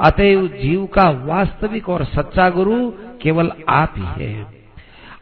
[0.00, 2.90] अतएव जीव का वास्तविक और सच्चा गुरु
[3.22, 4.46] केवल आप ही है।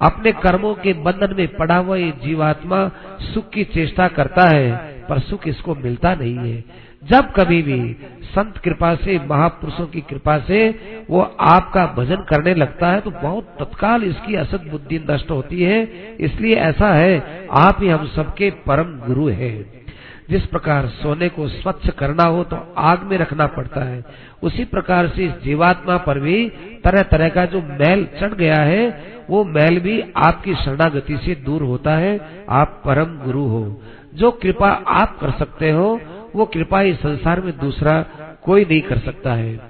[0.03, 2.89] अपने कर्मों के बंधन में पड़ा हुआ ये जीवात्मा
[3.25, 4.73] सुख की चेष्टा करता है,
[5.09, 6.65] पर सुख इसको मिलता नहीं है।
[7.03, 10.69] जब कभी भी संत कृपा से, महापुरुषों की कृपा से
[11.11, 15.83] वो आपका भजन करने लगता है तो बहुत तत्काल इसकी असत बुद्धि नष्ट होती है।
[16.21, 19.84] इसलिए ऐसा है, आप ही हम सबके परम गुरु हैं।
[20.31, 24.05] जिस प्रकार सोने को स्वच्छ करना हो तो आग में रखना पड़ता है।
[24.43, 26.49] उसी प्रकार से इस जीवात्मा पर भी
[26.85, 31.63] तरह तरह का जो मैल चढ़ गया है, वो मैल भी आपकी शरणागति से दूर
[31.63, 33.81] होता है। आप परम गुरु हो।
[34.15, 36.01] जो कृपा आप कर सकते हो,
[36.35, 38.01] वो कृपा इस संसार में दूसरा
[38.43, 39.61] कोई नहीं कर सकता है।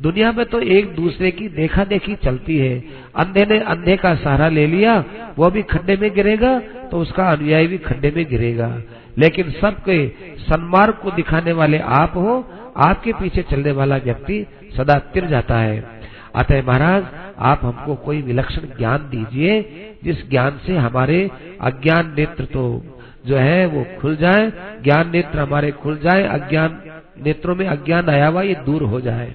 [0.00, 2.78] दुनिया में तो एक दूसरे की देखा देखी चलती है।
[3.16, 5.04] अंधे ने अंधे का सहारा ले लिया,
[5.38, 6.58] वो भी खड्डे में गिरेगा
[6.90, 8.80] तो उसका अनुयायी भी खड्डे में गिरेगा।
[9.18, 14.46] लेकिन सबके सन्मार्ग को दिखाने वाले आप हो, आपके पीछे चलने वाला व्यक्ति
[14.76, 16.02] सदा तिर जाता है।
[16.34, 17.04] अतः महाराज,
[17.38, 19.62] आप हमको कोई विलक्षण ज्ञान दीजिए,
[20.04, 22.84] जिस ज्ञान से हमारे अज्ञान नेत्र तो
[23.26, 26.82] जो है वो खुल जाए, ज्ञान नेत्र हमारे खुल जाए, अज्ञान
[27.24, 29.34] नेत्रों में अज्ञान आया हुआ ये दूर हो जाए।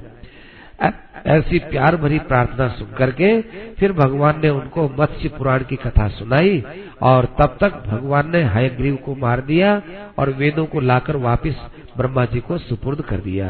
[1.28, 3.42] ऐसी प्यार भरी प्रार्थना सुन करके
[3.80, 6.64] फिर भगवान ने उनको मत्स्य पुराण की कथा सुनाई
[7.02, 9.82] और तब तक भगवान ने हयग्रीव को मार दिया
[10.18, 11.66] और वेदों को लाकर वापस
[11.98, 13.48] ब्रह्मा जी को सुपुर्द कर दिया।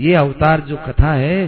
[0.00, 1.44] ये अवतार जो कथा है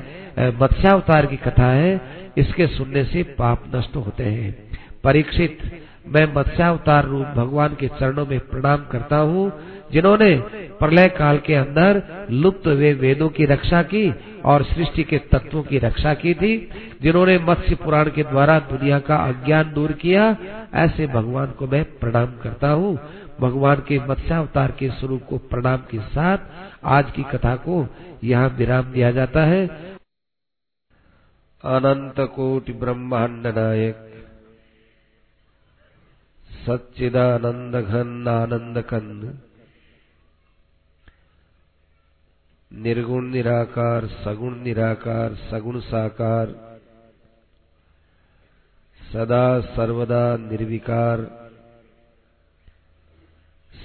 [0.60, 2.00] मत्स्यावतार की कथा है,
[2.38, 4.54] इसके सुनने से पाप नष्ट होते हैं।
[5.04, 5.58] परीक्षित
[6.04, 9.52] मैं मत्स्यावतार रूप भगवान के चरणों में प्रणाम करता हूँ,
[9.92, 10.36] जिन्होंने
[10.78, 15.78] प्रलय काल के अंदर लुप्त वे वेदों की रक्षा की और सृष्टि के तत्वों की
[15.78, 16.56] रक्षा की थी,
[17.02, 20.36] जिन्होंने मत्स्य पुराण के द्वारा दुनिया का अज्ञान दूर किया।
[20.74, 22.98] ऐसे भगवान को मैं प्रणाम करता हूँ।
[23.40, 26.38] भगवान के मत्स्यावतार के स्वरूप को प्रणाम के साथ
[26.84, 27.86] आज की कथा को
[28.24, 29.66] यहाँ विराम दिया जाता है।
[31.64, 34.13] अनंत कोटि ब्रह्मांड नायक।
[36.66, 39.24] सच्चिदानंद घन आनंद कंद
[42.72, 46.54] निर्गुण निराकार सगुण निराकार सगुण साकार
[49.00, 51.20] सदा सर्वदा निर्विकार,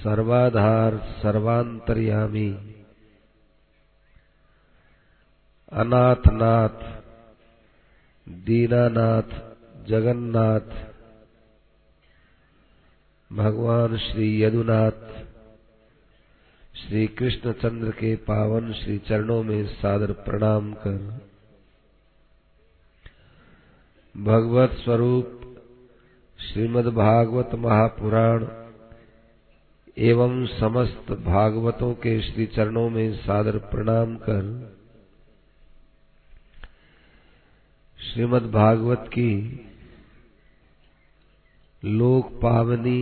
[0.04, 2.50] सर्वाधार सर्वांतर्यामी
[5.72, 6.82] अनाथनाथ,
[8.28, 9.38] दीनानाथ,
[9.88, 10.89] जगन्नाथ
[13.34, 15.26] भगवान श्री यदुनाथ,
[16.76, 21.22] श्री कृष्ण चंद्र के पावन श्री चरणों में सादर प्रणाम कर।
[24.18, 25.58] भगवत स्वरूप,
[26.40, 28.48] श्रीमद् भागवत महापुराण
[29.98, 34.76] एवं समस्त भागवतों के श्री चरणों में सादर प्रणाम कर।
[38.00, 39.66] श्रीमद् भागवत की
[41.84, 43.02] लोक पावनी,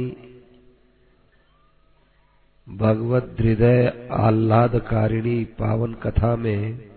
[2.67, 6.89] भगवत हृदय आह्लादकारिणी पावन कथा में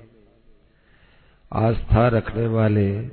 [1.52, 3.08] आस्था रखने वाले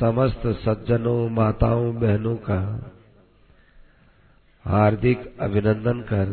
[0.00, 2.60] समस्त सज्जनों, माताओं, बहनों का
[4.64, 6.32] हार्दिक अभिनंदन कर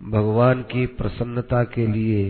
[0.00, 2.24] भगवान की प्रसन्नता के लिए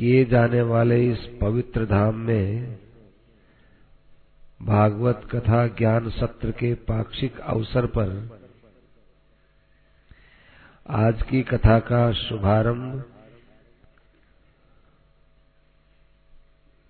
[0.00, 2.78] किए जाने वाले इस पवित्र धाम में
[4.62, 8.38] भागवत कथा ज्ञान सत्र के पाक्षिक अवसर पर
[10.90, 13.04] आज की कथा का शुभारंभ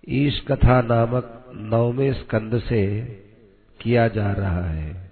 [0.09, 3.01] ईश कथा नामक नवमे स्कंद से
[3.81, 5.11] किया जा रहा है।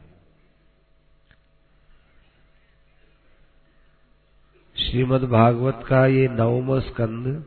[4.76, 7.46] श्रीमद् भागवत का ये नवम स्कंद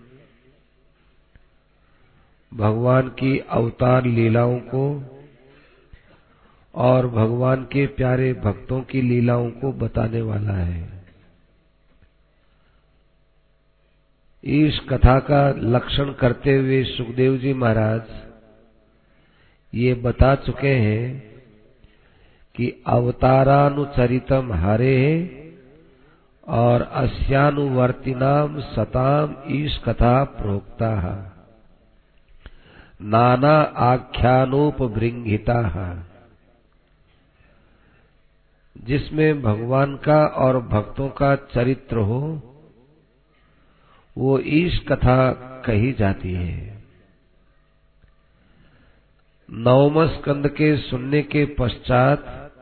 [2.54, 5.02] भगवान की अवतार लीलाओं को
[6.74, 11.02] और भगवान के प्यारे भक्तों की लीलाओं को बताने वाला है।
[14.44, 18.02] इस कथा का लक्षण करते हुए सुखदेव जी महाराज
[19.74, 21.32] ये बता चुके हैं
[22.54, 24.98] कि अवतारानुचरितम हरे
[26.48, 31.31] और अस्यानुवर्तिनाम सताम ईश कथा प्रोक्ता है
[33.02, 36.08] नाना आख्यानोपभृंगिता।
[38.84, 42.42] जिसमें भगवान का और भक्तों का चरित्र हो,
[44.18, 45.32] वो ईश कथा
[45.66, 46.82] कही जाती है।
[49.52, 52.52] नवम स्कंद के सुनने के पश्चात,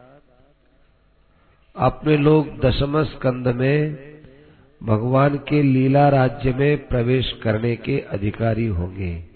[1.77, 4.11] अपने लोग दशम स्कंद में
[4.83, 9.30] भगवान के लीला राज्य में प्रवेश करने के अधिकारी होंगे।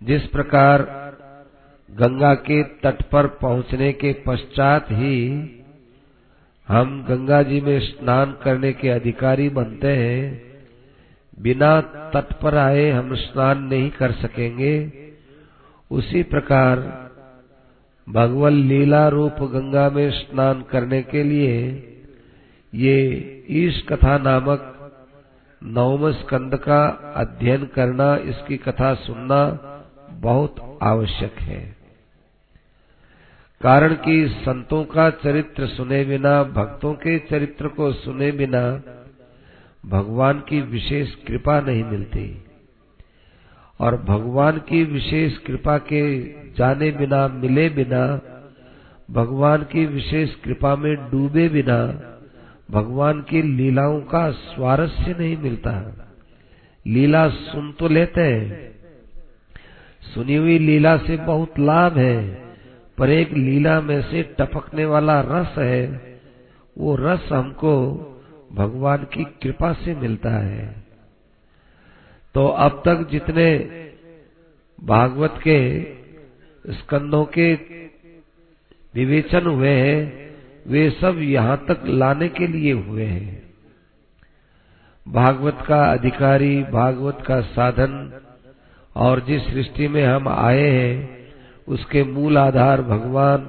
[0.00, 0.82] जिस प्रकार
[1.88, 5.20] गंगा के तट पर पहुँचने के पश्चात ही
[6.68, 10.42] हम गंगा जी में स्नान करने के अधिकारी बनते हैं।
[11.38, 11.80] बिना
[12.14, 14.76] तट पर आए हम स्नान नहीं कर सकेंगे।
[15.90, 16.80] उसी प्रकार
[18.08, 21.56] भगवान लीला रूप गंगा में स्नान करने के लिए
[22.72, 22.96] ये
[23.50, 24.70] ईश कथा नामक
[25.62, 26.84] नवम स्कंद का
[27.16, 29.70] अध्ययन करना, इसकी कथा सुनना
[30.20, 31.76] बहुत आवश्यक है।
[33.60, 38.82] कारण कि संतों का चरित्र सुने बिना, भक्तों के चरित्र को सुने बिना
[39.86, 42.44] भगवान की विशेष कृपा नहीं मिलती।
[43.80, 46.22] और भगवान की विशेष कृपा के
[46.52, 48.20] जाने बिना, मिले बिना,
[49.10, 52.10] भगवान की विशेष कृपा में डूबे बिना
[52.70, 56.00] भगवान की लीलाओं का स्वारस्य नहीं मिलता।
[56.86, 58.73] लीला सुन तो लेते हैं
[60.04, 62.34] सुनी हुई लीला से बहुत लाभ है,
[62.98, 65.86] पर एक लीला में से टपकने वाला रस है,
[66.78, 67.74] वो रस हमको
[68.52, 70.84] भगवान की कृपा से मिलता है।
[72.34, 73.46] तो अब तक जितने
[74.84, 75.58] भागवत के
[76.72, 77.54] स्कंदों के
[78.94, 80.34] विवेचन हुए हैं,
[80.66, 83.42] वे सब यहाँ तक लाने के लिए हुए हैं।
[85.08, 88.20] भागवत का अधिकारी, भागवत का साधन
[88.96, 91.24] और जिस सृष्टि में हम आए हैं,
[91.68, 93.48] उसके मूल आधार भगवान,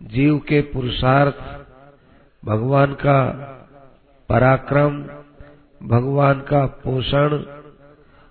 [0.00, 1.38] जीव के पुरुषार्थ,
[2.44, 3.20] भगवान का
[4.28, 4.98] पराक्रम,
[5.88, 7.44] भगवान का पोषण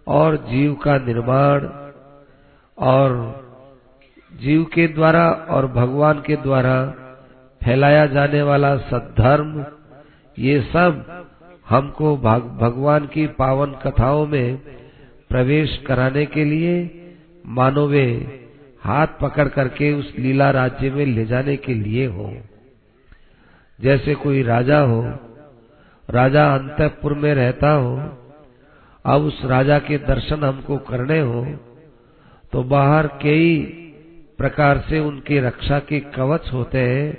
[0.08, 1.68] और जीव का निर्माण
[2.78, 3.14] और
[4.32, 6.86] जीव के द्वारा और भगवान के द्वारा
[7.62, 9.66] फैलाया जाने वाला सद्धर्म,
[10.38, 11.06] ये सब
[11.70, 14.60] हमको भगवान की पावन कथाओं में
[15.36, 16.74] प्रवेश कराने के लिए
[17.46, 18.06] मानो वे
[18.82, 22.28] हाथ पकड़ करके उस लीला राज्य में ले जाने के लिए हो।
[23.80, 25.02] जैसे कोई राजा हो,
[26.10, 27.98] राजा अंतपुर में रहता हो,
[29.06, 31.46] अब उस राजा के दर्शन हमको करने हो
[32.54, 33.62] तो बाहर कई
[34.38, 37.14] प्रकार से उनकी रक्षा के कवच होते हैं,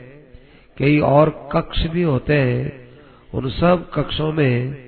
[0.78, 2.88] कई और कक्ष भी होते हैं।
[3.34, 4.86] उन सब कक्षों में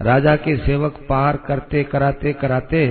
[0.00, 2.82] राजा के सेवक पार करते कराते कराते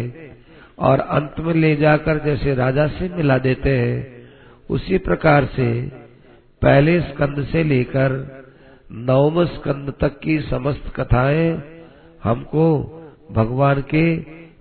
[0.80, 4.28] और अंत में ले जाकर जैसे राजा से मिला देते हैं,
[4.70, 5.68] उसी प्रकार से
[6.62, 8.12] पहले स्कंद से लेकर
[8.92, 11.50] नवम स्कंद तक की समस्त कथाएँ
[12.24, 12.68] हमको
[13.32, 14.06] भगवान के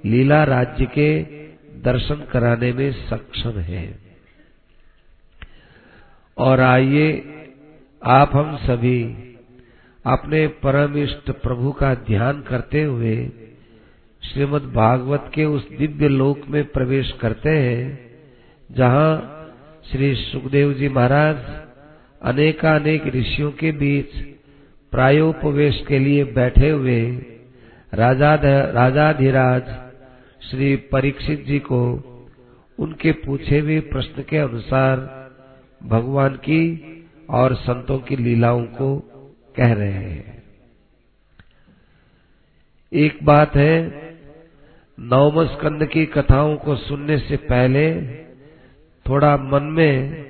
[0.08, 1.10] लीला राज्य के
[1.82, 3.98] दर्शन कराने में सक्षम है।
[6.36, 7.08] और आइए
[8.02, 9.25] आप हम सभी
[10.06, 13.30] अपने परम इष्ट प्रभु का ध्यान करते हुए
[14.22, 17.98] श्रीमद् भागवत के उस दिव्य लोक में प्रवेश करते हैं,
[18.70, 19.32] जहाँ
[19.90, 21.36] श्री सुखदेव जी महाराज
[22.22, 24.14] अनेकानेक ऋषियों के बीच
[24.92, 27.00] प्रायोपवेश के लिए बैठे हुए
[27.94, 28.34] राजा
[28.70, 29.62] राजाधिराज
[30.50, 31.82] श्री परीक्षित जी को
[32.78, 34.96] उनके पूछे हुए प्रश्न के अनुसार
[35.82, 36.62] भगवान की
[37.30, 38.90] और संतों की लीलाओं को
[39.56, 40.42] कह रहे हैं।
[42.92, 44.06] एक बात है,
[45.00, 48.02] नवम स्कंद की कथाओं को सुनने से पहले
[49.06, 50.24] थोड़ा मन में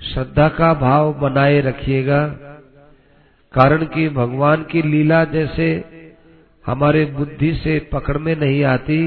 [0.00, 2.26] श्रद्धा का भाव बनाए रखिएगा,
[3.54, 5.84] कारण कि भगवान की लीला जैसे
[6.66, 8.98] हमारे बुद्धि से पकड़ में नहीं आती,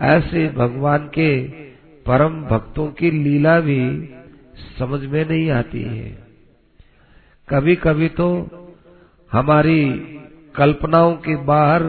[0.00, 1.48] ऐसे भगवान के
[2.06, 3.80] परम भक्तों की लीला भी
[4.78, 6.23] समझ में नहीं आती है।
[7.48, 8.26] कभी कभी तो
[9.32, 9.90] हमारी
[10.56, 11.82] कल्पनाओं के बाहर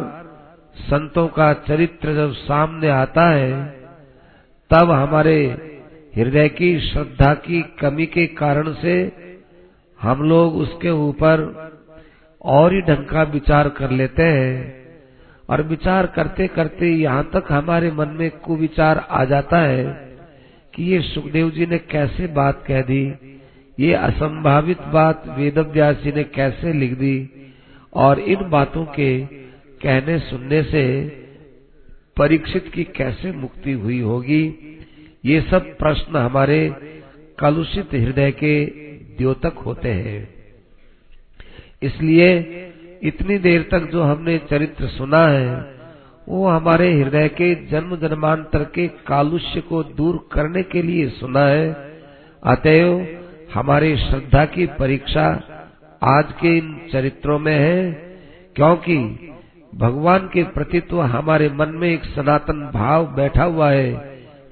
[0.76, 3.66] संतों का चरित्र जब सामने आता है,
[4.72, 5.46] तब हमारे
[6.16, 9.12] हृदय की श्रद्धा की कमी के कारण से
[10.02, 11.44] हम लोग उसके ऊपर
[12.42, 14.86] और ही ढंग का विचार कर लेते हैं।
[15.50, 19.86] और विचार करते करते यहाँ तक हमारे मन में कुविचार आ जाता है
[20.76, 23.04] कि ये सुखदेव जी ने कैसे बात कह दी।
[23.80, 27.30] ये असंभावित बात वेद जी ने कैसे लिख दी?
[27.94, 29.26] और इन बातों के
[29.82, 31.06] कहने सुनने से
[32.18, 34.56] परीक्षित की कैसे मुक्ति हुई होगी?
[35.26, 36.76] ये सब प्रश्न हमारे
[37.40, 38.66] कलुषित हृदय के
[39.18, 40.30] द्योतक होते हैं।
[41.84, 42.38] इसलिए
[43.04, 45.76] इतनी देर तक जो हमने चरित्र सुना है,
[46.30, 51.94] वो हमारे हृदय के जन्म जन्मांतर के कालुष्य को दूर करने के लिए सुना है।
[52.44, 53.22] अतएव
[53.54, 55.26] हमारी श्रद्धा की परीक्षा
[56.02, 57.92] आज के इन चरित्रों में है,
[58.56, 58.98] क्योंकि
[59.74, 63.92] भगवान के प्रति तो हमारे मन में एक सनातन भाव बैठा हुआ है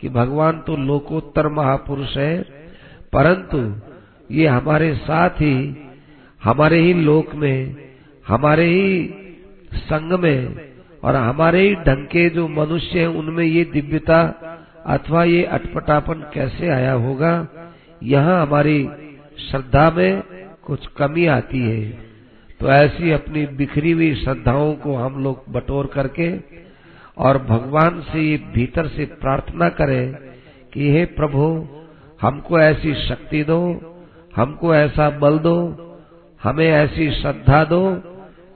[0.02, 2.42] कि भगवान तो लोकोत्तर महापुरुष है,
[3.14, 3.60] परंतु
[4.32, 5.56] ये हमारे साथ ही,
[6.42, 7.76] हमारे ही लोक में,
[8.26, 9.10] हमारे ही
[9.84, 10.72] संग में
[11.04, 14.22] और हमारे ही ढंग के जो मनुष्य हैं, उनमें ये दिव्यता
[14.88, 17.36] अथवा ये अटपटापन कैसे आया होगा
[18.04, 18.90] यहाँ हमारी
[19.40, 20.24] श्रद्धा में
[20.62, 21.90] कुछ कमी आती है।
[22.60, 26.30] तो ऐसी अपनी बिखरी हुई श्रद्धाओं को हम लोग बटोर करके
[27.18, 30.14] और भगवान से भीतर से प्रार्थना करें
[30.74, 31.68] कि हे प्रभु,
[32.22, 33.60] हमको ऐसी शक्ति दो,
[34.36, 35.58] हमको ऐसा बल दो,
[36.44, 37.84] हमें ऐसी श्रद्धा दो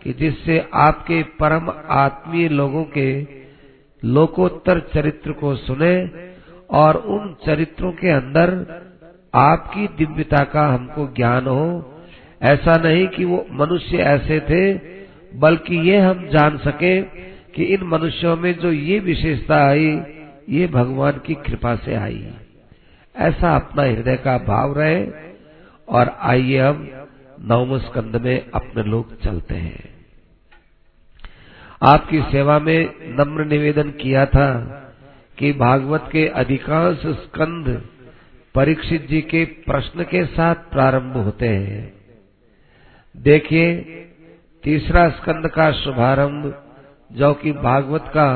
[0.01, 3.10] कि जिससे आपके परम आत्मीय लोगों के
[4.04, 5.96] लोकोत्तर चरित्र को सुने
[6.72, 8.56] और उन चरित्रों के अंदर
[9.36, 11.93] आपकी दिव्यता का हमको ज्ञान हो।
[12.41, 14.74] ऐसा नहीं कि वो मनुष्य ऐसे थे,
[15.39, 17.01] बल्कि ये हम जान सके
[17.55, 20.01] कि इन मनुष्यों में जो ये विशेषता आई,
[20.50, 22.34] ये भगवान की कृपा से आई।
[23.15, 25.07] ऐसा अपना हृदय का भाव रहे
[25.89, 26.89] और आइए हम
[27.41, 29.98] नवम स्कंद में अपने लोग चलते हैं।
[31.84, 34.53] आपकी सेवा में नम्र निवेदन किया था
[35.38, 37.89] कि भागवत के अधिकांश स्कंद
[38.58, 41.94] परीक्षित जी के प्रश्न के साथ प्रारंभ होते हैं।
[43.18, 43.76] देखिए,
[44.64, 46.64] तीसरा स्कंद का शुभारंभ,
[47.12, 48.30] जो कि भागवत का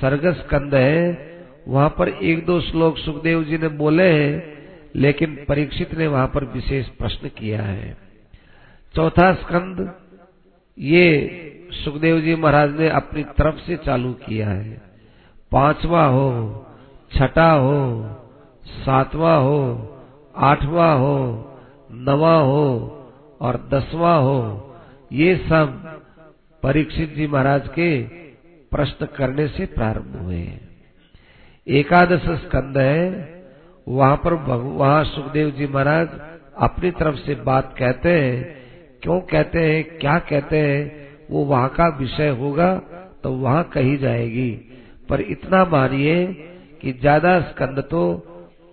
[0.00, 1.30] सर्ग स्कंद है,
[1.68, 4.58] वहाँ पर एक दो श्लोक सुखदेव जी ने बोले हैं,
[4.96, 7.96] लेकिन परीक्षित ने वहाँ पर विशेष प्रश्न किया है।
[8.94, 9.94] चौथा स्कंद,
[10.78, 11.26] ये
[11.84, 14.82] सुखदेव जी महाराज ने अपनी तरफ़ से चालू किया है।
[15.52, 16.66] पांचवा हो,
[17.14, 18.16] छठा हो
[18.66, 19.60] सातवां हो,
[20.34, 21.16] आठवां हो,
[22.06, 22.66] नवा हो
[23.40, 24.40] और दसवां हो,
[25.12, 25.82] ये सब
[26.62, 27.90] परीक्षित जी महाराज के
[28.72, 30.42] प्रश्न करने से प्रारंभ हुए
[31.66, 33.04] एकादश स्कंद है,
[33.86, 36.08] वहाँ पर वहाँ सुखदेव जी महाराज
[36.60, 38.56] अपनी तरफ़ से बात कहते हैं,
[39.02, 42.74] क्यों कहते हैं, क्या कहते हैं, वो वहाँ का विषय होगा
[43.22, 44.50] तो वहाँ कही जाएगी।
[45.08, 46.24] पर इतना मानिए
[46.82, 48.02] कि ज़्यादा स्कंद तो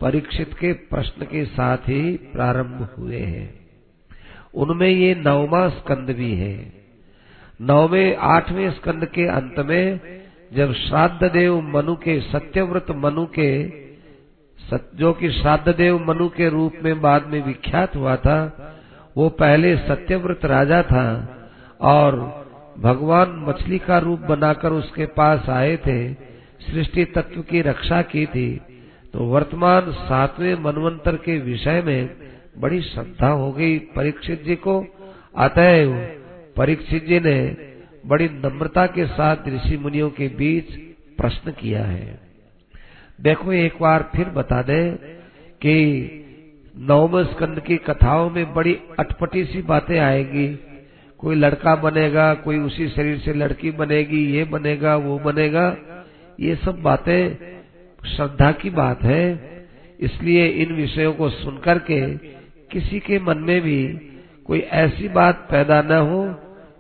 [0.02, 2.02] परीक्षित के प्रश्न के साथ ही
[2.34, 3.48] प्रारंभ हुए हैं।
[4.56, 6.74] उनमें ये नौवा स्कंद भी है।
[7.62, 10.00] नौवे, आठवें स्कंद के अंत में
[10.54, 13.50] जब श्राद्ध देव मनु के, सत्यव्रत मनु के
[14.96, 18.40] जो कि श्राद्ध देव मनु के रूप में बाद में विख्यात हुआ था,
[19.18, 21.06] वो पहले सत्यव्रत राजा था
[21.82, 22.16] और
[22.80, 26.14] भगवान मछली का रूप बनाकर उसके पास आए थे,
[26.62, 28.50] सृष्टि तत्व की रक्षा की थी।
[29.18, 32.10] तो वर्तमान सातवें मनवंतर के विषय में
[32.58, 34.86] बड़ी श्रद्धा हो गई परीक्षित जी को।
[35.38, 36.18] अतएव
[36.58, 37.58] परीक्षित जी ने
[38.06, 40.66] बड़ी नम्रता के साथ ऋषि मुनियों के बीच
[41.18, 42.20] प्रश्न किया है।
[43.22, 44.96] देखो, एक बार फिर बता दें
[45.62, 46.06] कि
[46.78, 50.60] नवम स्कंद की कथाओं में बड़ी अटपटी सी बातें आएगी।
[51.18, 55.78] कोई लड़का बनेगा, कोई उसी शरीर से लड़की बनेगी, ये बनेगा, वो बनेगा,
[56.40, 57.57] ये सब बातें
[58.02, 59.26] श्रद्धा की बात है।
[60.00, 62.02] इसलिए इन विषयों को सुनकर के
[62.72, 63.82] किसी के मन में भी
[64.46, 66.24] कोई ऐसी बात पैदा न हो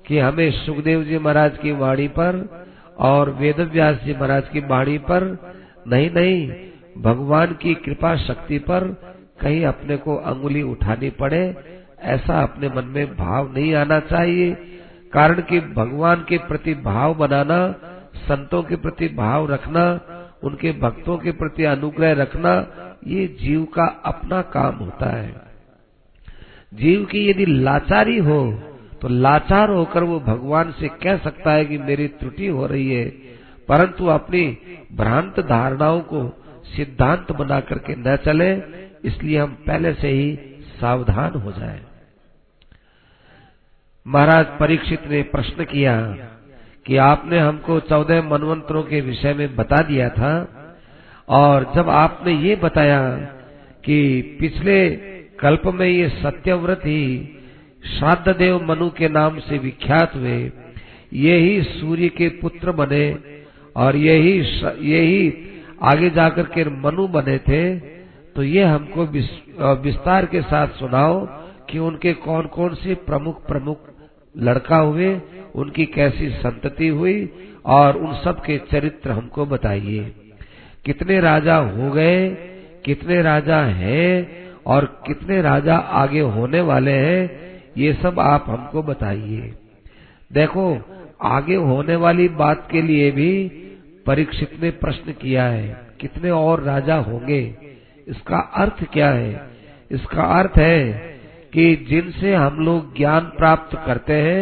[0.07, 2.37] कि हमें सुखदेव जी महाराज की वाणी पर
[2.99, 5.23] और वेद व्यास जी महाराज की वाणी पर
[5.87, 6.47] नहीं नहीं
[6.97, 8.87] भगवान की कृपा शक्ति पर
[9.41, 11.55] कहीं अपने को अंगुली उठानी पड़े,
[12.01, 14.51] ऐसा अपने मन में भाव नहीं आना चाहिए।
[15.13, 17.59] कारण कि भगवान के प्रति भाव बनाना,
[18.27, 19.85] संतों के प्रति भाव रखना
[20.43, 22.53] उनके भक्तों के प्रति अनुग्रह रखना
[23.07, 25.35] ये जीव का अपना काम होता है
[26.73, 28.39] जीव की यदि लाचारी हो
[29.01, 33.05] तो लाचार होकर वो भगवान से कह सकता है कि मेरी त्रुटि हो रही है,
[33.67, 34.45] परंतु अपनी
[34.93, 36.21] भ्रांत धारणाओं को
[36.67, 38.51] सिद्धांत बना करके न चले,
[39.05, 40.35] इसलिए हम पहले से ही
[40.79, 41.81] सावधान हो जाएँ।
[44.05, 45.95] महाराज परीक्षित ने प्रश्न किया
[46.87, 50.33] कि आपने हमको चौदह मनवंतरों के विषय में बता दिया था,
[51.29, 53.01] और जब आपने ये बताया
[53.83, 53.97] कि
[54.39, 54.77] पिछले
[55.39, 57.03] कल्प में ये सत्यव्रत ही
[57.89, 60.39] श्राद्ध देव मनु के नाम से विख्यात हुए,
[61.15, 63.05] ये ही सूर्य के पुत्र बने,
[63.75, 64.39] और यही
[64.87, 65.21] यही
[65.83, 67.61] आगे जाकर के मनु बने थे
[68.35, 69.05] तो ये हमको
[69.81, 71.19] विस्तार के साथ सुनाओ
[71.69, 73.77] कि उनके कौन कौन से प्रमुख प्रमुख
[74.37, 75.21] लड़का हुए,
[75.55, 77.29] उनकी कैसी संतति हुई
[77.65, 80.15] और उन सब के चरित्र हमको बताइए।
[80.85, 82.29] कितने राजा हो गए,
[82.85, 84.27] कितने राजा हैं
[84.65, 89.53] और कितने राजा आगे होने वाले हैं, ये सब आप हमको बताइए।
[90.33, 90.77] देखो,
[91.21, 93.47] आगे होने वाली बात के लिए भी
[94.05, 97.55] परीक्षित ने प्रश्न किया है, कितने और राजा होंगे?
[98.07, 99.49] इसका अर्थ क्या है?
[99.91, 101.16] इसका अर्थ है
[101.53, 104.41] कि जिनसे हम लोग ज्ञान प्राप्त करते हैं,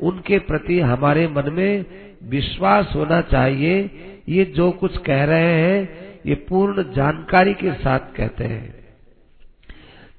[0.00, 1.84] उनके प्रति हमारे मन में
[2.24, 3.90] विश्वास होना चाहिए।
[4.28, 5.88] ये जो कुछ कह रहे हैं,
[6.26, 8.82] ये पूर्ण जानकारी के साथ कहते हैं।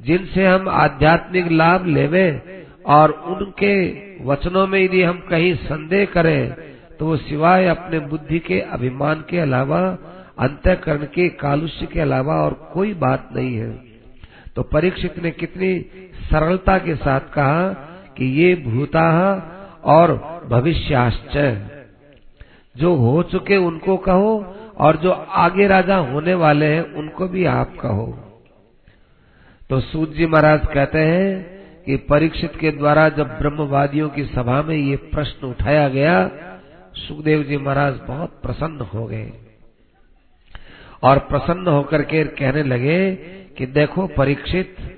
[0.02, 2.28] जिनसे हम आध्यात्मिक लाभ लेवे
[2.86, 3.75] और उनके
[4.25, 6.54] वचनों में यदि हम कहीं संदेह करें
[7.00, 9.80] तो वो सिवाय अपने बुद्धि के, अभिमान के अलावा,
[10.40, 13.72] अंतकरण के, कालुष्य के अलावा और कोई बात नहीं है।
[14.56, 15.74] तो परीक्षित ने कितनी
[16.32, 17.70] सरलता के साथ कहा
[18.18, 19.10] कि ये भूता
[19.84, 20.13] और
[20.50, 21.58] भविष्याश्च।
[22.77, 27.77] जो हो चुके उनको कहो और जो आगे राजा होने वाले हैं, उनको भी आप
[27.77, 28.20] कहो।
[29.70, 31.53] तो सूत जी महाराज कहते हैं
[31.86, 36.32] कि परीक्षित के द्वारा जब ब्रह्मवादियों की सभा में ये प्रश्न उठाया गया,
[36.94, 39.32] सुखदेव जी महाराज बहुत प्रसन्न हो गए।
[41.03, 43.15] और प्रसन्न होकर के कहने लगे
[43.58, 44.93] कि देखो परीक्षित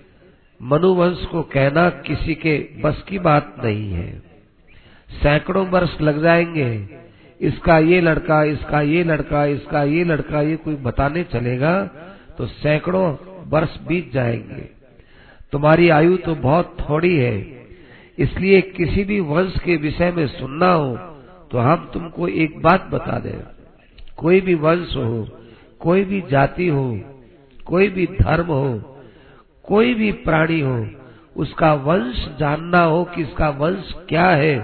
[0.60, 4.08] मनुवंश को कहना किसी के बस की बात नहीं है।
[5.14, 6.70] सैकड़ों वर्ष लग जाएँगे,
[7.40, 11.82] इसका ये लड़का, इसका ये लड़का, इसका ये लड़का, ये कोई बताने चलेगा
[12.38, 13.16] तो सैकड़ों
[13.50, 14.70] वर्ष बीत जाएँगे।
[15.54, 17.38] तुम्हारी आयु तो बहुत थोड़ी है,
[18.18, 20.96] इसलिए किसी भी वंश के विषय में सुनना हो
[21.52, 23.40] तो हम तुमको एक बात बता दें।
[24.18, 25.28] कोई भी वंश हो,
[25.82, 27.00] कोई भी जाति हो,
[27.60, 28.95] कोई भी धर्म हो
[29.68, 30.88] कोई भी प्राणी हो,
[31.36, 34.58] उसका वंश जानना हो कि इसका वंश क्या है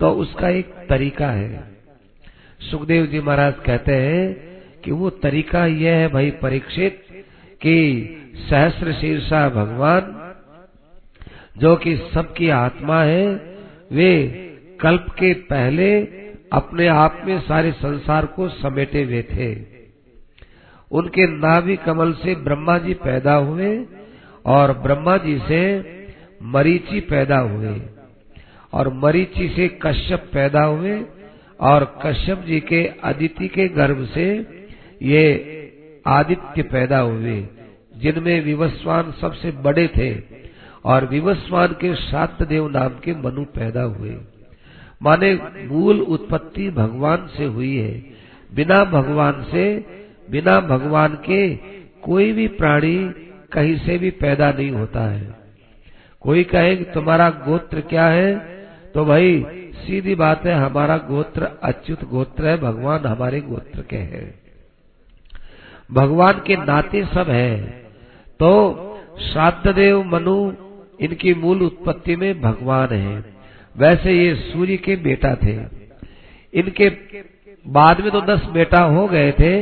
[0.00, 1.62] तो उसका एक तरीका है।
[2.60, 7.00] सुखदेव जी महाराज कहते हैं कि वो तरीका यह है भाई परीक्षित
[7.60, 7.76] कि
[8.48, 10.18] सहस्र शीर्षा भगवान,
[11.58, 13.26] जो कि सबकी आत्मा है,
[13.92, 14.14] वे
[14.80, 15.88] कल्प के पहले
[16.52, 19.52] अपने आप में सारे संसार को समेटे हुए थे।
[20.90, 23.76] उनके नाभि कमल से ब्रह्मा जी पैदा हुए
[24.46, 25.62] और ब्रह्मा जी से
[26.42, 27.80] मरीची पैदा हुए।
[28.72, 31.02] और मरीची से कश्यप पैदा हुए
[31.60, 34.26] और कश्यप जी के अदिति के गर्भ से
[35.02, 35.48] ये
[36.06, 37.48] आदित्य पैदा हुए,
[37.96, 40.22] जिनमें विवस्वान सबसे बड़े थे
[40.84, 44.16] और विवस्वान के शाक्त देव नाम के मनु पैदा हुए।
[45.02, 45.34] माने
[45.66, 48.04] मूल उत्पत्ति भगवान से हुई है।
[48.54, 49.84] बिना भगवान से,
[50.30, 51.56] बिना भगवान के
[52.02, 52.96] कोई भी प्राणी
[53.52, 55.34] कहीं से भी पैदा नहीं होता है।
[56.22, 58.30] कोई कहे कि तुम्हारा गोत्र क्या है
[58.94, 59.44] तो भाई,
[59.76, 64.34] सीधी बात है, हमारा गोत्र अच्युत गोत्र है, भगवान हमारे गोत्र के हैं।
[65.92, 67.56] भगवान के नाते सब है।
[68.40, 68.50] तो
[69.22, 70.52] श्राद्ध देव मनु,
[71.00, 73.24] इनकी मूल उत्पत्ति में भगवान है।
[73.76, 75.58] वैसे ये सूर्य के बेटा थे।
[76.54, 76.88] इनके
[77.66, 79.52] बाद में तो दस बेटा हो गए थे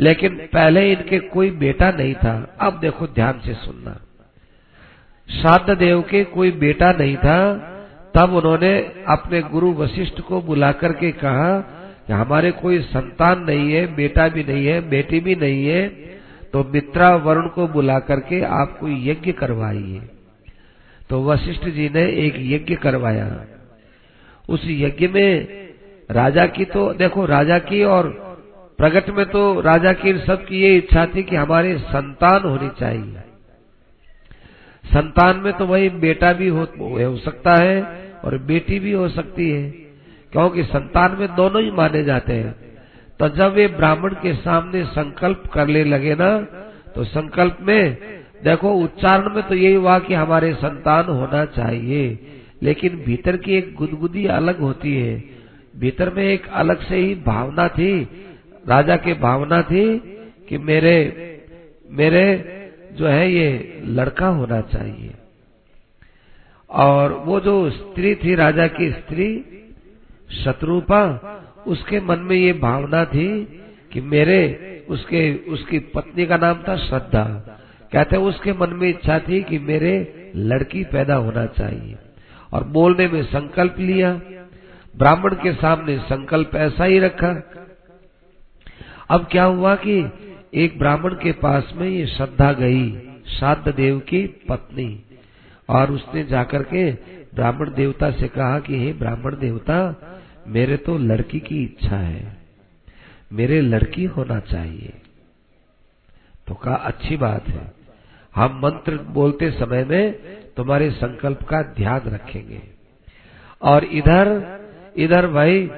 [0.00, 4.00] लेकिन पहले इनके कोई बेटा नहीं था। अब देखो ध्यान से सुनना।
[5.40, 7.66] श्राद्ध देव के कोई बेटा नहीं था।
[8.14, 11.60] तब उन्होंने अपने गुरु वशिष्ठ को बुला करके कहा
[12.06, 15.88] कि हमारे कोई संतान नहीं है, बेटा भी नहीं है, बेटी भी नहीं है।
[16.52, 20.02] तो मित्रा वरुण को बुला करके आप कोई यज्ञ करवाइए।
[21.10, 23.44] तो वशिष्ठ जी ने एक यज्ञ करवाया।
[24.48, 25.46] उस यज्ञ में
[26.10, 28.29] राजा की तो देखो राजा की और
[28.80, 33.22] प्रगट में तो राजा की सब की ये इच्छा थी कि हमारे संतान होनी चाहिए।
[34.84, 37.82] संतान में तो वही बेटा भी हो, हो सकता है
[38.24, 39.70] और बेटी भी हो सकती है
[40.32, 42.54] क्योंकि संतान में दोनों ही माने जाते हैं।
[43.20, 46.30] तो जब वे ब्राह्मण के सामने संकल्प करने लगे ना
[46.94, 47.82] तो संकल्प में
[48.44, 52.18] देखो उच्चारण में तो यही हुआ कि हमारे संतान होना चाहिए
[52.62, 55.14] लेकिन भीतर की एक गुदगुदी अलग होती है।
[55.74, 57.92] भीतर में एक अलग से ही भावना थी
[58.68, 59.98] राजा की भावना थी
[60.48, 61.26] कि मेरे
[61.90, 62.56] मेरे
[62.92, 65.10] जो है ये लड़का होना चाहिए।
[66.70, 69.44] और वो जो स्त्री थी, राजा की स्त्री,
[70.44, 71.06] शत्रुपा,
[71.66, 73.60] उसके मन में ये भावना थी
[73.92, 77.26] कि मेरे, उसके, उसकी पत्नी का नाम था श्रद्धा।
[77.92, 81.96] कहते उसके मन में इच्छा थी कि मेरे लड़की पैदा होना चाहिए।
[82.52, 84.20] और बोलने में संकल्प लिया।
[84.96, 87.34] ब्राह्मण के सामने संकल्प ऐसा ही रखा
[89.10, 90.10] अब क्या हुआ कि
[90.54, 92.90] एक ब्राह्मण के पास में ये श्रद्धा गई
[93.38, 95.02] श्राद्ध देव की पत्नी।
[95.68, 96.92] और उसने जाकर के
[97.34, 99.94] ब्राह्मण देवता से कहा कि, हे ब्राह्मण देवता,
[100.46, 102.36] मेरे तो लड़की की इच्छा है।
[103.32, 104.92] मेरे लड़की होना चाहिए।
[106.48, 107.72] तो कहा, अच्छी बात है।
[108.34, 110.12] हम मंत्र बोलते समय में
[110.56, 112.60] तुम्हारे संकल्प का ध्यान रखेंगे।
[113.62, 114.58] और इधर
[114.96, 115.70] इधर भाई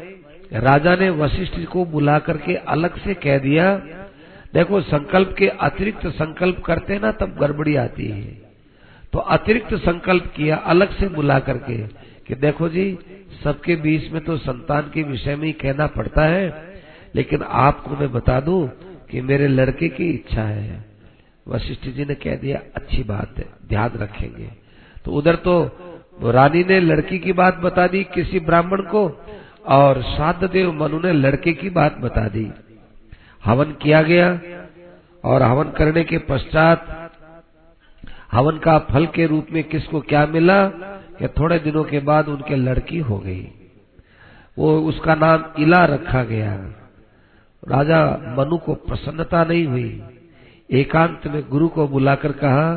[0.53, 3.75] राजा ने वशिष्ठ को बुला करके अलग से कह दिया,
[4.55, 8.41] देखो, संकल्प के अतिरिक्त संकल्प करते ना, तब गड़बड़ी आती है।
[9.13, 11.77] तो अतिरिक्त संकल्प किया, अलग से बुला करके
[12.27, 12.99] कि देखो जी,
[13.45, 16.73] सबके बीच में तो संतान के विषय में ही कहना पड़ता है,
[17.15, 18.67] लेकिन आपको मैं बता दूँ
[19.11, 20.85] कि मेरे लड़के की इच्छा है।
[21.49, 24.51] वशिष्ठ जी ने कह दिया, अच्छी बात है, ध्यान रखेंगे।
[25.05, 25.55] तो उधर तो
[26.23, 29.09] रानी ने लड़की की बात बता दी किसी ब्राह्मण को
[29.67, 32.53] और श्राद्ध देव मनु ने लड़के की बात बता दी।
[33.45, 34.41] हवन किया गया
[35.25, 36.99] और हवन करने के पश्चात
[38.33, 40.69] हवन का फल के रूप में किसको क्या मिला
[41.19, 43.49] कि थोड़े दिनों के बाद उनके लड़की हो गई।
[44.59, 46.55] वो उसका नाम इला रखा गया।
[47.69, 48.07] राजा
[48.39, 50.03] मनु को प्रसन्नता नहीं हुई।
[50.71, 52.77] एकांत में गुरु को बुलाकर कहा,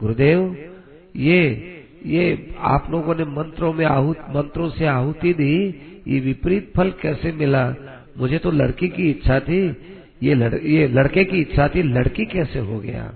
[0.00, 0.68] गुरुदेव,
[1.16, 1.66] ये
[2.06, 7.32] ये आप लोगों ने मंत्रों में आहुत, मंत्रों से आहुति दी ये विपरीत फल कैसे
[7.32, 7.74] मिला?
[8.18, 9.76] मुझे तो लड़की की इच्छा थी।
[10.22, 13.14] ये लड़, ये लड़के की इच्छा थी लड़की कैसे हो गया?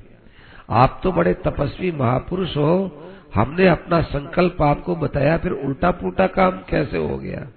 [0.70, 3.00] आप तो बड़े तपस्वी महापुरुष हो।
[3.34, 7.48] हमने अपना संकल्प आपको बताया फिर उल्टा पुल्टा काम कैसे हो गया?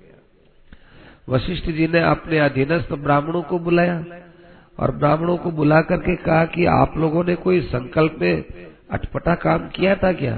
[1.29, 4.05] वशिष्ठ जी ने अपने अधीनस्थ ब्राह्मणों को बुलाया
[4.79, 8.43] और ब्राह्मणों को बुला करके कहा कि आप लोगों ने कोई संकल्प में
[8.91, 10.35] अटपटा काम किया था क्या?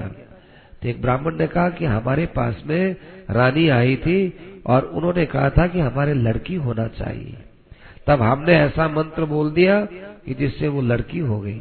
[0.81, 2.95] तो एक ब्राह्मण ने कहा कि हमारे पास में
[3.29, 4.33] रानी आई थी
[4.65, 7.37] और उन्होंने कहा था कि हमारे लड़की होना चाहिए।
[8.07, 9.85] तब हमने ऐसा मंत्र बोल दिया
[10.25, 11.59] कि जिससे वो लड़की हो गई।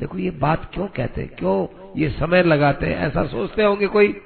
[0.00, 1.30] देखो, ये बात क्यों कहते हैं?
[1.38, 2.96] क्यों ये समय लगाते हैं?
[2.96, 4.20] ऐसा सोचते होंगे कोई।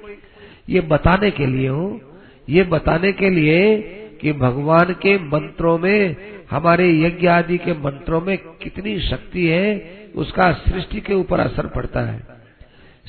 [0.69, 2.01] ये बताने के लिए हो।
[2.49, 3.81] ये बताने के लिए
[4.21, 6.15] कि भगवान के मंत्रों में,
[6.51, 11.99] हमारे यज्ञ आदि के मंत्रों में कितनी शक्ति है, उसका सृष्टि के ऊपर असर पड़ता
[11.99, 12.23] है।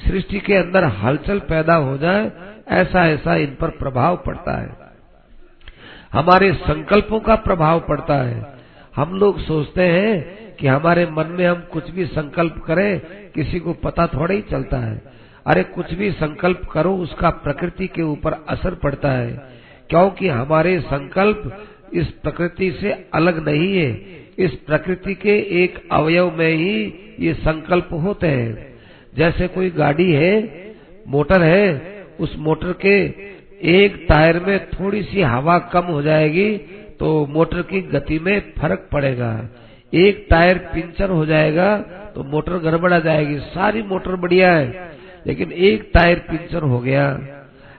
[0.08, 2.32] सृष्टि के अंदर हलचल पैदा हो जाए
[2.68, 4.81] ऐसा ऐसा इन पर प्रभाव पड़ता है।
[6.12, 8.46] हमारे संकल्पों का प्रभाव पड़ता है।
[8.96, 13.00] हम लोग सोचते हैं कि हमारे मन में हम कुछ भी संकल्प करें,
[13.34, 15.02] किसी को पता थोड़ा ही चलता है।
[15.46, 19.48] अरे कुछ भी संकल्प करो, उसका प्रकृति के ऊपर असर पड़ता है।
[19.90, 24.00] क्योंकि हमारे संकल्प इस प्रकृति से अलग नहीं है।
[24.38, 28.74] इस प्रकृति के एक अवयव में ही ये संकल्प होते हैं।
[29.16, 30.62] जैसे कोई गाड़ी है,
[31.08, 33.08] मोटर है, उस मोटर के
[33.62, 36.50] एक टायर में थोड़ी सी हवा कम हो जाएगी
[37.00, 39.32] तो मोटर की गति में फ़र्क पड़ेगा।
[39.92, 41.76] एक टायर पिंचर हो जाएगा
[42.14, 44.90] तो मोटर गड़बड़ा जाएगी। सारी मोटर बढ़िया है,
[45.26, 47.06] लेकिन एक टायर पिंचर हो गया।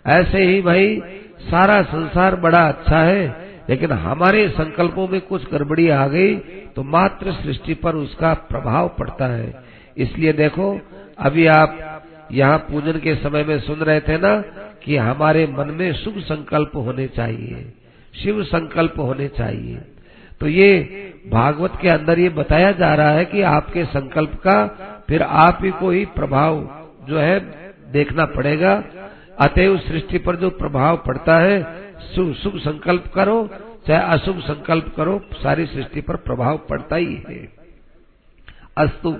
[0.10, 1.02] ऐसे ही भाई,
[1.42, 3.28] सारा संसार बड़ा अच्छा है,
[3.70, 6.36] लेकिन हमारे संकल्पों में कुछ गड़बड़ी आ गई
[6.76, 9.54] तो मात्र सृष्टि पर उसका प्रभाव पड़ता है।
[9.98, 10.80] इसलिए देखो,
[11.20, 11.93] अभी आप
[12.34, 14.36] यहाँ पूजन के समय में सुन रहे थे ना
[14.84, 17.66] कि हमारे मन में शुभ संकल्प होने चाहिए,
[18.14, 19.82] शिव संकल्प होने चाहिए।
[20.42, 20.70] तो ये
[21.32, 24.56] भागवत के अंदर ये बताया जा रहा है कि आपके संकल्प का
[25.08, 26.60] फिर आप ही को ही प्रभाव
[27.08, 27.40] जो है
[27.92, 28.74] देखना पड़ेगा।
[29.40, 31.62] अतएव सृष्टि पर जो प्रभाव पड़ता है,
[32.16, 33.38] शुभ शुभ संकल्प करो,
[33.88, 37.48] चाहे अशुभ संकल्प करो, सारी सृष्टि पर प्रभाव पड़ता ही है।
[38.78, 39.16] अस्तु।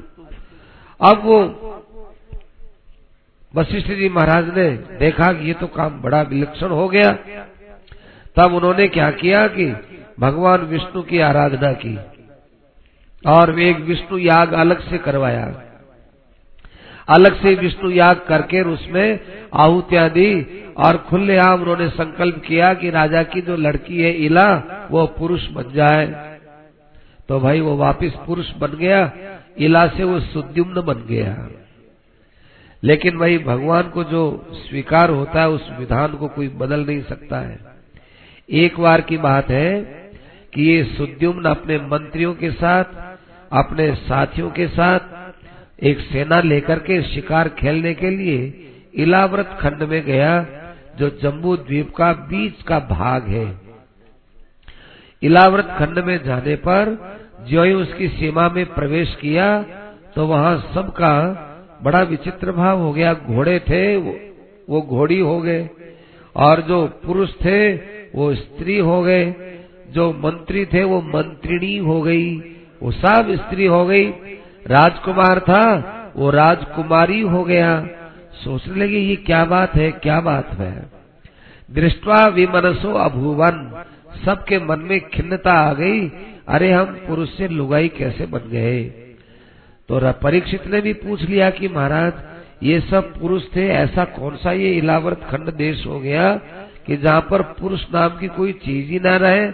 [1.00, 1.40] अब वो
[3.54, 7.12] वशिष्ठ जी महाराज ने देखा कि ये तो काम बड़ा विलक्षण हो गया।
[8.38, 9.66] तब उन्होंने क्या किया कि
[10.20, 11.98] भगवान विष्णु की आराधना की
[13.24, 15.46] और एक विष्णु याग अलग से करवाया।
[17.10, 19.20] अलग से विष्णु याग करके उसमें
[19.54, 20.30] आहुतियाँ दी
[20.78, 24.48] और खुलेआम उन्होंने संकल्प किया कि राजा की जो लड़की है इला,
[24.92, 26.06] वो पुरुष बन जाए।
[27.30, 29.12] तो भाई वो वापिस पुरुष बन गया,
[29.58, 31.36] इला से वो सुद्युम्न बन गया।
[32.84, 37.40] लेकिन वही भगवान को जो स्वीकार होता है, उस विधान को कोई बदल नहीं सकता
[37.40, 37.60] है।
[38.50, 39.82] एक बार की बात है
[40.54, 42.84] कि ये सुद्युम्न अपने मंत्रियों के साथ,
[43.52, 45.00] अपने साथियों के साथ,
[45.84, 50.46] एक सेना लेकर के शिकार खेलने के लिए इलाव्रत खंड में गया,
[50.98, 53.48] जो जम्बू द्वीप का बीच का भाग है।
[55.22, 56.98] इलाव्रत खंड में जाने पर
[57.50, 59.48] जो ही उसकी सीमा में प्रवेश किया
[60.16, 61.14] तो वहाँ सबका
[61.84, 63.98] बड़ा विचित्र भाव हो गया। घोड़े थे,
[64.70, 65.70] वो घोड़ी हो गए।
[66.36, 67.74] और जो पुरुष थे,
[68.16, 69.36] वो स्त्री हो गए।
[69.90, 72.38] जो मंत्री थे, वो मंत्रिणी हो गई।
[72.84, 74.12] वो सब स्त्री हो गई।
[74.68, 77.88] राजकुमार था, वो राजकुमारी हो गया।
[78.34, 80.90] सोचने लगे, ये क्या बात है, क्या बात है?
[81.72, 83.84] दृष्टवा विमनसो अभुवन।
[84.26, 86.12] सबके मन में खिन्नता आ गई।
[86.48, 89.03] अरे, हम पुरुष से लुगाई कैसे बन गए?
[89.90, 92.14] तो परीक्षित ने भी पूछ लिया कि महाराज,
[92.64, 96.34] ये सब पुरुष थे, ऐसा कौन सा ये इलावर्त खंड देश हो गया
[96.88, 99.48] कि जहाँ पर पुरुष नाम की कोई चीज़ ही ना रहे?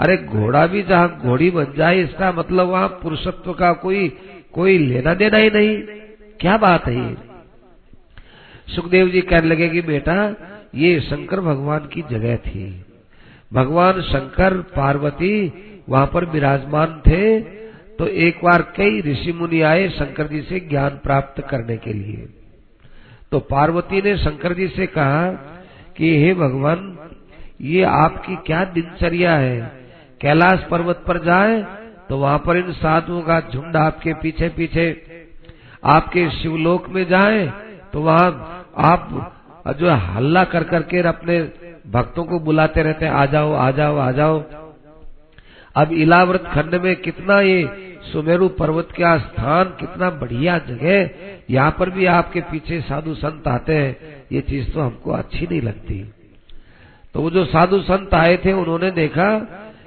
[0.00, 4.08] अरे घोड़ा भी जहाँ घोड़ी बन जाए, इसका मतलब वहाँ पुरुषत्व का कोई
[4.52, 5.76] कोई लेना देना ही नहीं।
[6.40, 7.16] क्या बात है ये?
[8.74, 10.34] सुखदेव जी कहने लगे कि बेटा,
[10.74, 12.84] ये शंकर भगवान की जगह थी।
[13.52, 15.52] भगवान शंकर, पार्वती
[15.88, 17.61] वहाँ पर विराजमान थे
[17.98, 22.28] तो एक बार कई ऋषि मुनि आए शंकर जी से ज्ञान प्राप्त करने के लिए।
[23.32, 25.26] तो पार्वती ने शंकर जी से कहा
[25.96, 26.96] कि, हे भगवान,
[27.60, 29.60] ये आपकी क्या दिनचर्या है?
[30.20, 31.62] कैलाश पर्वत पर जाए
[32.08, 34.84] तो वहाँ पर इन साधुओं का झुंड आपके पीछे पीछे
[35.84, 37.46] आपके शिवलोक में जाए
[37.92, 38.26] तो वहाँ
[38.84, 39.08] आप
[39.78, 41.40] जो हल्ला कर करके अपने
[41.86, 44.42] भक्तों को बुलाते रहते हैं, आ जाओ आ जाओ आ जाओ।
[45.74, 51.10] अब इलाव्रत खंड में कितना ये सुमेरु पर्वत का स्थान, कितना बढ़िया जगह,
[51.50, 53.96] यहाँ पर भी आपके पीछे साधु संत आते हैं,
[54.32, 56.02] ये चीज़ तो हमको अच्छी नहीं लगती।
[57.14, 59.28] तो वो जो साधु संत आए थे, उन्होंने देखा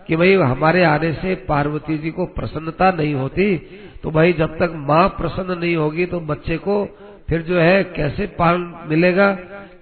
[0.08, 3.56] कि भाई हमारे आने से पार्वती जी को प्रसन्नता नहीं होती
[4.04, 6.84] तो भाई जब तक माँ प्रसन्न नहीं होगी तो बच्चे को
[7.30, 9.32] फिर जो है, कैसे पाल मिलेगा,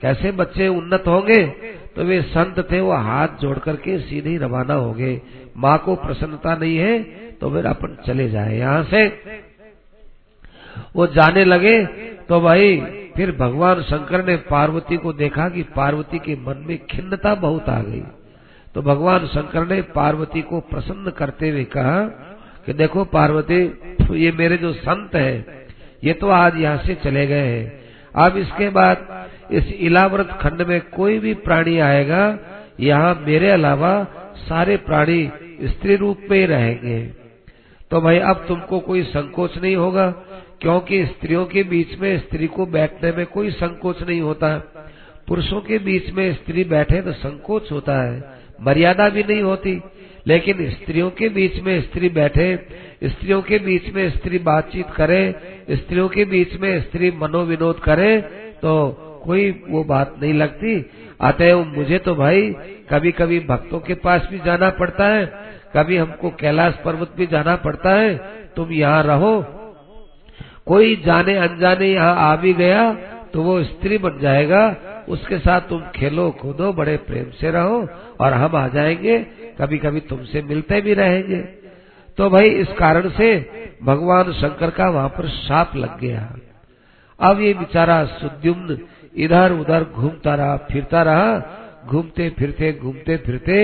[0.01, 1.43] कैसे बच्चे उन्नत होंगे
[1.95, 5.15] तो वे संत थे, वो हाथ जोड़ करके सीधे रवाना हो गए।
[5.55, 7.01] माँ को प्रसन्नता नहीं है
[7.37, 9.07] तो फिर अपन चले जाए यहाँ से।
[10.95, 11.83] वो जाने लगे
[12.25, 12.77] तो भाई,
[13.15, 17.79] फिर भगवान शंकर ने पार्वती को देखा कि पार्वती के मन में खिन्नता बहुत आ
[17.81, 18.01] गई।
[18.75, 21.99] तो भगवान शंकर ने पार्वती को प्रसन्न करते हुए कहा
[22.65, 23.61] कि देखो पार्वती,
[24.15, 25.45] ये मेरे जो संत है,
[26.03, 27.81] ये तो आज यहाँ से चले गए हैं।
[28.15, 29.07] अब इसके बाद
[29.51, 32.23] इस इलाव्रत खंड में कोई भी प्राणी आएगा,
[32.79, 33.93] यहाँ मेरे अलावा
[34.39, 35.21] सारे प्राणी
[35.61, 37.05] स्त्री रूप में ही रहेंगे।
[37.91, 40.11] तो भाई, अब तुमको कोई संकोच नहीं होगा?
[40.61, 44.57] क्योंकि स्त्रियों के बीच में स्त्री को बैठने में कोई संकोच नहीं होता।
[45.27, 48.23] पुरुषों के बीच में स्त्री बैठे तो संकोच होता है,
[48.61, 49.81] मर्यादा भी नहीं होती।
[50.27, 52.59] लेकिन स्त्रियों के बीच में स्त्री बैठे,
[53.03, 55.35] स्त्रियों के बीच में स्त्री बातचीत करे,
[55.71, 58.21] स्त्रियों के बीच में स्त्री मनोविनोद करे
[58.61, 60.85] तो कोई वो बात नहीं लगती।
[61.23, 62.49] अतएव मुझे तो भाई
[62.89, 65.25] कभी कभी भक्तों के पास भी जाना पड़ता है,
[65.75, 68.15] कभी हमको कैलाश पर्वत भी जाना पड़ता है,
[68.55, 69.41] तुम यहाँ रहो।
[70.65, 72.93] कोई जाने अनजाने यहाँ आ भी गया
[73.33, 74.75] तो वो स्त्री बन जाएगा,
[75.07, 77.79] उसके साथ तुम खेलो कूदो, बड़े प्रेम से रहो,
[78.19, 79.17] और हम आ जाएँगे
[79.59, 81.39] कभी कभी तुमसे मिलते भी रहेंगे।
[82.17, 83.29] तो भाई इस कारण से
[83.83, 86.21] भगवान शंकर का वहाँ पर साप लग गया।
[87.19, 88.77] अब ये बेचारा सुद्युम्न
[89.15, 93.57] इधर उधर घूमता रहा, फिरता रहा, घूमते फिरते घूमते फिरते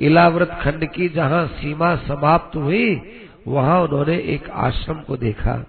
[0.00, 3.02] इलाव्रत खंड की जहाँ सीमा समाप्त हुई,
[3.48, 5.64] वहाँ उन्होंने एक आश्रम को देखा।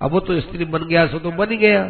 [0.00, 1.84] अब वो तो स्त्री बन गया, सो तो बन ही गया।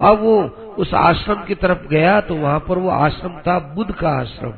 [0.00, 0.42] अब वो
[0.78, 4.52] उस आश्रम की तरफ़ गया तो वहाँ पर वो आश्रम था बुद्ध का आश्रम।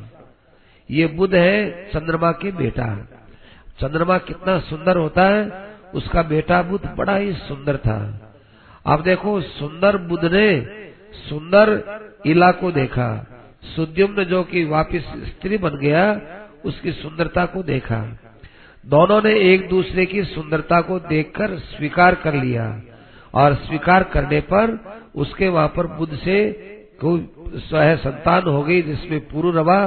[0.89, 2.85] ये बुद्ध है चंद्रमा के बेटा।
[3.79, 7.97] चंद्रमा कितना सुंदर होता है, उसका बेटा बुद्ध बड़ा ही सुंदर था।
[8.85, 10.80] अब देखो, सुंदर बुद्ध ने
[11.11, 11.69] सुंदर
[12.25, 13.09] इला को देखा।
[13.75, 16.21] सुद्युम्न जो कि वापिस स्त्री बन गया,
[16.65, 17.99] उसकी सुंदरता को देखा।
[18.85, 22.81] दोनों ने एक दूसरे की सुंदरता को देखकर स्वीकार कर लिया
[23.33, 24.77] और स्वीकार करने पर
[25.15, 26.37] उसके वहाँ पर बुद्ध से
[27.03, 29.79] स्वह संतान हो गई, जिसमें पुरुरवा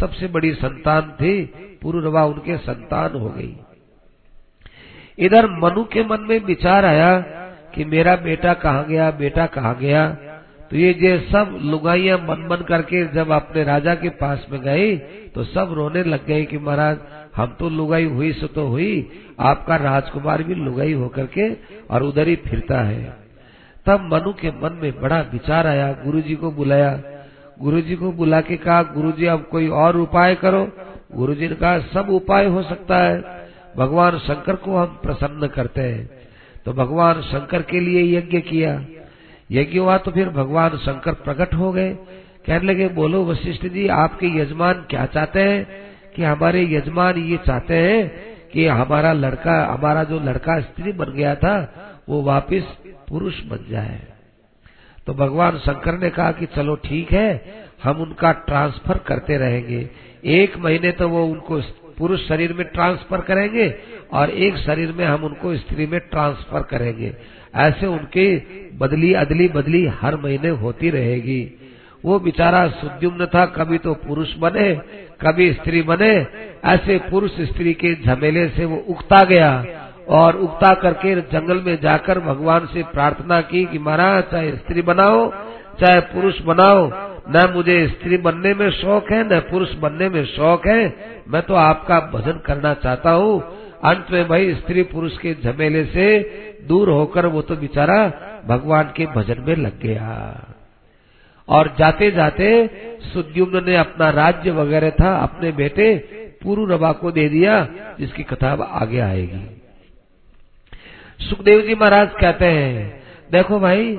[0.00, 1.44] सबसे बड़ी संतान थी।
[1.82, 3.56] पुरुरवा उनके संतान हो गई।
[5.18, 7.18] इधर मनु के मन में विचार आया
[7.74, 10.16] कि मेरा बेटा कहाँ गया, बेटा कहाँ गया?
[10.70, 14.96] तो ये जो सब लुगाइया मन मन करके जब अपने राजा के पास में गए
[15.34, 16.98] तो सब रोने लग गए कि महाराज,
[17.36, 21.52] हम तो लुगाई हुई सो तो हुई, आपका राजकुमार भी लुगाई होकर के
[21.90, 23.16] और उधर ही फिरता है।
[23.86, 27.02] तब मनु के मन में बड़ा विचार आया, गुरुजी को बुलाया।
[27.60, 30.68] गुरुजी को बुला के कहा, गुरुजी, अब कोई और उपाय करो।
[31.14, 36.10] गुरुजी ने कहा, सब उपाय हो सकता है। भगवान शंकर को हम प्रसन्न करते हैं।
[36.64, 38.84] तो भगवान शंकर के लिए यज्ञ किया।
[39.50, 41.94] यज्ञ हुआ तो फिर भगवान शंकर प्रकट हो गए।
[42.46, 45.88] कहने लगे, बोलो वशिष्ठ जी, आपके यजमान क्या चाहते हैं?
[46.16, 48.12] कि हमारे यजमान ये चाहते हैं
[48.52, 51.74] कि हमारा लड़का, हमारा जो लड़का स्त्री बन गया था,
[52.08, 52.62] वो वापस
[53.08, 54.02] पुरुष बन जाए।
[55.06, 57.44] तो भगवान शंकर ने कहा कि चलो ठीक है,
[57.84, 59.90] हम उनका ट्रांसफ़र करते रहेंगे।
[60.24, 61.60] एक महीने तो वो उनको
[61.98, 63.74] पुरुष शरीर में ट्रांसफ़र करेंगे
[64.12, 67.16] और एक शरीर में हम उनको स्त्री में ट्रांसफ़र करेंगे।
[67.56, 68.36] ऐसे उनके
[68.78, 71.54] बदली अदली बदली हर महीने होती रहेगी।
[72.04, 74.74] वो बेचारा सुद्युम्न था, कभी तो पुरुष बने,
[75.20, 76.26] कभी स्त्री बने।
[76.64, 79.64] ऐसे पुरुष स्त्री के झमेले से वो उगता गया
[80.08, 85.30] और उगता करके जंगल में जाकर भगवान से प्रार्थना की कि महाराज, चाहे स्त्री बनाओ,
[85.80, 86.90] चाहे पुरुष बनाओ,
[87.30, 90.96] न मुझे स्त्री बनने में शौक है, न पुरुष बनने में शौक है।
[91.28, 93.40] मैं तो आपका भजन करना चाहता हूँ।
[93.84, 96.20] अंत में भाई, स्त्री पुरुष के झमेले से
[96.66, 97.98] दूर होकर वो तो बेचारा
[98.46, 100.54] भगवान के भजन में लग गया।
[101.48, 102.48] और जाते जाते
[103.02, 105.94] सुद्युम्न ने अपना राज्य वगैरह था, अपने बेटे
[106.46, 107.68] रबा को दे दिया,
[107.98, 109.40] जिसकी कथा आगे आएगी।
[111.20, 113.98] सुखदेव जी महाराज कहते हैं, देखो भाई,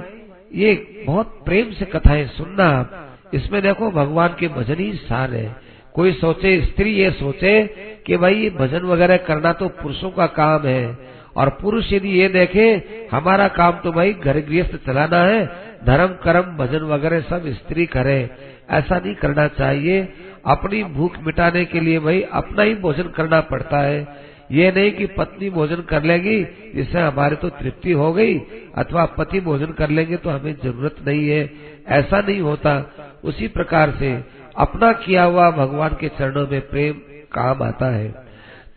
[0.55, 2.69] ये बहुत प्रेम से कथाएँ सुनना,
[3.33, 5.55] इसमें देखो भगवान के भजन ही सार है।
[5.93, 7.63] कोई सोचे, स्त्री ये सोचे
[8.05, 10.97] कि भाई, ये भजन वगैरह करना तो पुरुषों का काम है
[11.37, 12.67] और पुरुष यदि ये देखे,
[13.11, 15.45] हमारा काम तो भाई घर गृहस्थ चलाना है,
[15.85, 18.29] धर्म, कर्म, भजन वगैरह सब स्त्री करे,
[18.69, 20.01] ऐसा नहीं करना चाहिए।
[20.45, 25.05] अपनी भूख मिटाने के लिए भाई अपना ही भोजन करना पड़ता है। ये नहीं कि
[25.05, 26.43] पत्नी भोजन कर लेगी,
[26.75, 28.37] जिससे हमारे तो तृप्ति हो गई,
[28.77, 31.49] अथवा पति भोजन कर लेंगे तो हमें ज़रूरत नहीं है।
[31.87, 32.73] ऐसा नहीं होता।
[33.23, 34.13] उसी प्रकार से
[34.57, 36.93] अपना किया हुआ भगवान के चरणों में प्रेम
[37.31, 38.28] काम आता है।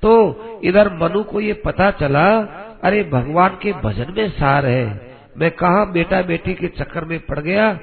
[0.03, 2.27] तो इधर मनु को ये पता चला,
[2.83, 7.39] अरे भगवान के भजन में सार है। मैं कहा बेटा बेटी के चक्कर में पड़
[7.39, 7.79] गया?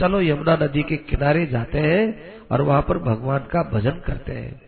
[0.00, 2.04] चलो यमुना नदी के किनारे जाते हैं
[2.50, 4.60] और वहाँ पर भगवान का भजन करते हैं।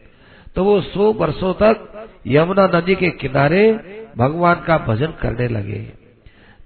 [0.56, 3.62] तो वो सौ वर्षों तक यमुना नदी के किनारे
[4.16, 5.80] भगवान का भजन करने लगे।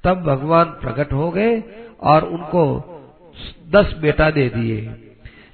[0.05, 1.63] तब भगवान प्रकट हो गए
[2.03, 2.65] और उनको
[3.71, 4.77] दस बेटा दे दिए,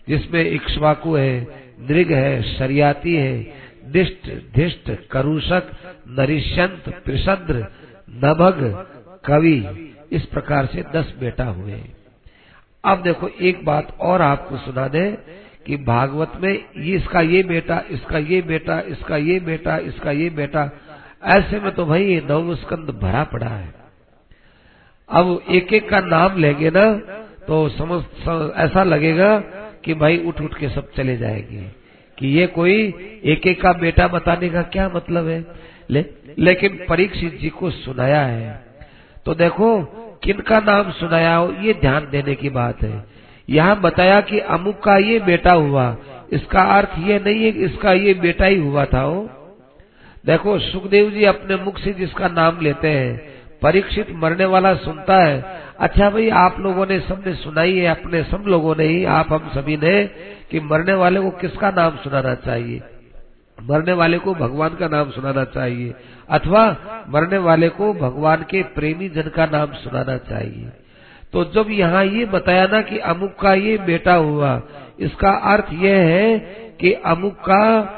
[0.08, 1.46] जिसमें इक्ष्वाकु है,
[1.80, 5.70] नृग है, शरियाती है दिष्ट, धिष्ट, करुषक,
[6.08, 7.66] नरिशंत, प्रसद्र,
[8.24, 8.60] नभग,
[9.24, 9.58] कवि,
[10.12, 11.80] इस प्रकार से दस बेटा हुए।
[12.84, 15.10] अब देखो, एक बात और आपको सुना दे
[15.66, 20.28] कि भागवत में ये इसका ये बेटा, इसका ये बेटा, इसका ये बेटा, इसका ये
[20.30, 20.70] बेटा,
[21.24, 23.74] ऐसे में तो भाई नव स्कंद भरा पड़ा है।
[25.08, 26.92] अब एक एक का नाम लेंगे ना
[27.46, 28.02] तो समझ
[28.56, 29.38] ऐसा लगेगा
[29.84, 31.85] कि भाई उठ उठ के सब चले जाएँगे।
[32.18, 32.74] कि ये कोई
[33.24, 35.44] एक एक का बेटा बताने का क्या मतलब है?
[35.90, 36.04] ले,
[36.38, 38.64] लेकिन परीक्षित जी को सुनाया है।
[39.26, 39.68] तो देखो
[40.22, 43.04] किनका नाम सुनाया हो ये ध्यान देने की बात है।
[43.50, 45.96] यहाँ बताया कि अमुक का ये बेटा हुआ
[46.32, 49.22] इसका अर्थ ये नहीं है कि इसका ये बेटा ही हुआ था वो
[50.26, 53.16] देखो सुखदेव जी अपने मुख से जिसका नाम लेते हैं
[53.62, 58.44] परीक्षित मरने वाला सुनता है अच्छा भाई, आप लोगों ने सबने सुनाई है, अपने सब
[58.46, 60.04] लोगों ने ही, आप हम सभी ने,
[60.50, 62.82] कि मरने वाले को किसका नाम सुनाना चाहिए?
[63.62, 65.94] मरने वाले को भगवान का नाम सुनाना चाहिए,
[66.30, 66.76] अथवा
[67.08, 70.72] मरने वाले को भगवान के प्रेमी जन का नाम सुनाना चाहिए।
[71.32, 74.62] तो जब यहाँ ये बताया ना कि अमुक का ये बेटा हुआ,
[75.00, 76.38] इसका अर्थ यह है
[76.80, 77.92] कि अमुक का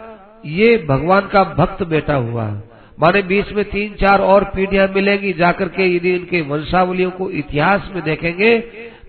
[0.46, 2.62] ये भगवान का भक्त बेटा हुआ।
[2.98, 7.90] माने बीच में तीन चार और पीढ़ियाँ मिलेंगी, जाकर के यदि इनके वंशावलियों को इतिहास
[7.94, 8.58] में देखेंगे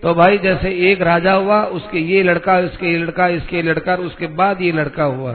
[0.02, 4.26] तो भाई जैसे एक राजा हुआ, उसके ये लड़का इसके ये लड़का, इसके लड़का उसके
[4.34, 5.32] बाद ये लड़का हुआ।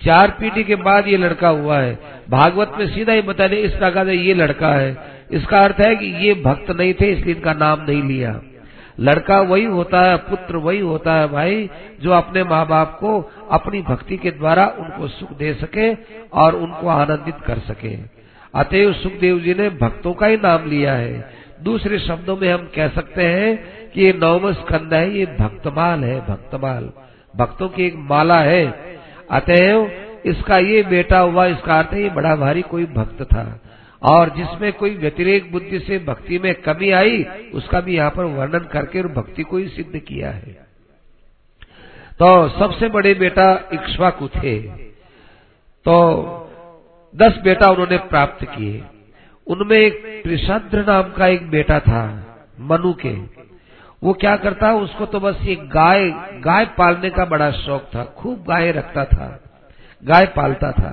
[0.00, 1.98] चार पीढ़ी के बाद ये लड़का हुआ है।
[2.30, 4.96] भागवत में सीधा ही बता दे इस से ये लड़का है।
[5.32, 8.40] इसका अर्थ है कि ये भक्त नहीं थे, इसलिए इनका नाम नहीं लिया।
[9.00, 13.82] लड़का वही होता है, पुत्र वही होता है भाई, जो अपने माँ बाप को अपनी
[13.82, 15.94] भक्ति के द्वारा उनको सुख दे सके
[16.32, 17.96] और उनको आनंदित कर सके।
[18.54, 21.30] अतएव सुखदेव जी ने भक्तों का ही नाम लिया है।
[21.62, 26.20] दूसरे शब्दों में हम कह सकते हैं कि ये नौम स्कंद है, ये भक्तमाल है,
[26.20, 26.90] भक्तमाल।
[27.36, 28.66] भक्तों की एक माला है।
[29.30, 29.90] अतएव
[30.26, 33.60] इसका ये बेटा हुआ, इसका अर्थ ये बड़ा भारी कोई भक्त था।
[34.04, 37.22] और जिसमें कोई व्यतिरेक बुद्धि से भक्ति में कमी आई,
[37.54, 40.52] उसका भी यहाँ पर वर्णन करके और भक्ति को ही सिद्ध किया है।
[42.18, 44.58] तो सबसे बड़े बेटा इक्ष्वाकु थे।
[45.86, 45.96] तो
[47.14, 48.82] दस बेटा उन्होंने प्राप्त किए।
[49.46, 52.04] उनमें एक त्रिशद्र नाम का एक बेटा था,
[52.60, 53.44] मनु के।
[54.02, 58.44] वो क्या करता, उसको तो बस ये गाय गाय पालने का बड़ा शौक था, खूब
[58.48, 59.40] गाय रखता था,
[60.02, 60.92] गाय पालता था।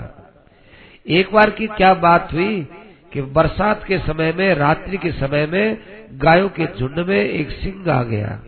[1.07, 2.67] एक बार की क्या बात हुई
[3.13, 5.77] कि बरसात के समय में, रात्रि के समय में,
[6.17, 8.39] गायों के झुंड में एक सिंह आ गया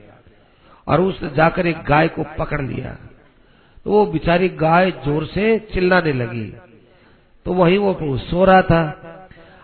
[0.88, 2.98] और उसने जाकर एक गाय को पकड़ लिया।
[3.86, 6.46] तो वो बिचारी गाय ज़ोर से चिल्लाने लगी।
[7.46, 8.84] तो वही वो सो रहा था।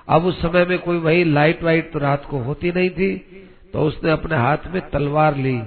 [0.08, 3.16] अब उस समय में कोई वही लाइट वाइट तो रात को होती नहीं थी
[3.74, 5.58] तो उसने अपने हाथ में तलवार ली।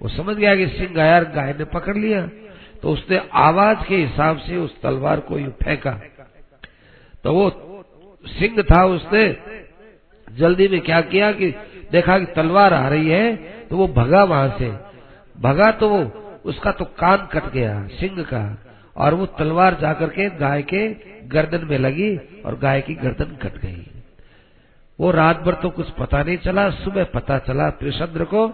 [0.00, 2.26] वो समझ गया कि सिंह आया गाय ने पकड़ लिया।
[2.82, 5.92] तो उसने आवाज़ के हिसाब से उस तलवार को फेंका।
[7.24, 7.48] तो वो
[8.26, 9.36] सिंह था उसने।
[10.28, 11.50] जल्दी में क्या किया कि
[11.92, 13.36] देखा कि तलवार आ रही है
[13.68, 14.70] तो वो भगा वहाँ से।
[15.40, 16.02] भगा तो वो,
[16.44, 18.62] उसका तो कान कट गया, सिंह का।
[18.96, 20.88] और वो तलवार जाकर के गाय के
[21.28, 23.86] गर्दन में लगी और गाय की गर्दन कट गई।
[25.00, 28.48] वो रात भर तो कुछ पता नहीं चला, सुबह पता चला त्रिशद्र को।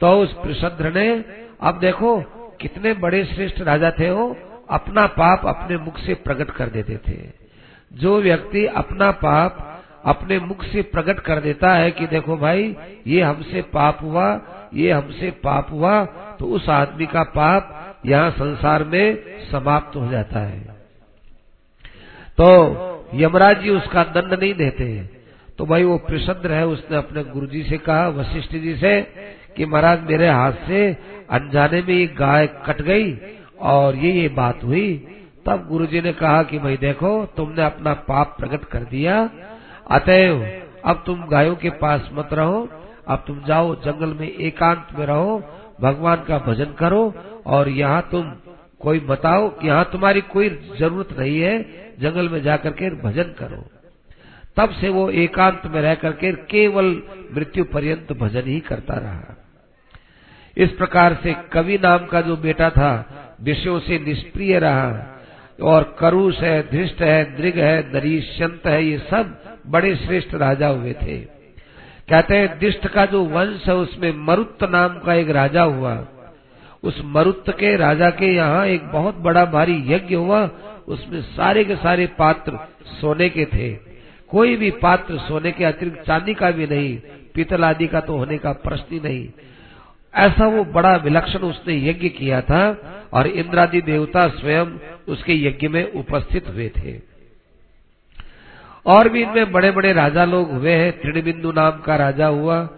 [0.00, 1.24] तो उस त्रिशद्र ने,
[1.60, 2.20] अब देखो,
[2.60, 4.36] कितने बड़े श्रेष्ठ राजा थे वो,
[4.70, 7.39] अपना पाप अपने मुख से प्रकट कर देते थे।
[7.90, 9.66] जो व्यक्ति अपना पाप
[10.06, 12.76] अपने मुख से प्रकट कर देता है कि देखो भाई,
[13.06, 14.28] ये हमसे पाप हुआ,
[14.74, 16.04] ये हमसे पाप हुआ
[16.38, 19.16] तो उस आदमी का पाप यहाँ संसार में
[19.50, 20.60] समाप्त हो जाता है।
[22.38, 24.86] तो यमराज जी उसका दंड नहीं देते।
[25.58, 29.00] तो भाई वो प्रसन्न है उसने अपने गुरु जी से कहा, वशिष्ठ जी से,
[29.56, 30.86] कि महाराज मेरे हाथ से
[31.30, 33.12] अनजाने में ये गाय कट गई
[33.60, 34.88] और ये ये बात हुई।
[35.46, 39.30] तब गुरुजी ने कहा कि भाई देखो, तुमने अपना पाप प्रकट कर दिया।
[39.90, 42.68] अतएव, अब तुम गायों के पास मत रहो।
[43.08, 45.42] अब तुम जाओ, जंगल में एकांत में रहो।
[45.80, 47.14] भगवान का भजन करो
[47.46, 48.32] और यहाँ तुम
[48.80, 51.62] कोई बताओ यहाँ तुम्हारी कोई ज़रूरत नहीं है।
[52.00, 53.64] जंगल में जाकर के भजन करो।
[54.56, 57.02] तब से वो एकांत में रह करके केवल
[57.34, 59.36] मृत्यु पर्यंत भजन ही करता रहा।
[60.56, 63.06] इस प्रकार से कवि नाम का जो बेटा था,
[63.42, 65.19] विषयों से निष्प्रिय रहा।
[65.62, 70.92] और करुष है, धृष्ट है, दृग है नरीश्यंत है, ये सब बड़े श्रेष्ठ राजा हुए
[70.92, 71.18] थे।
[72.10, 76.06] कहते हैं दिष्ट का जो वंश है, उसमें मरुत नाम का एक राजा हुआ।
[76.82, 80.50] उस मरुत के, राजा के यहाँ एक बहुत बड़ा भारी यज्ञ हुआ।
[80.88, 82.58] उसमें सारे के सारे पात्र
[83.00, 83.72] सोने के थे।
[84.28, 86.98] कोई भी पात्र सोने के अतिरिक्त चांदी का भी नहीं,
[87.34, 89.28] पीतल आदि का तो होने का प्रश्न ही नहीं।
[90.14, 92.62] ऐसा वो बड़ा विलक्षण उसने यज्ञ किया था
[93.12, 94.66] और इंद्रादि देवता स्वयं
[95.08, 97.00] उसके यज्ञ में उपस्थित हुए थे।
[98.86, 102.68] और भी इनमें बड़े बड़े राजा लोग हुए हैं। त्रिणबिंदु नाम का राजा हुआ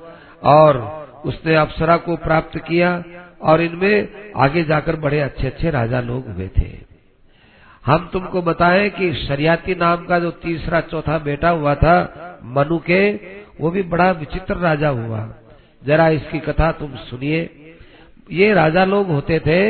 [0.43, 3.05] और उसने अप्सरा को प्राप्त किया
[3.43, 6.93] और इनमें आगे जाकर बड़े अच्छे अच्छे राजा लोग हुए थे।
[7.87, 11.97] हम तुमको बताएँ कि शरियाती नाम का जो तीसरा चौथा बेटा हुआ था,
[12.45, 13.13] मनु के,
[13.61, 15.35] वो भी बड़ा विचित्र राजा हुआ।
[15.87, 17.49] जरा इसकी कथा तुम सुनिए।
[18.31, 19.61] ये राजा लोग होते थे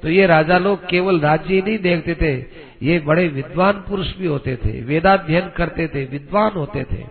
[0.00, 2.34] तो ये राजा लोग केवल राज्य ही नहीं देखते थे।
[2.82, 7.04] ये बड़े विद्वान पुरुष भी होते थे, वेदाध्ययन करते थे, विद्वान होते थे।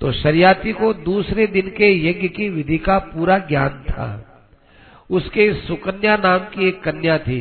[0.00, 4.06] तो शरियाती को दूसरे दिन के यज्ञ की विधि का पूरा ज्ञान था।
[5.10, 7.40] उसके सुकन्या नाम की एक कन्या थी,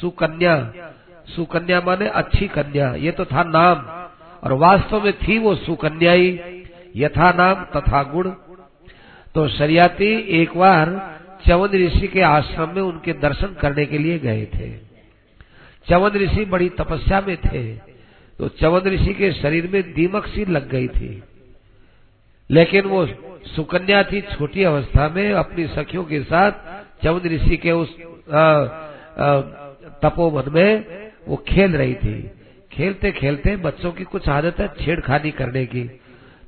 [0.00, 0.56] सुकन्या।
[1.28, 3.84] सुकन्या माने अच्छी कन्या, ये तो था नाम।
[4.42, 6.38] और वास्तव में थी वो सुकन्या ही
[6.96, 8.30] यथा नाम तथा गुण।
[9.34, 10.06] तो शरियाती
[10.40, 10.90] एक बार
[11.46, 14.70] चवन ऋषि के आश्रम में उनके दर्शन करने के लिए गए थे।
[15.88, 17.64] चवन ऋषि बड़ी तपस्या में थे
[18.38, 21.22] तो चवन ऋषि के शरीर में दीमक सी लग गई थी।
[22.50, 23.06] लेकिन वो
[23.46, 26.52] सुकन्या थी छोटी अवस्था में, अपनी सखियों के साथ
[27.04, 27.96] चवन ऋषि के उस
[30.02, 30.70] तपोवन में
[31.28, 32.18] वो खेल रही थी।
[32.72, 35.84] खेलते खेलते बच्चों की कुछ आदत है छेड़खानी करने की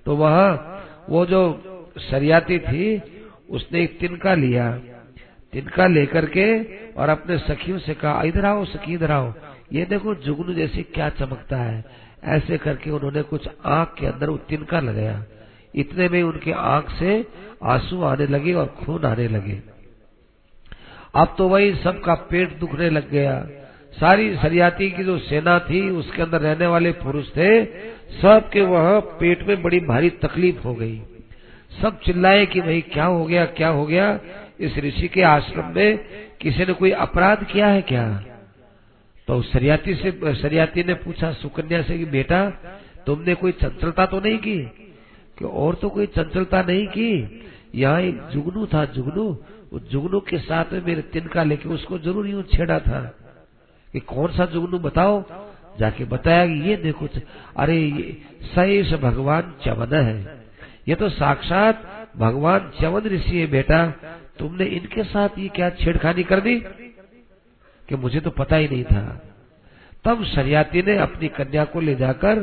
[0.06, 0.36] तो वह
[1.08, 1.42] वो जो
[1.98, 3.02] शरियाती थी,
[3.50, 4.72] उसने एक तिनका लिया।
[5.52, 9.34] तिनका लेकर के और अपने सखियों से कहा, इधर आओ सखी, इधर आओ।
[9.72, 11.84] ये देखो जुगनू जैसे क्या चमकता है।
[12.24, 15.24] ऐसे करके उन्होंने कुछ आँख के अंदर वो तिनका लगाया।
[15.74, 17.26] इतने में उनके आँख से
[17.64, 19.62] आँसू आने लगे और खून आने लगे।
[21.14, 23.46] अब तो वही सबका पेट दुखने लग गया।
[24.00, 27.64] सारी सरियाती की जो सेना थी, उसके अंदर रहने वाले पुरुष थे,
[28.22, 31.02] सबके वहाँ पेट में बड़ी भारी तकलीफ़ हो गई।
[31.82, 34.20] सब चिल्लाए कि भाई क्या हो गया, क्या हो गया?
[34.60, 36.04] इस ऋषि के आश्रम में
[36.40, 38.24] किसी ने कोई अपराध किया है क्या?
[39.26, 42.50] तो सरियाती से, सरियाती ने पूछा, सुकन्या से कि बेटा,
[43.06, 44.62] तुमने कोई चंचलता तो नहीं की?
[45.38, 47.42] कि और तो कोई चंचलता नहीं की?
[47.74, 49.38] यहाँ एक जुगनू था, जुगनू।
[49.72, 53.16] उस जुगनू के साथ में मेरे तिनका लेके उसको ज़रूर यूँ छेड़ा था।
[53.92, 55.24] कि कौन सा जुगनू बताओ?
[55.78, 57.08] जाके बताया कि ये देखो,
[57.56, 58.16] अरे, ये
[58.54, 60.35] सहेश भगवान चवन है।
[60.86, 61.82] ये तो साक्षात
[62.16, 63.86] भगवान चवन ऋषि है बेटा।
[64.38, 66.58] तुमने इनके साथ ये क्या छेड़खानी कर दी?
[67.88, 69.02] कि मुझे तो पता ही नहीं था।
[70.04, 72.42] तब शरियाती ने अपनी कन्या को ले जाकर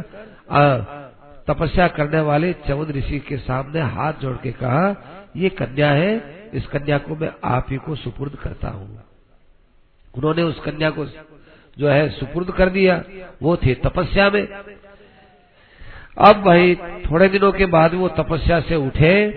[1.47, 4.85] तपस्या करने वाले चवन ऋषि के सामने हाथ जोड़ के कहा,
[5.35, 6.11] ये कन्या है,
[6.53, 9.03] इस कन्या को मैं आप ही को सुपुर्द करता हूँ।
[10.15, 11.05] उन्होंने उस कन्या को
[11.77, 13.03] जो है सुपुर्द कर दिया।
[13.41, 14.47] वो थे तपस्या में।
[16.17, 19.31] अब भाई थोड़े दिनों के बाद वो तपस्या से उठे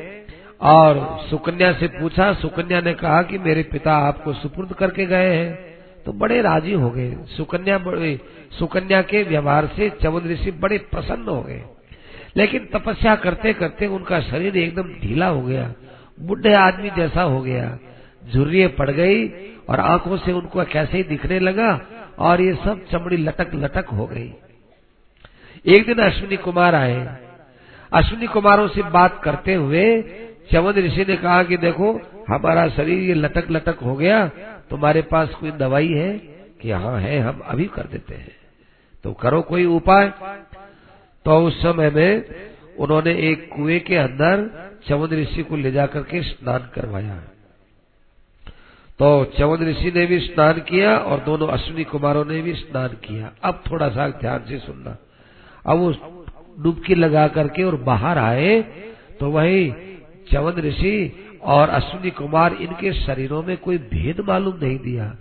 [0.60, 5.76] और सुकन्या से पूछा। सुकन्या ने कहा कि मेरे पिता आपको सुपुर्द करके गए हैं।
[6.06, 8.20] तो बड़े राज़ी हो गए। सुकन्या बड़े,
[8.58, 11.62] सुकन्या के व्यवहार से चवन ऋषि बड़े प्रसन्न हो गए।
[12.36, 15.72] लेकिन तपस्या करते करते उनका शरीर एकदम ढीला हो गया।
[16.20, 17.78] बुढ़े आदमी जैसा हो गया।
[18.32, 19.28] झुर्रिये पड़ गई
[19.68, 21.80] और आँखों से उनको कैसे ही दिखने लगा
[22.18, 24.32] और ये सब चमड़ी लटक लटक हो गई।
[25.68, 27.18] एक दिन अश्विनी कुमार आए।
[27.92, 30.02] अश्विनी कुमारों से बात करते हुए
[30.52, 34.28] चवन ऋषि ने कहा कि देखो, हमारा शरीर ये लटक लटक हो गया,
[34.70, 36.18] तुम्हारे पास कोई दवाई है?
[36.60, 38.32] कि हाँ है, हम अभी कर देते हैं।
[39.04, 40.12] तो करो कोई उपाय।
[41.24, 42.24] तो उस समय में
[42.78, 44.50] उन्होंने एक कुएँ के अंदर
[44.88, 47.16] चवन ऋषि को ले जाकर के स्नान करवाया।
[48.98, 53.32] तो चवन ऋषि ने भी स्नान किया और दोनों अश्विनी कुमारों ने भी स्नान किया।
[53.42, 54.96] अब थोड़ा सा ध्यान से सुनना।
[55.66, 55.94] अब वो
[56.62, 58.60] डुबकी लगा करके और बाहर आए
[59.20, 59.72] तो वही
[60.32, 60.96] चवन ऋषि
[61.44, 65.14] और अश्विनी कुमार इनके शरीरों में कोई भेद मालूम नहीं दिया।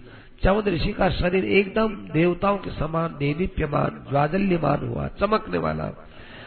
[0.44, 5.92] चवन ऋषि का शरीर एकदम देवताओं के समान देदीप्यमान ज्वाजल्यमान हुआ, चमकने वाला।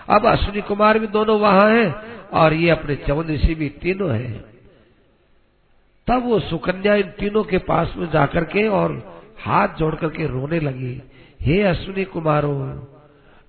[0.08, 1.94] अब अश्विनी कुमार भी दोनों वहाँ हैं
[2.32, 4.44] और ये अपने चवन ऋषि भी तीनों हैं।
[6.06, 8.92] तब वो सुकन्या इन तीनों के पास में जाकर के और
[9.40, 11.00] हाथ जोड़ करके रोने लगी।
[11.40, 12.56] हे अश्विनी कुमारों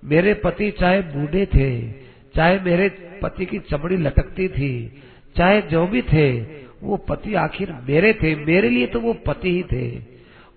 [0.04, 1.92] मेरे पति चाहे बूढ़े थे,
[2.34, 2.88] चाहे मेरे
[3.22, 5.02] पति की चमड़ी लटकती थी,
[5.36, 6.40] चाहे जो भी थे,
[6.82, 10.02] वो पति आखिर मेरे थे, मेरे लिए तो वो पति ही थे।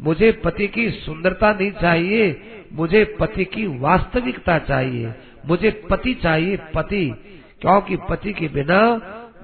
[0.01, 2.41] मुझे पति की सुंदरता नहीं चाहिए,
[2.73, 5.13] मुझे पति की वास्तविकता चाहिए,
[5.45, 7.13] मुझे पति चाहिए पति,
[7.61, 8.79] क्योंकि पति के बिना,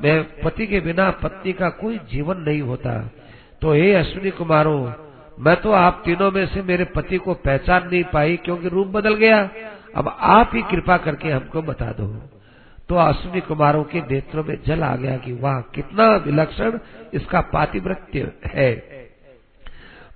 [0.03, 3.11] मैं पति के बिना पत्नी का कोई जीवन नहीं होता।
[3.61, 4.93] तो हे अश्विनी कुमारों,
[5.39, 9.15] मैं तो आप तीनों में से मेरे पति को पहचान नहीं पाई, क्योंकि रूप बदल
[9.15, 9.49] गया।
[9.95, 12.29] अब आप ही कृपा करके हमको बता दो।
[12.89, 16.79] तो अश्विनी कुमारों के नेत्रों में जल आ गया कि वाह, कितना विलक्षण
[17.13, 18.73] इसका पातिवृत्य है।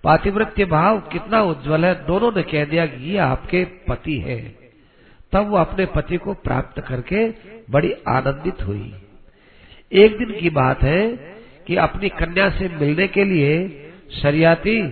[0.03, 4.55] पातिवृत्य भाव कितना उज्जवल है। दोनों ने कह दिया कि ये आपके पति है।
[5.31, 7.29] तब वो अपने पति को प्राप्त करके
[7.69, 8.95] बड़ी आनंदित हुई।
[9.91, 11.07] एक दिन की बात है
[11.67, 13.69] कि अपनी कन्या से मिलने के लिए
[14.21, 14.91] शरियाती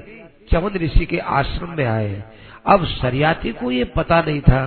[0.52, 2.24] चमन ऋषि के आश्रम में आए।
[2.66, 4.64] अब शरियाती को ये पता नहीं था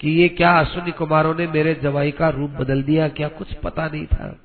[0.00, 3.86] कि ये क्या अश्विनी कुमारों ने मेरे जवाई का रूप बदल दिया, क्या कुछ पता
[3.86, 4.36] नहीं था।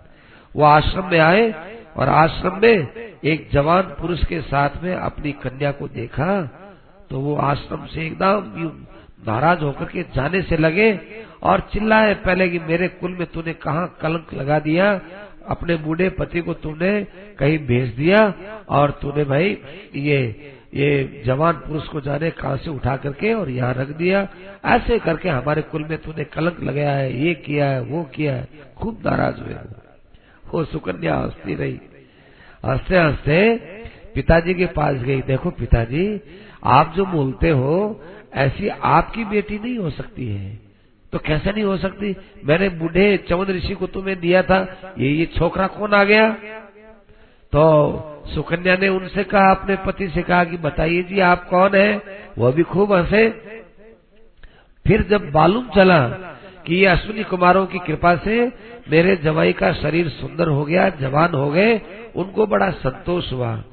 [0.56, 1.52] वो आश्रम में आए
[1.96, 2.88] और आश्रम में
[3.24, 6.42] एक जवान पुरुष के साथ में अपनी कन्या को देखा
[7.10, 8.72] तो वो आश्रम से एकदम
[9.28, 10.92] नाराज़ होकर के जाने से लगे
[11.44, 14.92] और चिल्लाए पहले कि मेरे कुल में तूने कहा कलंक लगा दिया,
[15.48, 16.92] अपने बूढ़े पति को तूने
[17.40, 18.22] कहीं भेज दिया
[18.70, 19.58] और तूने भाई
[19.96, 20.20] ये
[20.76, 24.28] ये जवान पुरुष को जाने कहा से उठा करके और यहाँ रख दिया।
[24.66, 28.48] ऐसे करके हमारे कुल में तूने कलंक लगाया है, ये किया है, वो किया है।
[28.78, 29.56] खूब नाराज़ हुए।
[30.52, 31.80] वो सुकन्या, हंसती रही।
[32.66, 33.56] हँसते हँसते
[34.16, 36.22] पिताजी के पास गई। देखो पिताजी,
[36.64, 38.02] आप जो बोलते हो,
[38.34, 40.60] ऐसी आपकी बेटी नहीं हो सकती है।
[41.12, 42.16] तो कैसे नहीं हो सकती?
[42.46, 46.32] मैंने बूढ़े चवन ऋषि को तुम्हें दिया था। ये ये छोकरा कौन आ गया?
[47.52, 48.02] तो
[48.34, 52.02] सुकन्या ने उनसे कहा, अपने पति से कहा कि बताइए जी, आप कौन है?
[52.38, 53.30] वह भी खूब हंसे।
[54.88, 56.08] फिर जब मालूम चला
[56.66, 58.52] कि ये अश्विनी कुमारों की कृपा से
[58.90, 61.82] मेरे जवाई का शरीर सुंदर हो गया, जवान हो गए,
[62.16, 63.64] उनको बड़ा संतोष हुआ।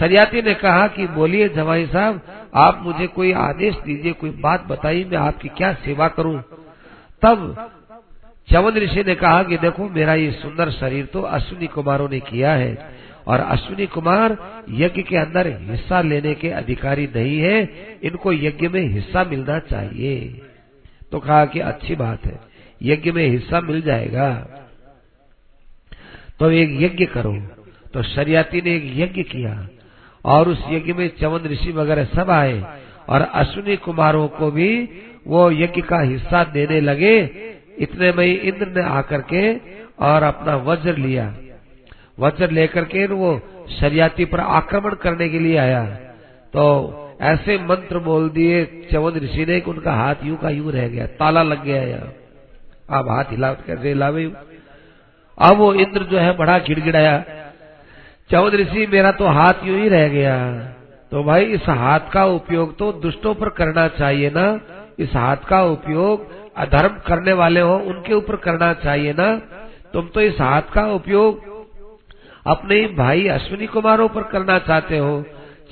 [0.00, 2.20] सरियाती ने कहा कि, बोलिए जवाई साहब,
[2.54, 6.42] आप मुझे कोई आदेश दीजिए, कोई बात बताइए, मैं आपकी क्या सेवा करूँ?
[7.22, 7.70] तब
[8.52, 12.52] चवन ऋषि ने कहा कि, देखो, मेरा ये सुंदर शरीर तो अश्विनी कुमारों ने किया
[12.52, 12.98] है।
[13.28, 17.68] और अश्विनी कुमार यज्ञ के अंदर हिस्सा लेने के अधिकारी नहीं है,
[18.02, 20.42] इनको यज्ञ में हिस्सा मिलना चाहिए।
[21.12, 22.40] तो कहा कि अच्छी बात है,
[22.82, 24.34] यज्ञ में हिस्सा मिल जाएगा।
[26.40, 27.42] तो एक यज्ञ करो।
[27.94, 29.68] तो शरियाती ने एक यज्ञ किया
[30.24, 32.62] और उस यज्ञ में चवन ऋषि वगैरह सब आए
[33.08, 34.88] और अश्विनी कुमारों को भी
[35.26, 37.30] वो यज्ञ का हिस्सा देने लगे।
[37.78, 39.56] इतने में इंद्र ने आकर के
[39.98, 41.36] और अपना वज्र लिया।
[42.18, 43.30] वज्र लेकर के वो
[43.70, 45.84] शरियाती पर आक्रमण करने के लिए आया।
[46.54, 46.64] तो
[47.22, 51.06] ऐसे मंत्र बोल दिए चवन ऋषि ने कि उनका हाथ यू का यू रह गया,
[51.08, 52.12] ताला लग गया यहाँ
[52.90, 54.24] अब हाथ हिला, कैसे हिलावे
[55.38, 57.18] अब वो इंद्र जो है बड़ा गिड़गिड़ाया
[58.30, 60.36] चवन ऋषि मेरा तो हाथ यूँ ही रह गया।
[61.12, 64.46] तो भाई इस हाथ का उपयोग तो दुष्टों पर करना चाहिए ना।
[64.98, 69.34] इस हाथ का उपयोग अधर्म करने वाले हो, उनके ऊपर करना चाहिए ना।
[69.92, 71.46] तुम तो इस हाथ का उपयोग
[72.48, 75.24] अपने भाई अश्विनी कुमारों पर करना चाहते हो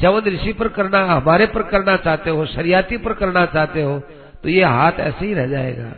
[0.02, 3.98] चवन ऋषि पर करना, हमारे पर करना चाहते हो, शरियाती पर करना चाहते हो
[4.42, 5.92] तो ये हाथ ऐसे ही रह जाएगा।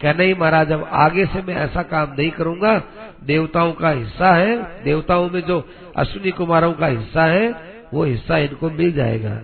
[0.00, 2.76] क्या नहीं महाराज, अब आगे से मैं ऐसा काम नहीं करूँगा।
[3.24, 5.62] देवताओं का हिस्सा है, देवताओं में जो
[5.96, 7.50] अश्विनी कुमारों का हिस्सा है,
[7.94, 9.34] वो हिस्सा इनको मिल जाएगा।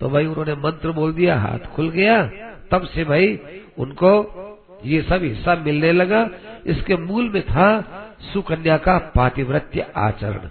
[0.00, 2.22] तो भाई उन्होंने मंत्र बोल दिया, हाथ खुल गया।
[2.70, 3.38] तब से भाई
[3.78, 4.12] उनको
[4.84, 6.28] ये सब हिस्सा मिलने लगा।
[6.66, 7.68] इसके मूल में था
[8.20, 10.48] सुकन्या का पातिव्रत्य आचरण।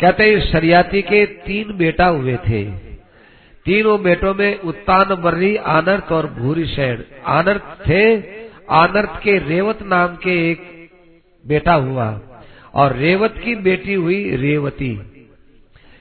[0.00, 2.64] कहते हैं, शरियाती के तीन बेटा हुए थे।
[3.64, 8.02] तीनों बेटों में उत्तान, मर्री, आनर्त और भूरी शैन आनर्त थे
[8.70, 10.90] आनर्थ के रेवत नाम के एक
[11.46, 12.20] बेटा हुआ
[12.74, 14.94] और रेवत की बेटी हुई रेवती।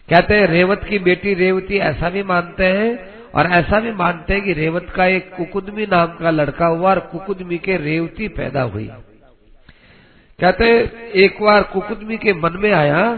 [0.09, 4.43] कहते हैं, रेवत की बेटी रेवती ऐसा भी मानते हैं और ऐसा भी मानते हैं
[4.43, 8.89] कि रेवत का एक कुकुदमी नाम का लड़का हुआ और कुकुदमी के रेवती पैदा हुई।
[10.43, 10.65] कहते
[11.15, 13.15] एक बार कुकुदमी के मन में आया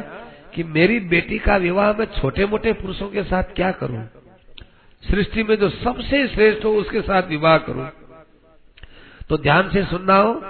[0.56, 4.10] कि मेरी बेटी का विवाह मैं छोटे मोटे पुरुषों के साथ क्या करूँ?
[5.12, 7.90] सृष्टि में जो सबसे श्रेष्ठ हो, उसके साथ विवाह करूँ?
[9.30, 10.42] तो ध्यान से सुनना हो,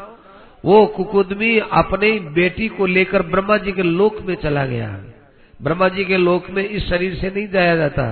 [0.65, 5.03] वो कुकुदमी अपनी बेटी को लेकर ब्रह्मा जी के लोक में चला गया।
[5.61, 8.11] ब्रह्मा जी के लोक में इस शरीर से नहीं जाया जाता,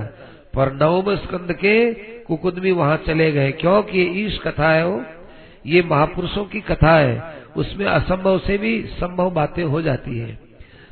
[0.54, 5.04] पर नवम स्कंद के कुकुदमी वहाँ चले गए। क्योंकि ईश कथा है वो,
[5.66, 10.38] ये महापुरुषों की कथा है। उसमें असंभव से भी संभव बातें हो जाती है।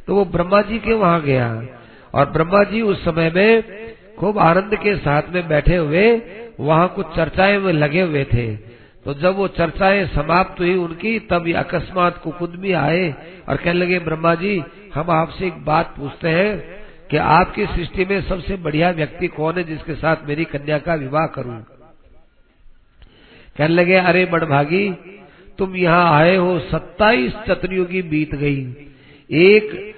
[0.06, 1.62] तो वो ब्रह्मा जी के वहाँ गया
[2.14, 3.62] और ब्रह्मा जी उस समय में
[4.18, 6.22] खूब आनंद के साथ में बैठे हुए,
[6.60, 8.56] वहाँ कुछ चर्चाएँ में लगे हुए थे।
[9.04, 13.14] तो जब वो चर्चाएँ समाप्त हुई उनकी, तब ये अकस्मात कुकुदमी आए
[13.48, 14.62] और कहने लगे, ब्रह्मा जी,
[14.94, 19.64] हम आपसे एक बात पूछते हैं कि आपकी सृष्टि में सबसे बढ़िया व्यक्ति कौन है
[19.64, 21.60] जिसके साथ मेरी कन्या का विवाह करूँ?
[23.56, 24.90] कहने लगे, अरे बड़भागी
[25.59, 28.61] तुम यहाँ आए हो, सत्ताईस चतुर्युगी बीत गई।
[29.30, 29.94] एक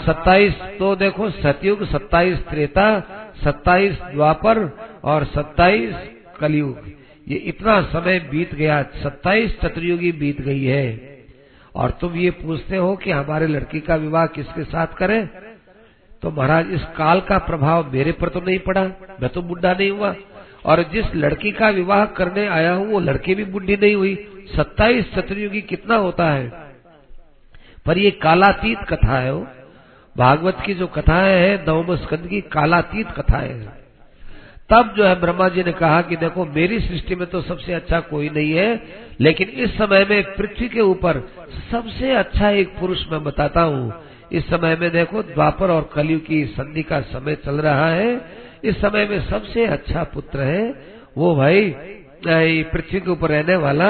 [0.00, 2.88] सत्ताईस तो देखो, सतयुग, सत्ताईस त्रेता,
[3.44, 4.58] सत्ताईस द्वापर
[5.04, 5.94] और सत्ताईस
[6.40, 6.88] कलयुग।
[7.28, 11.14] ये इतना समय बीत गया, सत्ताईस चतुर्युगी बीत गई है।
[11.74, 15.28] और तुम ये पूछते हो कि हमारे लड़की का विवाह किसके साथ करें?
[16.22, 18.82] तो महाराज, इस काल का प्रभाव मेरे पर तो नहीं पड़ा,
[19.22, 20.14] मैं तो बुढ़ा नहीं हुआ।
[20.64, 25.14] और जिस लड़की का विवाह करने आया हूँ, वो लड़की भी बुढ़ी नहीं हुई। सत्ताईस
[25.14, 26.52] चतुर्युगी कितना होता है?
[27.86, 29.46] पर ये कालातीत कथा है वो।
[30.18, 33.84] भागवत की जो कथाएँ है नवम स्कंद की कालातीत कथाएँ है।
[34.70, 38.00] तब जो है ब्रह्मा जी ने कहा कि देखो, मेरी सृष्टि में तो सबसे अच्छा
[38.00, 38.82] कोई नहीं है,
[39.20, 41.28] लेकिन इस समय में पृथ्वी के ऊपर
[41.70, 46.44] सबसे अच्छा एक पुरुष मैं बताता हूँ। इस समय में देखो, द्वापर और कलयु की
[46.46, 50.64] संधि का समय चल रहा है। इस समय में सबसे अच्छा पुत्र है
[51.16, 51.70] वो भाई
[52.72, 53.88] पृथ्वी के ऊपर रहने वाला,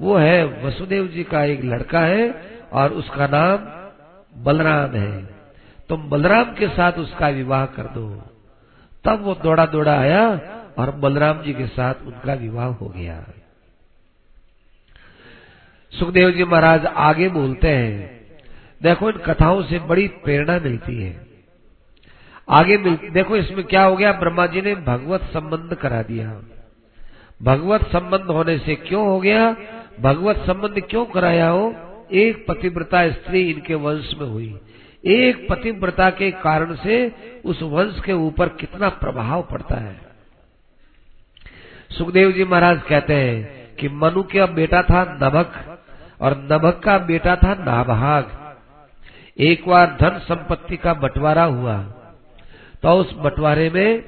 [0.00, 2.30] वो है वसुदेव जी का एक लड़का है
[2.72, 5.24] और उसका नाम बलराम है।
[5.88, 8.06] तुम बलराम के साथ उसका विवाह कर दो।
[9.04, 10.24] तब वो दौड़ा दौड़ा आया
[10.78, 13.24] और बलराम जी के साथ उनका विवाह हो गया।
[15.92, 18.20] सुखदेव जी महाराज आगे बोलते हैं,
[18.80, 21.29] देखो इन कथाओं से बड़ी प्रेरणा मिलती है।
[22.50, 26.42] आगे मिल, देखो इसमें क्या हो गया, ब्रह्मा जी ने भगवत संबंध करा दिया।
[27.42, 29.56] भगवत संबंध होने से क्यों हो गया?
[30.00, 31.74] भगवत संबंध क्यों कराया हो?
[32.12, 34.60] एक पतिव्रता स्त्री इनके वंश में हुई।
[35.04, 37.12] एक पतिव्रता के कारण से
[37.44, 40.00] उस वंश के ऊपर कितना प्रभाव पड़ता है।
[41.98, 45.78] सुखदेव जी महाराज कहते हैं कि मनु का बेटा था नभक,
[46.20, 48.30] और नभक का बेटा था नाभाग।
[49.38, 51.94] एक बार धन संपत्ति का बंटवारा हुआ।
[52.82, 54.04] तो उस बंटवारे में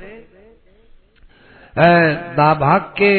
[2.37, 3.13] नाभाग के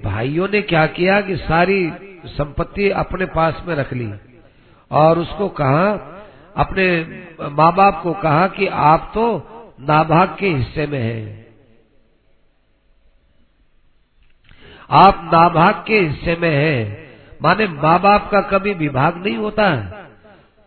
[0.00, 1.78] भाइयों ने क्या किया कि सारी
[2.26, 4.10] संपत्ति अपने पास में रख ली
[4.90, 5.88] और उसको कहा,
[6.56, 6.86] अपने
[7.50, 9.26] माँ बाप को कहा कि आप तो
[9.80, 11.46] नाभाग के हिस्से में हैं।
[14.90, 17.06] आप नाभाग के हिस्से में हैं।
[17.42, 20.04] माने माँ बाप का कभी विभाग नहीं होता। है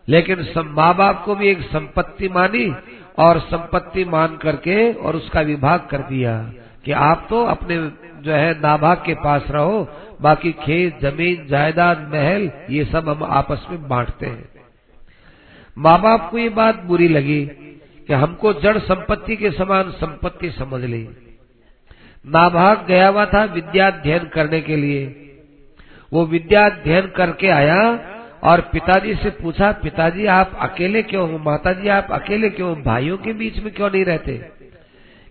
[0.08, 2.66] लेकिन माँ बाप को भी एक संपत्ति मानी
[3.20, 6.52] और संपत्ति मान करके और उसका विभाग कर दिया
[6.84, 7.76] कि आप तो अपने
[8.22, 9.88] जो है नाभाग के पास रहो,
[10.20, 14.48] बाकी खेत, ज़मीन, जायदाद, महल, ये सब हम आपस में बांटते हैं।
[15.78, 17.44] माँ बाप को ये बात बुरी लगी
[18.06, 21.08] कि हमको जड़ संपत्ति के समान संपत्ति समझ ली।
[22.26, 25.06] नाभाग गया हुआ था विद्या अध्ययन करने के लिए।
[26.12, 27.80] वो विद्या अध्ययन करके आया
[28.42, 31.38] और पिताजी से पूछा, पिताजी, आप अकेले क्यों हो?
[31.38, 34.60] माताजी, आप अकेले क्यों भाइयों के बीच में क्यों नहीं रहते?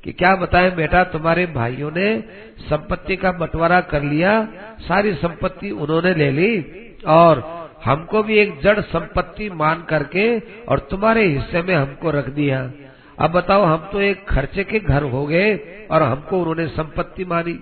[0.03, 2.23] कि क्या बताएँ बेटा, तुम्हारे भाइयों ने
[2.59, 4.47] संपत्ति का बंटवारा कर लिया,
[4.79, 6.65] सारी संपत्ति उन्होंने ले ली,
[7.07, 12.71] और हमको भी एक जड़ संपत्ति मान करके और तुम्हारे हिस्से में हमको रख दिया।
[13.19, 15.55] अब बताओ, हम तो एक खर्चे के घर हो गए
[15.91, 17.59] और हमको उन्होंने संपत्ति मानी,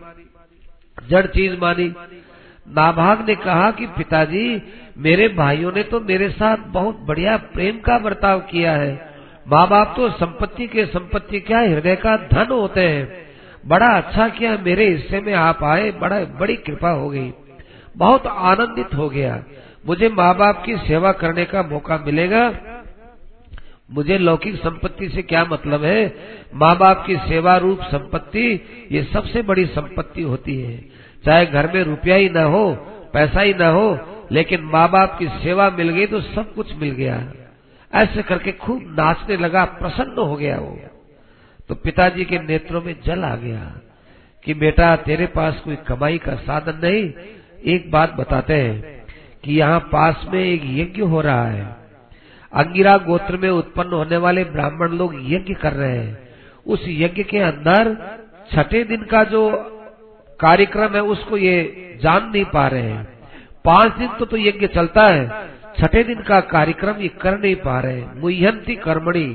[1.10, 1.94] जड़ चीज़ मानी।
[2.76, 4.62] नाभाग ने कहा कि पिताजी
[4.98, 9.12] मेरे भाइयों ने तो मेरे साथ बहुत बढ़िया प्रेम का बर्ताव किया है।
[9.48, 13.28] माँ बाप तो संपत्ति के संपत्ति, क्या हृदय का धन होते हैं।
[13.66, 17.34] बड़ा अच्छा किया मेरे हिस्से में आप आए, बड़ा, बड़ी कृपा हो गई।
[17.98, 19.44] बहुत आनंदित हो गया।
[19.88, 22.54] मुझे माँ बाप की सेवा करने का मौका मिलेगा।
[23.92, 26.16] मुझे लौकिक संपत्ति से क्या मतलब है?
[26.56, 30.86] माँ बाप की सेवा रूप संपत्ति, ये सबसे बड़ी संपत्ति होती है।
[31.26, 34.00] चाहे घर में रुपया ही न हो पैसा ही ना हो,
[34.32, 37.34] लेकिन माँ बाप की सेवा मिल गई तो सब कुछ मिल गया।
[37.94, 40.80] ऐसे करके खूब नाचने लगा, प्रसन्न हो गया वो।
[41.70, 43.82] तो पिताजी के नेत्रों में जल आ गया
[44.44, 47.14] कि, बेटा, तेरे पास कोई कमाई का साधन नहीं।
[47.66, 49.06] एक बात बताते हैं
[49.44, 51.76] कि यहाँ पास में एक यज्ञ हो रहा है।
[52.54, 56.30] अंगिरा गोत्र में उत्पन्न होने वाले ब्राह्मण लोग यज्ञ कर रहे हैं।
[56.68, 57.98] उस यज्ञ के अंदर
[58.52, 59.74] छठे दिन का जो
[60.40, 63.04] कार्यक्रम है उसको ये जान नहीं पा रहे हैं।
[63.66, 65.48] पाँच दिन तो, तो यज्ञ चलता है
[65.80, 69.28] छठे दिन का कार्यक्रम ये कर नहीं पा रहे मुहंती कर्मणी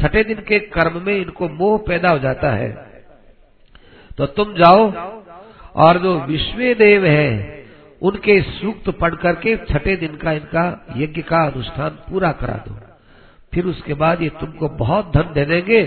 [0.00, 2.70] छठे दिन के कर्म में इनको मोह पैदा हो जाता है।
[4.18, 4.90] तो तुम जाओ
[5.76, 7.56] और जो विश्व देव है
[8.02, 10.64] उनके सूक्त पढ़ करके छठे दिन का इनका
[10.96, 12.76] यज्ञ का अनुष्ठान पूरा करा दो।
[13.52, 15.82] फिर उसके बाद ये तुमको बहुत धन दे देंगे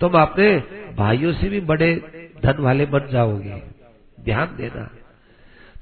[0.00, 0.56] तुम अपने
[0.96, 1.94] भाइयों से भी बड़े
[2.44, 3.62] धन वाले बन जाओगे।
[4.26, 4.90] ध्यान देना।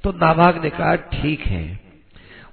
[0.05, 1.85] तो नाभाग ने कहा ठीक है।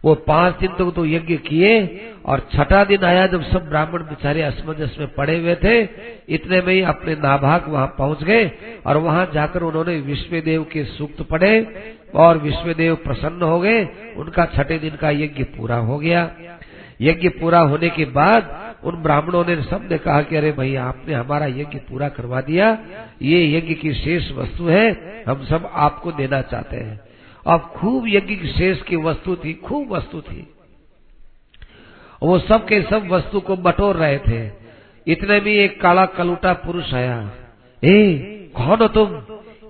[0.04, 4.42] वो पाँच दिन तक तो, यज्ञ किए और छठा दिन आया जब सब ब्राह्मण बेचारे
[4.42, 5.82] असमंजस में पड़े हुए थे।
[6.30, 8.52] इतने में ही अपने नाभाग वहाँ पहुँच गए
[8.86, 11.68] और वहाँ जाकर उन्होंने विश्वदेव के सूक्त पढ़े
[12.16, 13.86] और विश्वदेव प्रसन्न हो गए।
[14.18, 16.32] उनका छठे दिन का यज्ञ पूरा हो गया।
[17.02, 21.46] यज्ञ पूरा होने के बाद उन ब्राह्मणों ने सबने कहा कि अरे भाई, आपने हमारा
[21.46, 22.78] यज्ञ पूरा करवा दिया।
[23.22, 27.02] ये यज्ञ की शेष वस्तु है, हम सब आपको देना चाहते हैं।
[27.48, 30.54] अब खूब यज्ञ की शेष की वस्तु थी, खूब वस्तु थी।
[32.24, 34.52] वो सब के सब वस्तु को बटोर रहे थे।
[35.08, 37.32] इतने में एक काला कलूटा पुरुष आया।
[37.84, 38.14] ए,
[38.56, 39.22] कौन हो तुम?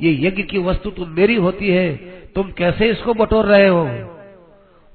[0.02, 1.96] ये यज्ञ की वस्तु तुम मेरी होती है,
[2.36, 3.84] तुम कैसे इसको बटोर रहे हो?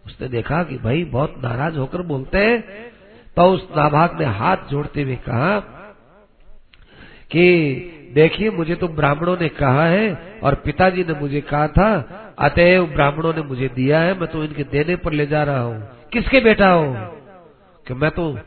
[0.06, 2.64] उसने देखा कि भाई, बहुत नाराज़ होकर बोलते हैं
[3.37, 5.61] तो उस नाभाग ने हाथ जोड़ते हुए कहा
[7.30, 11.89] कि देखिए, मुझे तो ब्राह्मणों ने कहा है और पिताजी ने मुझे कहा था,
[12.39, 15.89] अतएव ब्राह्मणों ने मुझे दिया है, मैं तो इनके देने पर ले जा रहा हूँ।
[16.12, 16.95] किसके बेटा हो?
[17.87, 18.39] कि मैं तो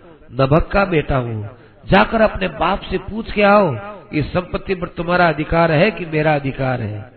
[0.42, 1.50] नभक का बेटा हूँ।
[1.86, 3.78] जाकर अपने बाप से पूछ के आओ,
[4.14, 7.12] इस संपत्ति पर तुम्हारा अधिकार है कि मेरा अधिकार है?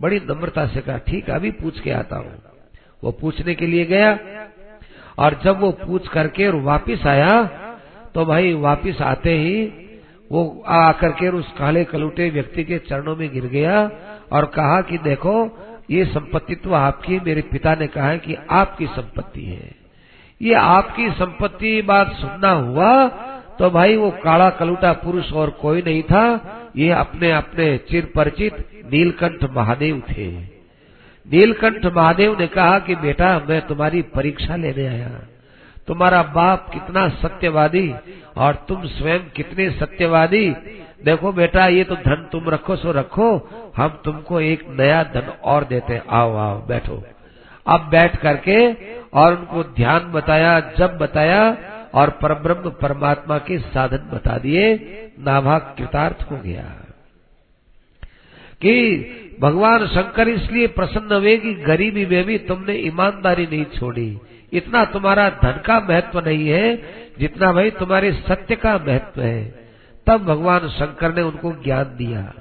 [0.00, 2.42] बड़ी नम्रता से कहा, ठीक अभी पूछ के आता हूँ।
[3.04, 4.18] वो पूछने के लिए गया
[5.18, 7.42] और जब वो पूछ करके वापिस आया
[8.14, 9.64] तो भाई वापिस आते ही
[10.30, 13.80] वो आकर के उस काले कलूटे व्यक्ति के चरणों में गिर गया
[14.32, 15.34] और कहा कि देखो,
[15.90, 19.74] ये संपत्ति तो आपकी, मेरे पिता ने कहा है कि आपकी संपत्ति है।
[20.40, 23.08] ये आपकी संपत्ति बात सुनना हुआ
[23.58, 28.64] तो भाई वो काला कलूटा पुरुष और कोई नहीं था, ये अपने अपने चिर परिचित
[28.92, 30.55] नीलकंठ महादेव थे।
[31.32, 35.10] नीलकंठ महादेव ने कहा कि बेटा, मैं तुम्हारी परीक्षा लेने आया।
[35.86, 37.94] तुम्हारा बाप कितना सत्यवादी
[38.36, 40.50] और तुम स्वयं कितने सत्यवादी।
[41.04, 45.64] देखो बेटा, ये तो धन तुम रखो, सो रखो। हम तुमको एक नया धन और
[45.64, 47.04] देते आओ आओ, बैठो।
[47.66, 48.72] अब बैठ करके
[49.12, 51.56] और उनको ध्यान बताया जब बताया
[51.94, 54.74] और परब्रह्म परमात्मा के साधन बता दिए।
[55.20, 56.64] नाभा कृतार्थ हो गया।
[58.60, 58.96] कि
[59.40, 64.18] भगवान शंकर इसलिए प्रसन्न हुए कि गरीबी में भी तुमने ईमानदारी नहीं छोड़ी।
[64.52, 66.76] इतना तुम्हारा धन का महत्व नहीं है,
[67.18, 69.68] जितना भाई तुम्हारे सत्य का महत्व है।
[70.06, 72.34] तब भगवान शंकर ने उनको ज्ञान दिया।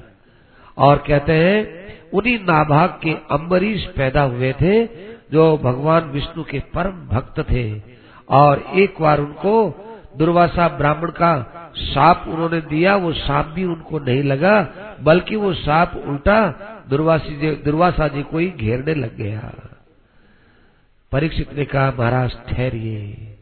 [0.78, 4.86] और कहते हैं, उन्हीं नाभाग के अम्बरीश पैदा हुए थे,
[5.32, 7.82] जो भगवान विष्णु के परम भक्त थे।
[8.30, 9.82] और एक बार उनको
[10.18, 14.68] दुर्वासा ब्राह्मण का साप उन्होंने दिया, वो साप भी उनको नहीं लगा,
[15.04, 19.54] बल्कि वो साप उल्टा दुर्वासी जी, दुर्वासा जी को ही घेरने लग गया।
[21.12, 23.38] परीक्षित ने कहा, महाराज, ठहरिए।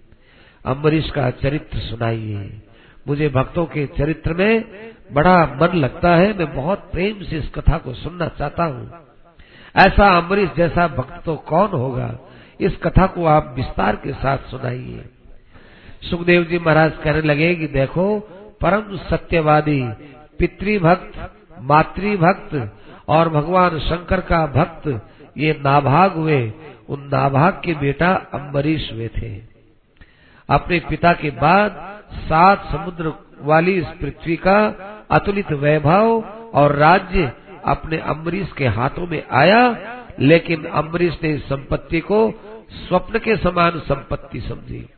[0.65, 2.61] अम्बरीश का चरित्र सुनाइए।
[3.07, 4.63] मुझे भक्तों के चरित्र में
[5.13, 8.91] बड़ा मन लगता है। मैं बहुत प्रेम से इस कथा को सुनना चाहता हूँ।
[9.75, 12.19] ऐसा अम्बरीश जैसा भक्त तो कौन होगा?
[12.61, 15.05] इस कथा को आप विस्तार के साथ सुनाइए।
[16.09, 18.19] सुखदेव जी महाराज कहने लगे कि, देखो,
[18.61, 19.83] परम सत्यवादी,
[20.39, 24.87] पितृभक्त, मातृभक्त और भगवान शंकर का भक्त
[25.37, 26.53] ये नाभाग हुए,
[26.89, 29.31] उन नाभाग के बेटा अम्बरीश हुए थे।
[30.49, 34.57] अपने पिता के बाद सात समुद्र वाली इस पृथ्वी का
[35.11, 36.23] अतुलित वैभव
[36.53, 37.31] और राज्य
[37.65, 39.77] अपने अम्बरीश के हाथों में आया,
[40.19, 42.31] लेकिन अम्बरीश ने इस संपत्ति को
[42.87, 44.89] स्वप्न के समान संपत्ति समझी।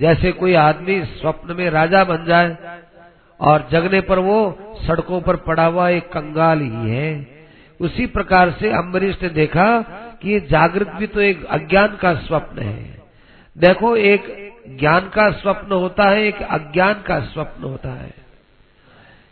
[0.00, 2.56] जैसे कोई आदमी स्वप्न में राजा बन जाए
[3.40, 7.26] और जगने पर वो सड़कों पर पड़ा हुआ एक कंगाल ही है।
[7.80, 9.80] उसी प्रकार से अम्बरीश ने देखा
[10.22, 13.02] कि ये जागृत भी तो एक अज्ञान का स्वप्न है।
[13.58, 18.14] देखो, एक ज्ञान का स्वप्न होता है, एक अज्ञान का स्वप्न होता है।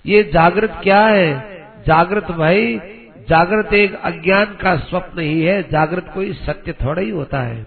[0.07, 1.59] ये जागृत क्या है?
[1.87, 2.81] जागृत भाई,
[3.29, 7.67] जागृत एक अज्ञान का स्वप्न ही है। जागृत कोई सत्य थोड़ा ही होता है।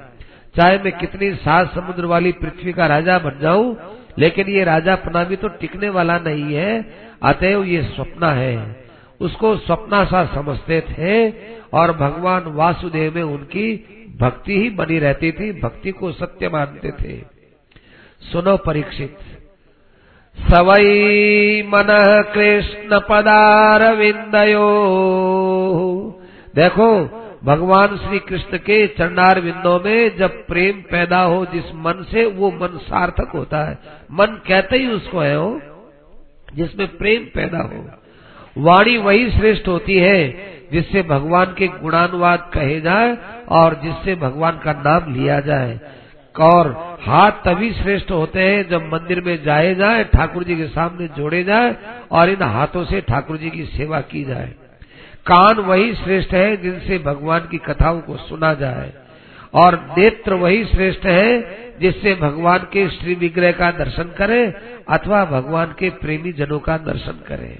[0.55, 3.77] चाहे मैं कितनी सात समुद्र वाली पृथ्वी का राजा बन जाऊँ
[4.19, 6.85] लेकिन ये राजा पना भी तो टिकने वाला नहीं है,
[7.23, 8.85] अतएव ये स्वप्न है।
[9.21, 11.29] उसको स्वप्ना सा समझते थे
[11.73, 13.85] और भगवान वासुदेव में उनकी
[14.19, 17.21] भक्ति ही बनी रहती थी, भक्ति को सत्य मानते थे।
[18.31, 19.17] सुनो परीक्षित।
[20.37, 21.87] सवई मन
[22.33, 24.65] कृष्ण पदार विंदयो।
[26.55, 26.89] देखो
[27.43, 32.51] भगवान श्री कृष्ण के चरणार बिंदों में जब प्रेम पैदा हो, जिस मन से, वो
[32.51, 33.79] मन सार्थक होता है।
[34.11, 35.61] मन कहते ही उसको है हो
[36.53, 37.89] जिसमें प्रेम पैदा हो।
[38.57, 40.29] वाणी वही श्रेष्ठ होती है,
[40.71, 43.17] जिससे भगवान के गुणानुवाद कहे जाए
[43.49, 45.79] और जिससे भगवान का नाम लिया जाए।
[46.39, 51.07] और हाथ तभी श्रेष्ठ होते हैं, जब मंदिर में जाए जाए, ठाकुर जी के सामने
[51.07, 51.75] जोड़े जाए
[52.11, 54.53] और इन हाथों से ठाकुर जी की सेवा की जाए।
[55.25, 58.93] कान वही श्रेष्ठ है जिनसे भगवान की कथाओं को सुना जाए।
[59.53, 61.41] और नेत्र वही श्रेष्ठ है
[61.79, 64.53] जिससे भगवान के श्री विग्रह का दर्शन करें
[64.89, 67.57] अथवा भगवान के प्रेमी जनों का दर्शन करें।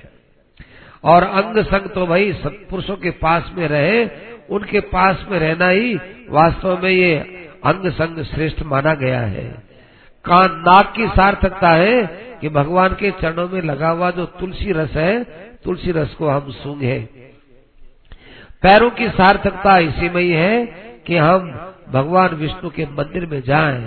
[1.03, 4.09] और अंग संग तो भाई सत्पुरुषों के पास में रहे,
[4.49, 5.95] उनके पास में रहना ही
[6.30, 7.18] वास्तव में ये
[7.66, 9.45] अंग संग श्रेष्ठ माना गया है।
[10.26, 12.03] कान नाक की सार्थकता है
[12.41, 15.24] कि भगवान के चरणों में लगा हुआ जो तुलसी रस है,
[15.63, 17.26] तुलसी रस को हम सूंघे।
[18.66, 20.66] पैरों की सार्थकता इसी में ही है
[21.07, 23.82] कि हम भगवान विष्णु के मंदिर में जाएँ।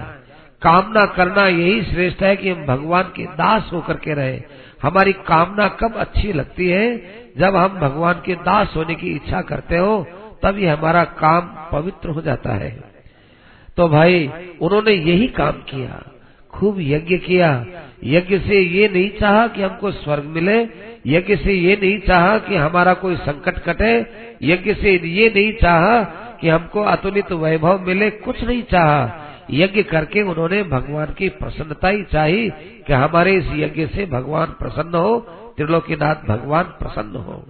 [0.63, 4.43] कामना करना यही श्रेष्ठ है कि हम भगवान के दास होकर के रहे।
[4.83, 6.97] हमारी कामना कब अच्छी लगती है?
[7.39, 10.07] जब हम भगवान के दास होने की इच्छा करते हो
[10.43, 11.41] तभी हमारा काम
[11.73, 12.81] पवित्र हो जाता है।
[13.77, 16.03] तो भाई, उन्होंने यही काम किया,
[16.51, 17.67] खूब यज्ञ किया।
[18.05, 22.57] यज्ञ से ये नहीं चाहा कि हमको स्वर्ग मिले यज्ञ से ये नहीं चाहा कि
[22.57, 24.07] हमारा कोई संकट कटे
[24.43, 26.03] यज्ञ से ये नहीं चाहा
[26.41, 32.03] कि हमको अतुलित वैभव मिले, कुछ नहीं चाहा। यज्ञ करके उन्होंने भगवान की प्रसन्नता ही
[32.03, 32.51] चाही
[32.87, 35.19] कि हमारे इस यज्ञ से भगवान प्रसन्न हो,
[35.57, 37.47] त्रिलोकीनाथ भगवान प्रसन्न हो।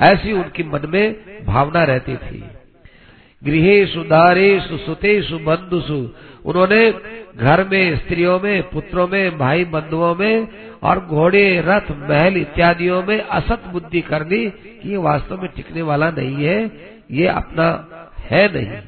[0.00, 2.44] ऐसी उनकी मन में भावना रहती थी।
[3.44, 6.14] गृहेशु दारेशु सुतेशु बंधुसु
[6.44, 6.90] उन्होंने
[7.36, 10.48] घर में, स्त्रियों में, पुत्रों में भाई बंधुओं में
[10.82, 15.82] और घोड़े, रथ, महल इत्यादियों में असत बुद्धि कर दी कि ये वास्तव में टिकने
[15.82, 16.70] वाला नहीं है,
[17.10, 17.68] ये अपना
[18.18, 18.80] है नहीं।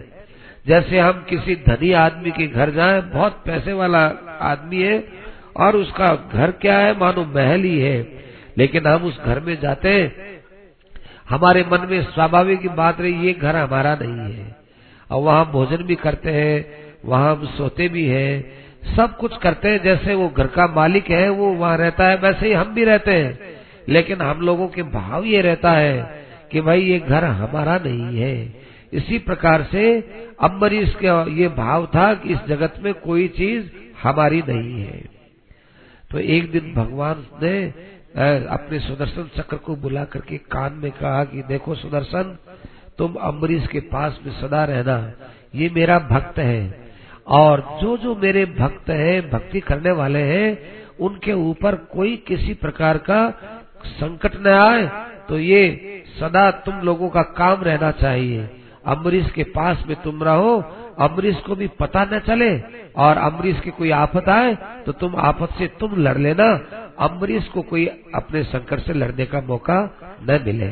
[0.67, 4.05] जैसे हम किसी धनी आदमी के घर जाएँ, बहुत पैसे वाला
[4.43, 5.05] आदमी है
[5.57, 7.97] और उसका घर क्या है मानो महल ही है,
[8.59, 10.15] लेकिन हम उस घर में जाते हैं,
[11.31, 14.57] हमारे मन में स्वाभाविक बात रही, ये घर हमारा नहीं है।
[15.11, 18.66] और वहाँ भोजन भी करते हैं वहाँ सोते भी हैं।
[18.97, 22.47] सब कुछ करते हैं, जैसे वो घर का मालिक है, वो वहाँ रहता है, वैसे
[22.47, 23.38] ही हम भी रहते हैं।
[23.88, 28.55] लेकिन हम लोगों के भाव ये रहता है कि भाई, ये घर हमारा नहीं है।
[28.92, 30.01] इसी प्रकार से
[30.40, 33.70] अम्बरीश का ये भाव था कि इस जगत में कोई चीज़
[34.03, 35.05] हमारी नहीं है।
[36.11, 37.66] तो एक दिन भगवान ने
[38.47, 42.38] अपने सुदर्शन चक्र को बुला करके कान में कहा कि देखो सुदर्शन,
[42.99, 45.12] तुम अम्बरीश के पास में सदा रहना।
[45.55, 46.86] ये मेरा भक्त है।
[47.27, 50.59] और जो जो मेरे भक्त हैं, भक्ति करने वाले हैं,
[51.01, 53.29] उनके ऊपर कोई किसी प्रकार का
[53.87, 54.87] संकट न आए
[55.29, 58.49] तो ये सदा तुम लोगों का काम रहना चाहिए।
[58.87, 60.57] अम्बरीश के पास में तुम रहो,
[60.99, 62.51] अम्बरीश को भी पता न चले
[62.97, 64.55] और अम्बरीश की कोई आफत आए
[64.87, 66.49] तो तुम आफत से तुम लड़ लेना।
[67.01, 69.79] अम्बरीश को कोई अपने संकट से लड़ने का मौका
[70.22, 70.68] न मिले।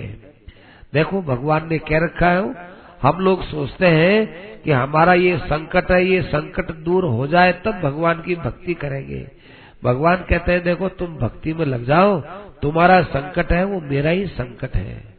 [0.92, 2.72] देखो, भगवान ने कह रखा है
[3.03, 7.80] हम लोग सोचते हैं कि हमारा ये संकट है, ये संकट दूर हो जाए तब
[7.80, 9.30] भगवान की भक्ति करेंगे।
[9.84, 12.20] भगवान कहते हैं, देखो, तुम भक्ति में लग जाओ।
[12.62, 15.14] तुम्हारा संकट है, वो मेरा ही संकट है।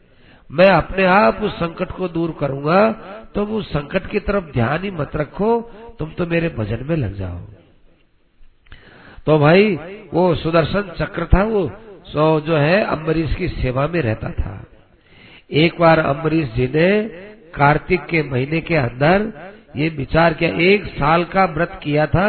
[0.50, 2.92] मैं अपने आप उस संकट को दूर करूँगा।
[3.34, 5.60] तुम उस संकट की तरफ़ ध्यान ही मत रखो।
[5.98, 7.38] तुम तो मेरे भजन में लग जाओ।
[9.26, 9.78] तो भाई,
[10.14, 11.70] वो सुदर्शन चक्र था वो।
[12.06, 14.66] सो जो है, अम्बरीश की सेवा में रहता था।
[15.52, 17.02] एक बार अम्बरीश जी ने
[17.54, 19.32] कार्तिक के महीने के अंदर
[19.76, 22.28] ये विचार किया, एक साल का व्रत किया था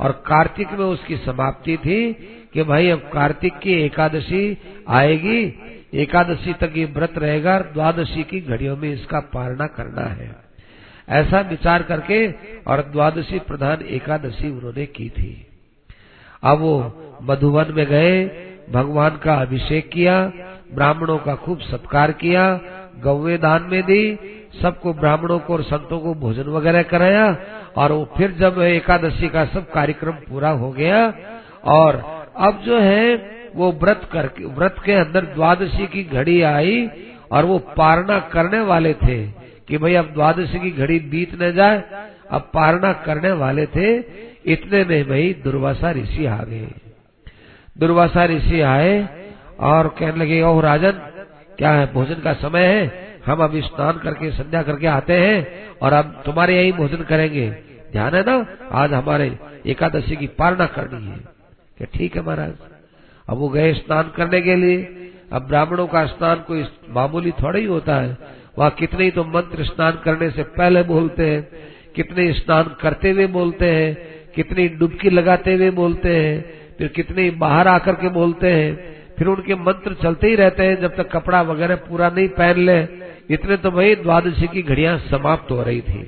[0.00, 2.12] और कार्तिक में उसकी समाप्ति थी
[2.54, 4.58] कि भाई अब कार्तिक की एकादशी
[4.88, 5.40] आएगी,
[5.94, 10.34] एकादशी तक ये व्रत रहेगा द्वादशी की घड़ियों में इसका पालना करना है।
[11.08, 12.26] ऐसा विचार करके
[12.62, 15.46] और द्वादशी प्रधान एकादशी उन्होंने की थी।
[16.42, 18.24] अब वो मधुबन में गए,
[18.70, 20.20] भगवान का अभिषेक किया,
[20.74, 22.60] ब्राह्मणों का खूब सत्कार किया,
[23.02, 24.18] गौवे दान में दी
[24.62, 27.36] सबको ब्राह्मणों को और संतों को भोजन वगैरह कराया
[27.76, 31.14] और वो फिर जब एकादशी का सब कार्यक्रम पूरा हो गया
[31.64, 36.90] और अब जो है वो व्रत करके, व्रत के अंदर द्वादशी की घड़ी आई
[37.32, 39.26] और वो पारना करने वाले थे
[39.68, 41.84] कि भाई अब द्वादशी की घड़ी बीत न जाए,
[42.30, 43.96] अब पारना करने वाले थे,
[44.52, 46.68] इतने में भाई दुर्वासा ऋषि आ गए।
[47.78, 49.08] दुर्वासा ऋषि आए
[49.60, 50.90] और कहने लगे, ओह राजन,
[51.58, 53.07] क्या है, भोजन का समय है?
[53.26, 57.50] हम अभी स्नान करके, संध्या करके आते हैं और अब तुम्हारे यही भोजन करेंगे।
[57.92, 58.46] ध्यान है ना?
[58.72, 61.38] आज हमारे एकादशी की पालना करनी है।
[61.78, 62.52] कि ठीक है महाराज।
[63.28, 64.94] अब वो गए स्नान करने के लिए।
[65.32, 68.16] अब ब्राह्मणों का स्नान कोई मामूली थोड़ा ही होता है।
[68.58, 71.48] वहाँ कितने ही तो मंत्र स्नान करने से पहले बोलते हैं।
[71.94, 73.96] कितने स्नान करते हुए बोलते हैं।
[74.34, 76.44] कितनी डुबकी लगाते हुए बोलते हैं।
[76.78, 80.96] फिर कितने बाहर आकर के बोलते हैं। फिर उनके मंत्र चलते ही रहते हैं। जब
[80.96, 85.62] तक कपड़ा वगैरह पूरा नहीं पहन ले इतने तो भाई द्वादशी की घड़ियाँ समाप्त हो
[85.62, 86.00] रही थी।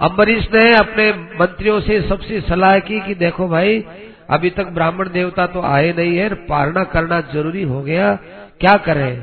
[0.00, 1.10] अम्बरीश ने अपने
[1.40, 3.84] मंत्रियों से सबसे सलाह की कि देखो भाई,
[4.30, 8.14] अभी तक ब्राह्मण देवता तो आए नहीं है पारणा करना ज़रूरी हो गया,
[8.60, 9.22] क्या करें?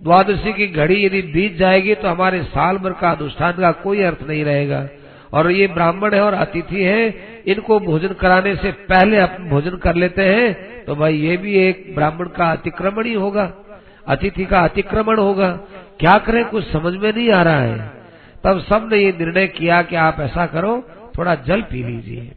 [0.00, 4.22] द्वादशी की घड़ी यदि बीत जाएगी तो हमारे साल भर का अनुष्ठान का कोई अर्थ
[4.28, 4.86] नहीं रहेगा।
[5.32, 9.94] और ये ब्राह्मण है और अतिथि है, इनको भोजन कराने से पहले अपन भोजन कर
[9.96, 13.52] लेते हैं तो भाई ये भी एक ब्राह्मण का अतिक्रमण ही होगा।
[14.08, 15.50] अतिथि का अतिक्रमण होगा।
[16.00, 16.44] क्या करें?
[16.44, 17.92] कुछ समझ में नहीं आ रहा है।
[18.44, 20.82] तब सबने ये निर्णय किया कि आप ऐसा करो,
[21.18, 22.32] थोड़ा जल पी लीजिए।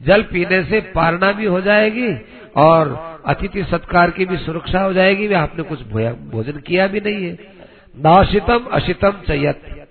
[0.00, 2.12] जल पीने से पारना भी हो जाएगी
[2.56, 7.24] और अतिथि सत्कार की भी सुरक्षा हो जाएगी। वे आपने कुछ भोजन किया भी नहीं
[7.24, 7.38] है।
[7.96, 9.86] नाशितम अशितम चयत।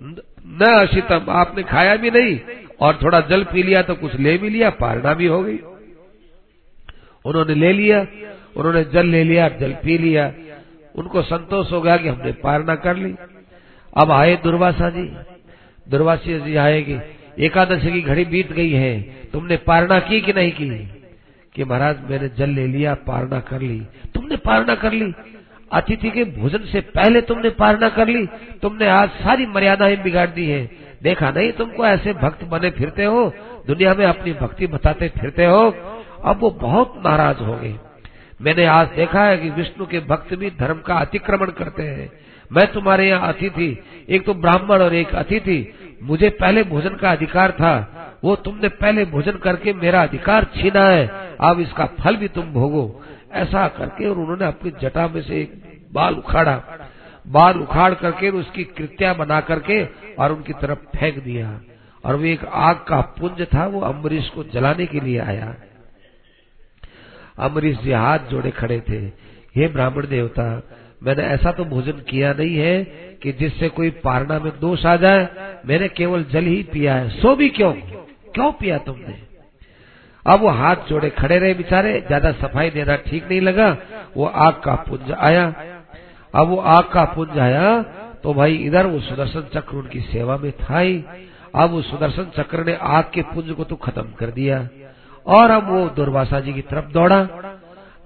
[0.00, 2.40] न अशितम, आपने खाया भी नहीं
[2.80, 5.58] और थोड़ा जल पी लिया तो कुछ ले भी लिया, पारणा भी हो गई।
[7.24, 8.00] उन्होंने ले लिया,
[8.56, 10.32] उन्होंने जल ले लिया जल पी लिया।
[10.98, 13.14] उनको संतोष हो गया कि हमने पारना कर ली।
[13.96, 15.16] अब आए दुर्वासा जी।
[15.90, 16.98] दुर्वासा जी आएगी।
[17.38, 19.00] एकादशी की घड़ी बीत गई है।
[19.32, 20.68] तुमने पारना की कि नहीं की?
[21.54, 23.80] कि महाराज, मैंने जल ले लिया पारना कर ली।
[24.14, 25.14] तुमने पारना कर ली।
[25.72, 28.26] अतिथि के भोजन से पहले तुमने पारना कर ली।
[28.62, 30.70] तुमने आज सारी मर्यादाएँ बिगाड़ दी है।
[31.02, 33.32] देखा नहीं तुमको ऐसे भक्त बने फिरते हो?
[33.66, 35.74] दुनिया में अपनी भक्ति बताते फिरते हो?
[36.24, 37.74] अब वो बहुत नाराज़ हो गए।
[38.40, 42.10] मैंने आज देखा है कि विष्णु के भक्त भी धर्म का अतिक्रमण करते हैं।
[42.50, 43.68] मैं तुम्हारे यहाँ अतिथि
[44.08, 45.58] एक तो ब्राह्मण और एक अतिथि
[46.02, 51.06] मुझे पहले भोजन का अधिकार था, वो तुमने पहले भोजन करके मेरा अधिकार छीना है
[51.40, 53.02] अब इसका फल भी तुम भोगो।
[53.34, 55.62] ऐसा करके और उन्होंने अपनी जटा में से एक
[55.92, 56.60] बाल उखाड़ा।
[57.26, 59.84] बाल उखाड़ करके उसकी कृत्या बना करके
[60.16, 61.60] और उनकी तरफ़ फेंक दिया।
[62.04, 65.54] और वो एक आग का पुंज था, वो अम्बरीश को जलाने के लिए आया।
[67.38, 68.98] अमरीश जी हाथ जोड़े खड़े थे।
[69.56, 70.44] हे ब्राह्मण देवता,
[71.02, 72.82] मैंने ऐसा तो भोजन किया नहीं है
[73.22, 75.28] कि जिससे कोई पारना में दोष आ जाए।
[75.66, 77.72] मैंने केवल जल ही पिया है। सो भी क्यों?
[78.34, 79.14] क्यों पिया तुमने?
[80.26, 83.76] अब वो हाथ जोड़े खड़े रहे बेचारे। ज़्यादा सफ़ाई देना ठीक नहीं लगा।
[84.16, 85.44] वो आग का पुंज आया।
[86.34, 87.82] अब वो आग का पुंज आया
[88.22, 91.02] तो भाई इधर वो सुदर्शन चक्र उनकी सेवा में था ही।
[91.54, 94.58] अब वो सुदर्शन चक्र ने आग के पुंज को तो खत्म कर दिया।
[95.26, 97.22] और अब वो दुर्वासा जी की तरफ़ दौड़ा।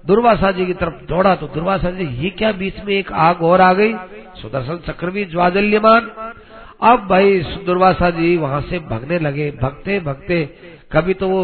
[0.03, 3.61] दुर्वासा जी की तरफ़ दौड़ा तो दुर्वासा जी, ये क्या बीच में एक आग और
[3.61, 3.93] आ गई?
[4.35, 6.11] सुदर्शन चक्र भी ज्वाजल्यमान
[6.83, 10.43] अब भाई दुर्वासा जी वहाँ से भगने लगे। भगते भगते
[10.91, 11.43] कभी तो वो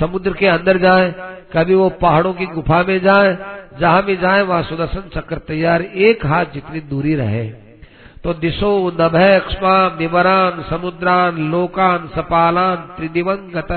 [0.00, 1.10] समुद्र के अंदर जाए,
[1.52, 3.36] कभी वो पहाड़ों की गुफा में जाए।
[3.80, 7.44] जहाँ भी जाए, वहाँ सुदर्शन चक्र तैयार, एक हाथ जितनी दूरी रहे।
[8.24, 8.70] तो दिशो
[9.00, 13.72] नभय अक्ष्मा विवरान समुद्रान, लोकान, सपालान त्रिदिवंगत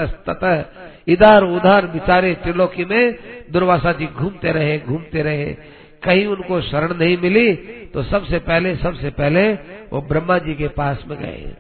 [1.08, 3.18] इधर उधर बिचारे त्रिलोकी में
[3.52, 5.54] दुर्वासा जी घूमते रहे घूमते रहे।
[6.04, 7.54] कहीं उनको शरण नहीं मिली
[7.88, 9.52] तो सबसे पहले सबसे पहले
[9.92, 11.54] वो ब्रह्मा जी के पास में गए।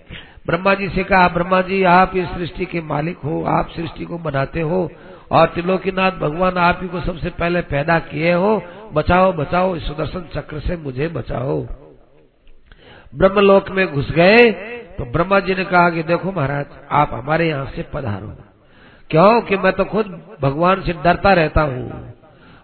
[0.47, 4.17] ब्रह्मा जी से कहा, ब्रह्मा जी, आप इस सृष्टि के मालिक हो, आप सृष्टि को
[4.17, 4.89] बनाते हो,
[5.31, 8.61] और त्रिलोकीनाथ भगवान आप ही को सबसे पहले पैदा किए हो।
[8.93, 11.61] बचाओ बचाओ, इस सुदर्शन चक्र से मुझे बचाओ।
[13.13, 14.51] ब्रह्मलोक में घुस गए
[14.97, 18.33] तो ब्रह्मा जी ने कहा कि देखो महाराज, आप हमारे यहाँ से पधारो।
[19.11, 20.05] क्यों कि मैं तो खुद
[20.41, 22.07] भगवान से डरता रहता हूँ।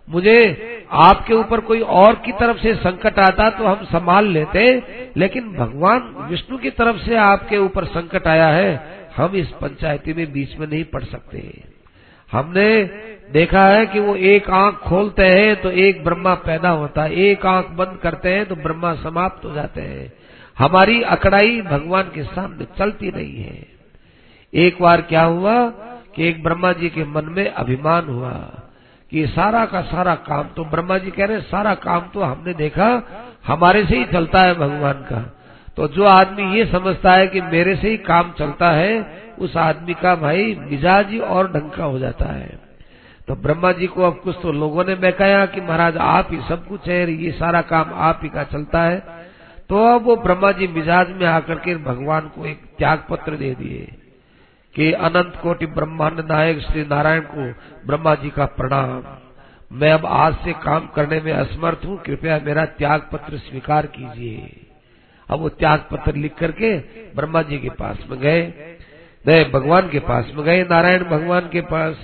[0.08, 0.36] मुझे
[0.98, 4.62] आपके ऊपर कोई और की तरफ़ से संकट आता तो हम संभाल लेते,
[5.18, 8.70] लेकिन भगवान विष्णु की तरफ़ से आपके ऊपर संकट आया है,
[9.18, 11.41] हम इस पंचायती में बीच में नहीं पड़ सकते।
[12.30, 12.84] हमने
[13.34, 17.45] देखा है कि वो एक आँख खोलते हैं तो एक ब्रह्मा पैदा होता है, एक
[17.45, 20.12] आँख बंद करते हैं तो ब्रह्मा समाप्त हो जाते हैं।
[20.58, 23.66] हमारी अकड़ाई भगवान के सामने चलती नहीं है।
[24.54, 25.58] एक बार क्या हुआ
[26.18, 28.32] कि एक ब्रह्मा जी के मन में अभिमान हुआ
[29.11, 33.03] कि सारा का सारा काम तो ब्रह्मा जी कह रहे सारा काम तो हमने देखा,
[33.47, 35.20] हमारे से ही चलता है भगवान का।
[35.78, 38.99] तो जो आदमी ये समझता है कि मेरे से ही काम चलता है,
[39.39, 42.59] उस आदमी का भाई मिजाज ही और ढंग का हो जाता है।
[43.28, 46.68] तो ब्रह्मा जी को अब कुछ तो लोगों ने बहकाया कि महाराज, आप ही सब
[46.68, 48.99] कुछ है, ये सारा काम आप ही का चलता है।
[49.70, 53.55] तो अब वो ब्रह्मा जी मिजाज में आकर के भगवान को एक त्याग पत्र दे
[53.55, 54.07] दिए।
[54.78, 57.53] कि अनंत कोटि ब्रह्मांड नायक श्री नारायण को
[57.88, 59.03] ब्रह्मा जी का प्रणाम।
[59.71, 64.65] मैं अब आज से काम करने में असमर्थ हूँ। कृपया मेरा त्याग पत्र स्वीकार कीजिए।
[65.30, 66.78] अब वो त्याग पत्र लिख करके
[67.15, 68.41] ब्रह्मा जी के पास में गए।
[69.28, 71.95] नए भगवान के पास में गए, नारायण भगवान के पास।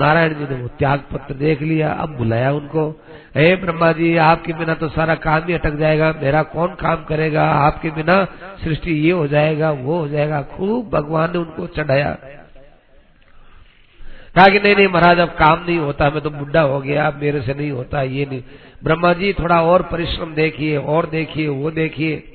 [0.00, 2.90] नारायण जी ने वो त्याग पत्र देख लिया, अब बुलाया उनको।
[3.36, 7.44] हे ब्रह्मा जी आपके बिना तो सारा काम ही अटक जाएगा, मेरा कौन काम करेगा?
[7.44, 8.24] आपके बिना
[8.64, 12.18] सृष्टि ये हो जाएगा, वो हो जाएगा। खूब भगवान ने उनको चढ़ाया।
[14.34, 17.20] कहा कि नहीं नहीं महाराज, अब काम नहीं होता, मैं तो बुढ़ा हो गया, अब
[17.22, 18.42] मेरे से नहीं होता, ये नहीं।
[18.84, 22.34] ब्रह्मा जी थोड़ा और परिश्रम देखिए, और देखिए, वो देखिए।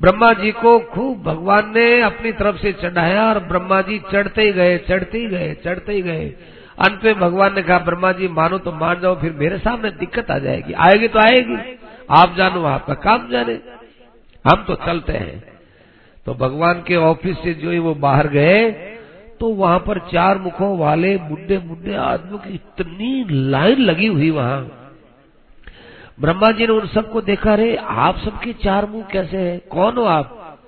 [0.00, 4.52] ब्रह्मा जी को खूब भगवान ने अपनी तरफ़ से चढ़ाया, और ब्रह्मा जी चढ़ते ही
[4.52, 6.34] गए, चढ़ते ही गए, चढ़ते ही गए।
[6.78, 10.30] अंत में भगवान ने कहा, ब्रह्मा जी, मानो तो मान जाओ, फिर मेरे सामने दिक्कत
[10.30, 11.78] आ जाएगी, आएगी तो आएगी।
[12.10, 13.60] आप जानो आपका काम जाने।
[14.44, 15.52] हम तो चलते हैं।
[16.26, 18.70] तो भगवान के ऑफ़िस से जो ही वो बाहर गए
[19.40, 24.92] तो वहाँ पर चार मुखों वाले बुढ़े बुढ़े आदमियों की इतनी लाइन लगी हुई वहाँ।
[26.20, 29.60] ब्रह्मा जी ने उन सबको देखा रे आप सबके चार मुँह कैसे हैं?
[29.60, 30.58] कौन हो आप?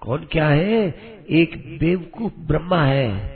[0.00, 0.94] कौन क्या है?
[1.30, 3.35] एक बेवकूफ़ ब्रह्मा है।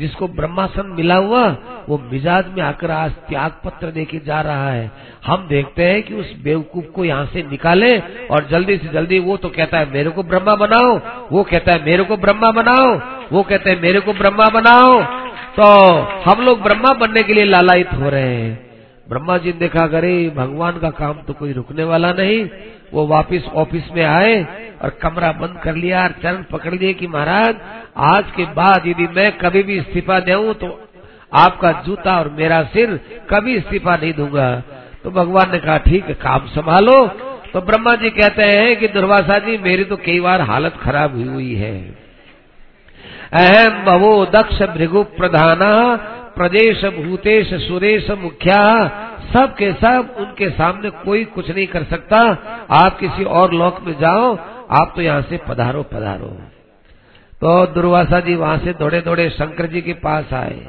[0.00, 1.56] जिसको ब्रह्मासन मिला हुआ,
[1.88, 4.90] वो मिजाज में आकर आज त्याग पत्र देके जा रहा है।
[5.26, 7.98] हम देखते हैं कि उस बेवकूफ़ को यहाँ से निकाले
[8.30, 11.00] और जल्दी से जल्दी वो तो कहता है, मेरे को ब्रह्मा बनाओ।
[11.32, 13.00] वो कहता है, मेरे को ब्रह्मा बनाओ।
[13.32, 15.02] वो कहते हैं, मेरे को ब्रह्मा बनाओ।
[15.60, 15.62] तो
[16.30, 18.69] हम लोग ब्रह्मा बनने के लिए लालायित हो रहे हैं।
[19.10, 22.44] ब्रह्मा जी ने देखा करे भगवान का काम तो कोई रुकने वाला नहीं,
[22.92, 24.34] वो वापस ऑफ़िस में आए
[24.82, 27.56] और कमरा बंद कर लिया और चरण पकड़ लिए कि महाराज,
[27.96, 30.68] आज के बाद यदि मैं कभी भी इस्तीफा दूँ तो
[31.36, 32.96] आपका जूता और मेरा सिर
[33.30, 34.48] कभी इस्तीफा नहीं दूँगा।
[35.02, 37.06] तो भगवान ने कहा, ठीक है, काम संभालो।
[37.52, 41.28] तो ब्रह्मा जी कहते हैं कि दुर्वासा जी, मेरी तो कई बार हालत खराब हुई
[41.28, 41.74] हुई है।
[43.34, 45.70] अहम भवो दक्ष भृगु प्रधाना
[46.36, 48.88] प्रदेश भूतेश सुरेश मुखिया
[49.32, 52.18] सब के सब उनके सामने कोई कुछ नहीं कर सकता।
[52.70, 54.36] आप किसी और लोक में जाओ,
[54.70, 56.38] आप तो यहाँ से पधारो पधारो।
[57.40, 60.60] तो दुर्वासा जी वहाँ से दौड़े दौड़े शंकर जी के पास आए।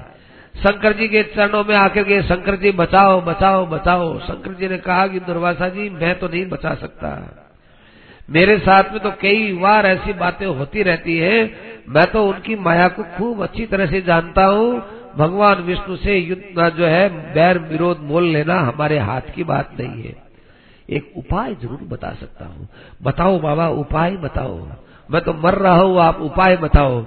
[0.57, 4.77] शंकर जी के चरणों में आकर के शंकर जी, बचाओ बचाओ बचाओ। शंकर जी ने
[4.77, 7.37] कहा कि, दुर्वासा जी, मैं तो नहीं बचा सकता।
[8.29, 11.53] मेरे साथ में तो कई बार ऐसी बातें होती रहती है।
[11.89, 16.69] मैं तो उनकी माया को खूब अच्छी तरह से जानता हूँ। भगवान विष्णु से युद्ध
[16.69, 20.15] जो है, बैर विरोध मोल लेना हमारे हाथ की बात नहीं है।
[20.89, 22.67] एक उपाय ज़रूर बता सकता हूँ।
[23.03, 24.67] बताओ बाबा, उपाय बताओ।
[25.11, 27.05] मैं तो मर रहा हूँ, आप उपाय बताओ।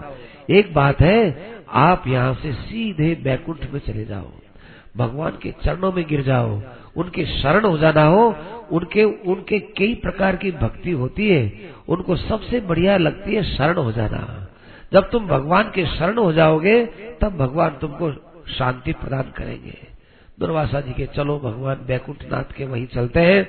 [0.51, 4.27] एक बात है, आप यहाँ से सीधे बैकुंठ में चले जाओ।
[4.97, 6.63] भगवान के चरणों में गिर जाओ।
[6.97, 8.37] उनके शरण हो जाना हो।
[8.73, 11.53] उनके उनके कई प्रकार की भक्ति होती है।
[11.89, 14.49] उनको सबसे बढ़िया लगती है शरण हो जाना।
[14.95, 16.85] जब तुम भगवान के शरण हो जाओगे,
[17.21, 18.11] तब भगवान तुमको
[18.51, 19.77] शांति प्रदान करेंगे।
[20.39, 23.47] दुर्वासा जी के, चलो भगवान बैकुंठ नाथ के वहीं चलते हैं।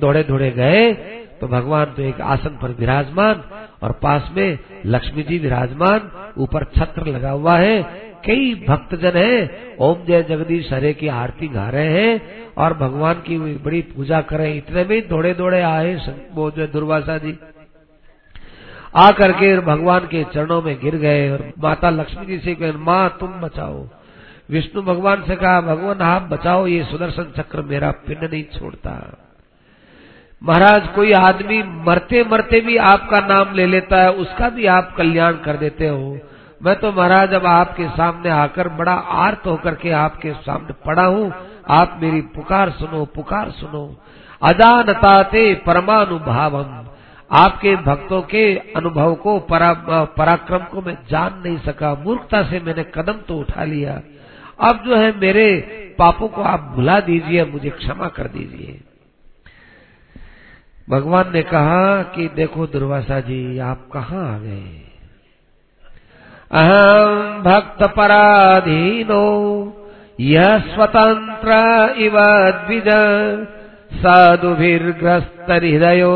[0.00, 0.92] दौड़े दौड़े गए
[1.40, 3.42] तो भगवान तो एक आसन पर विराजमान
[3.82, 7.82] और पास में लक्ष्मी जी विराजमान, ऊपर छत्र लगा हुआ है।
[8.24, 13.38] कई भक्तजन हैं, ओम जय जगदीश, हरे की आरती गा रहे हैं और भगवान की
[13.56, 15.94] बड़ी पूजा कर रहे इतने में दौड़े दौड़े आए
[16.34, 17.32] वो जो दुर्वासा जी।
[18.96, 23.16] आकर के भगवान के चरणों में गिर गए और माता लक्ष्मी जी से कहे, माँ,
[23.20, 23.88] तुम बचाओ।
[24.50, 29.18] विष्णु भगवान से कहा, भगवान, आप बचाओ, ये सुदर्शन चक्र मेरा पिंड नहीं छोड़ता।
[30.42, 35.32] महाराज, कोई आदमी मरते मरते भी आपका नाम ले लेता है, उसका भी आप कल्याण
[35.32, 36.18] कर देते हो।
[36.64, 41.32] मैं तो महाराज, अब आपके सामने आकर बड़ा आर्त होकर के आपके सामने पड़ा हूँ।
[41.70, 43.96] आप मेरी पुकार सुनो पुकार सुनो।
[44.42, 46.84] अजानताते परमानुभावम।
[47.32, 49.72] आपके भक्तों के अनुभव को परा,
[50.04, 54.00] पराक्रम को मैं जान नहीं सका। मूर्खता से मैंने कदम तो उठा लिया।
[54.60, 55.46] अब जो है मेरे
[55.98, 58.80] पापों को आप भुला दीजिए मुझे क्षमा कर दीजिए।
[60.90, 64.80] भगवान ने कहा कि देखो दुर्वासा जी आप कहाँ आ गए?
[66.52, 69.24] अहम भक्त पराधीनो
[70.20, 71.52] यह स्वतंत्र
[71.98, 72.18] इव
[72.66, 72.88] द्विज
[74.02, 76.12] साधुभिर्ग्रस्त हृदयो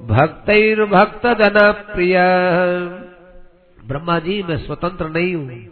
[0.00, 2.16] भक्त जन प्रिय
[3.86, 5.66] ब्रह्मा जी मैं स्वतंत्र नहीं हूँ।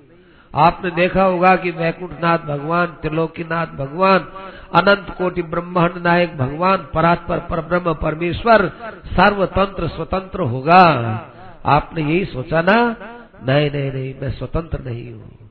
[0.54, 4.18] आपने देखा होगा कि वैकुंठनाथ भगवान, त्रिलोकीनाथ भगवान,
[4.74, 8.68] अनंत कोटि ब्रह्मांड नायक भगवान, परात्पर पर ब्रह्म परमेश्वर,
[9.04, 10.82] सर्वतंत्र स्वतंत्र होगा।
[11.64, 12.96] आपने यही सोचा ना?
[13.46, 15.50] नहीं नहीं नहीं, मैं स्वतंत्र नहीं हूँ।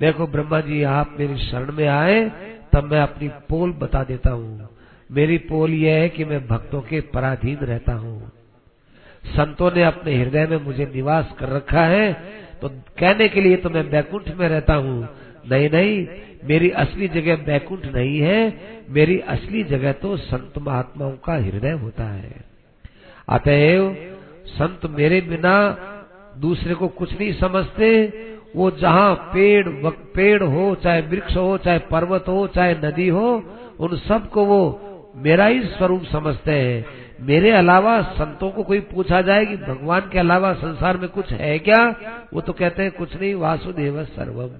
[0.00, 2.32] देखो ब्रह्मा जी, आप मेरी शरण में आए,
[2.72, 4.68] तब मैं अपनी पोल बता देता हूँ।
[5.10, 8.32] मेरी पोल यह है कि मैं भक्तों के पराधीन रहता हूँ।
[9.26, 12.12] संतों ने अपने हृदय में मुझे निवास कर रखा है
[12.62, 12.68] तो
[12.98, 15.08] कहने के लिए तो मैं बैकुंठ में रहता हूँ।
[15.50, 16.06] नहीं नहीं,
[16.44, 18.40] मेरी असली जगह बैकुंठ नहीं है,
[18.90, 22.44] मेरी असली जगह तो संत महात्माओं का हृदय होता है।
[23.28, 23.94] अतएव,
[24.48, 25.54] संत मेरे बिना
[26.38, 27.88] दूसरे को कुछ नहीं समझते।
[28.56, 33.30] वो जहाँ पेड़ पेड़ हो, चाहे वृक्ष हो, चाहे पर्वत हो, चाहे नदी हो,
[33.80, 34.60] उन सबको वो
[35.22, 36.84] मेरा ही स्वरूप समझते हैं।
[37.20, 41.58] मेरे अलावा संतों को कोई पूछा जाए कि भगवान के अलावा संसार में कुछ है
[41.58, 41.96] क्या?
[42.34, 44.50] वो तो कहते हैं, कुछ नहीं, वासुदेव सर्वम।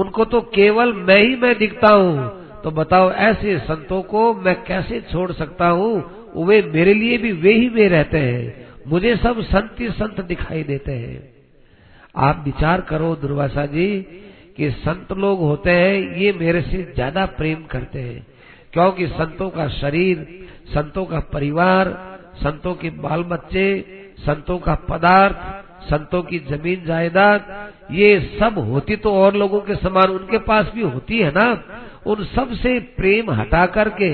[0.00, 5.00] उनको तो केवल मैं ही मैं दिखता हूँ। तो बताओ, ऐसे संतों को मैं कैसे
[5.00, 6.18] छोड़ सकता हूँ?
[6.36, 10.62] वे मेरे लिए भी वे ही वे रहते हैं। मुझे सब संत ही संत दिखाई
[10.62, 11.32] देते हैं।
[12.16, 14.06] आप विचार करो दुर्वासा जी,
[14.56, 18.26] कि संत लोग होते हैं, ये मेरे से ज़्यादा प्रेम करते हैं।
[18.72, 20.26] क्योंकि संतों का शरीर,
[20.74, 21.88] संतों का परिवार,
[22.36, 23.68] संतों के बाल बच्चे
[24.18, 25.36] संतों का पदार्थ,
[25.90, 27.44] संतों की ज़मीन जायदाद,
[27.92, 28.08] ये
[28.40, 31.46] सब होती तो और लोगों के समान उनके पास भी होती है ना?
[32.06, 34.10] उन सबसे प्रेम हटा करके,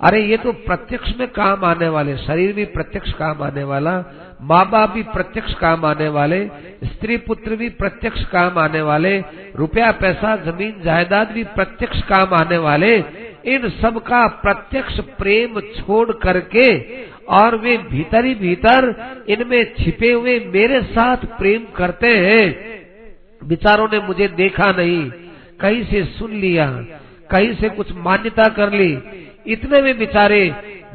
[0.00, 3.92] अरे ये तो प्रत्यक्ष में काम आने वाले, शरीर भी प्रत्यक्ष काम आने वाला
[4.42, 6.44] माँ बाप भी प्रत्यक्ष काम आने वाले
[6.84, 9.18] स्त्री पुत्र भी प्रत्यक्ष काम आने वाले
[9.56, 12.98] रुपया पैसा ज़मीन जायदाद भी प्रत्यक्ष काम आने वाले
[13.48, 16.66] इन सब का प्रत्यक्ष प्रेम छोड़ करके
[17.34, 18.94] और वे भीतर ही भीतर
[19.28, 22.46] इनमें छिपे हुए मेरे साथ प्रेम करते हैं।
[23.42, 25.10] विचारों ने मुझे देखा नहीं,
[25.60, 26.66] कहीं से सुन लिया,
[27.30, 28.92] कहीं से कुछ मान्यता कर ली।
[29.46, 30.44] इतने में बिचारे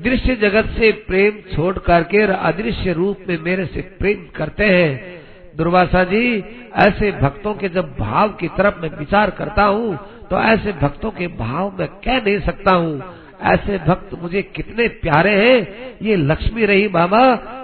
[0.01, 5.23] दृश्य जगत से प्रेम छोड़ करके अदृश्य रूप में मेरे से प्रेम करते हैं।
[5.57, 6.43] दुर्वासा जी,
[6.75, 9.97] ऐसे भक्तों के जब भाव की तरफ़ मैं विचार करता हूँ
[10.30, 13.01] तो ऐसे भक्तों के भाव में कह नहीं सकता हूँ।
[13.43, 17.19] ऐसे भक्त मुझे कितने प्यारे हैं। ये लक्ष्मी रही बाबा,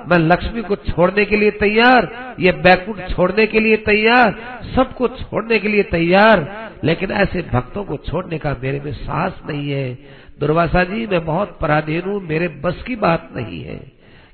[0.09, 2.07] मैं लक्ष्मी को छोड़ने के लिए तैयार,
[2.39, 4.35] ये बैकुंठ छोड़ने के लिए तैयार,
[4.75, 6.45] सबको छोड़ने के लिए तैयार,
[6.83, 9.93] लेकिन ऐसे भक्तों को छोड़ने का मेरे में साहस नहीं है।
[10.39, 13.79] दुर्वासा जी, मैं बहुत पराधीन हूँ, मेरे बस की बात नहीं है।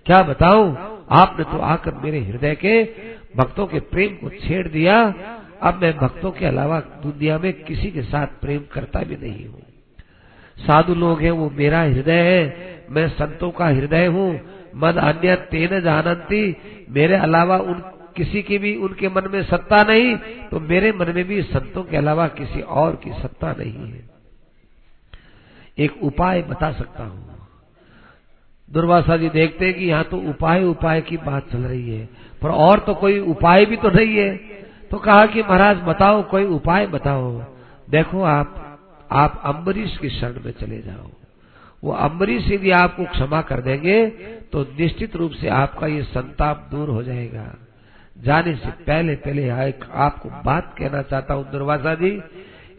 [0.05, 0.75] क्या बताऊँ?
[1.11, 2.83] आपने तो आकर मेरे हृदय के
[3.35, 4.97] भक्तों के प्रेम को छेड़ दिया।
[5.61, 9.61] अब मैं भक्तों के अलावा दुनिया में किसी के साथ प्रेम करता भी नहीं हूँ।
[10.57, 14.29] साधु लोग हैं, वो मेरा हृदय है, मैं संतों का हृदय हूँ।
[14.75, 16.39] मद अन्य तेन जानती
[16.89, 17.81] मेरे अलावा उन
[18.17, 20.15] किसी की भी उनके मन में सत्ता नहीं
[20.49, 24.03] तो मेरे मन में भी संतों के अलावा किसी और की सत्ता नहीं है।
[25.77, 27.34] एक उपाय बता सकता हूँ।
[28.69, 32.05] दुर्वासा जी देखते हैं कि यहाँ तो उपाय उपाय की बात चल रही है।
[32.41, 34.35] पर और तो कोई उपाय भी तो नहीं है।
[34.91, 37.31] तो कहा कि महाराज, बताओ, कोई उपाय बताओ।
[37.89, 38.61] देखो आप
[39.11, 41.09] आप अम्बरीश की शरण में चले जाओ।
[41.83, 44.05] वो अम्बरीश यदि आपको क्षमा कर देंगे
[44.51, 47.45] तो निश्चित रूप से आपका ये संताप दूर हो जाएगा।
[48.15, 52.19] जाने से पहले पहले आपको बात कहना चाहता हूँ, दुर्वासा जी।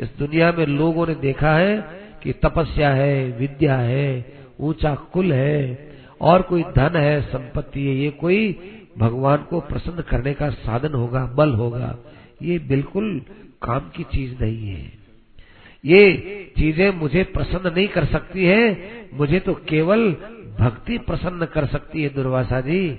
[0.00, 1.76] इस दुनिया में लोगों ने देखा है
[2.22, 5.88] कि तपस्या है, विद्या है ऊँचा कुल है,
[6.20, 8.58] और कोई धन है, संपत्ति है, ये कोई
[8.98, 11.96] भगवान को प्रसन्न करने का साधन होगा, बल होगा।
[12.42, 13.22] ये बिल्कुल
[13.62, 14.92] काम की चीज़ नहीं है।
[15.84, 16.12] ये
[16.58, 20.10] चीज़ें मुझे प्रसन्न नहीं कर सकती है, मुझे तो केवल
[20.60, 22.98] भक्ति प्रसन्न कर सकती है, दुर्वासा जी।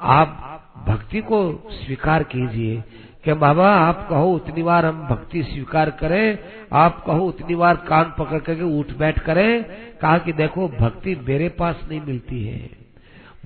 [0.00, 0.54] आप
[0.88, 2.82] भक्ति को स्वीकार कीजिए
[3.24, 6.38] कि बाबा, आप कहो उतनी बार हम भक्ति स्वीकार करें,
[6.72, 9.64] आप कहो उतनी बार कान पकड़ करके उठ बैठ करें,
[10.00, 12.70] कहा कि देखो, भक्ति मेरे पास नहीं मिलती है।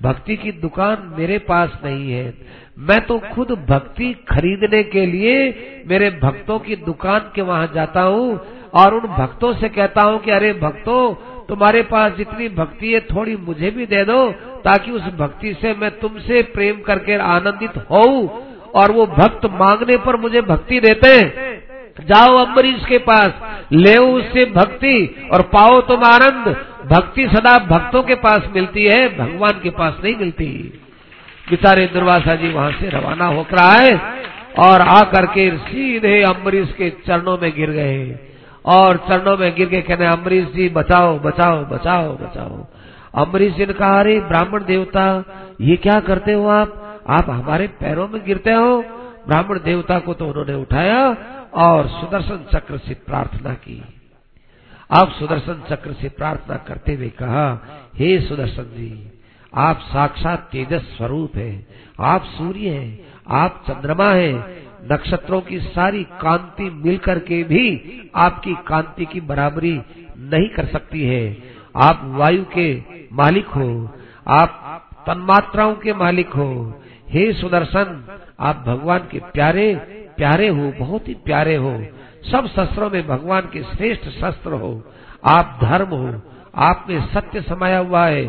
[0.01, 2.33] भक्ति की दुकान मेरे पास नहीं है।
[2.79, 5.35] मैं तो खुद भक्ति खरीदने के लिए
[5.87, 8.39] मेरे भक्तों की दुकान के वहाँ जाता हूँ
[8.73, 11.13] और उन भक्तों से कहता हूँ कि, अरे भक्तों,
[11.45, 14.31] तुम्हारे पास जितनी भक्ति है, थोड़ी मुझे भी दे दो,
[14.63, 18.27] ताकि उस भक्ति से मैं तुमसे प्रेम करके आनंदित हो
[18.75, 21.53] और वो भक्त मांगने पर मुझे भक्ति देते हैं।
[21.99, 23.33] जाओ अम्बरीश के पास
[23.73, 26.55] ले उससे भक्ति और पाओ तुम आनंद।
[26.91, 30.79] भक्ति सदा भक्तों के पास मिलती है, भगवान के पास नहीं मिलती।
[31.49, 33.91] बेचारे दुर्वासा जी वहाँ से रवाना होकर आए
[34.59, 38.19] और आकर के सीधे अम्बरीश के चरणों में गिर गए।
[38.65, 42.65] और चरणों में गिर के कहने, अम्बरीश जी, बचाओ बचाओ बचाओ बचाओ।
[43.25, 45.23] अम्बरीश जी ने कहा, अरे ब्राह्मण देवता,
[45.61, 46.92] ये क्या करते हो आप?
[47.09, 48.81] आप हमारे पैरों में गिरते हो।
[49.27, 51.17] ब्राह्मण देवता को तो उन्होंने उठाया
[51.53, 53.83] और सुदर्शन चक्र से प्रार्थना की।
[54.91, 57.59] आप सुदर्शन चक्र से प्रार्थना करते हुए कहा,
[57.95, 59.11] हे सुदर्शन जी,
[59.53, 61.67] आप साक्षात तेजस स्वरूप है।
[61.99, 69.05] आप सूर्य हैं, आप चंद्रमा हैं। नक्षत्रों की सारी कांति मिलकर के भी आपकी कांति
[69.05, 69.81] की बराबरी
[70.17, 71.37] नहीं कर सकती है।
[71.75, 73.89] आप वायु के मालिक हो,
[74.27, 76.79] आप तन्मात्राओं के मालिक हो
[77.13, 78.03] हे सुदर्शन,
[78.39, 79.73] आप भगवान के प्यारे
[80.17, 81.71] प्यारे हो, बहुत ही प्यारे हो।
[82.23, 84.71] सब शस्त्रों में भगवान के श्रेष्ठ शस्त्र हो।
[85.27, 86.21] आप धर्म हो,
[86.55, 88.25] आप में सत्य समाया हुआ है।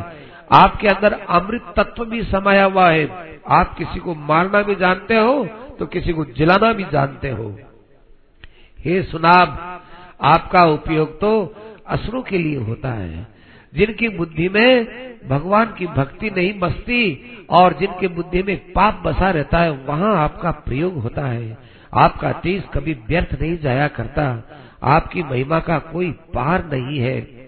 [0.52, 5.44] आपके अंदर अमृत तत्व भी समाया हुआ है। आप किसी को मारना भी जानते हो
[5.78, 7.51] तो किसी को जिलाना भी जानते हो।
[8.78, 9.81] हे सुनाब,
[10.23, 11.31] आपका उपयोग तो
[11.86, 13.27] असुरों के लिए होता है।
[13.75, 14.87] जिनकी बुद्धि में
[15.29, 20.51] भगवान की भक्ति नहीं बसती और जिनके बुद्धि में पाप बसा रहता है, वहाँ आपका
[20.51, 21.59] प्रयोग होता है।
[21.95, 24.43] आपका तेज कभी व्यर्थ नहीं जाया करता।
[24.83, 27.45] आपकी महिमा का कोई पार नहीं है।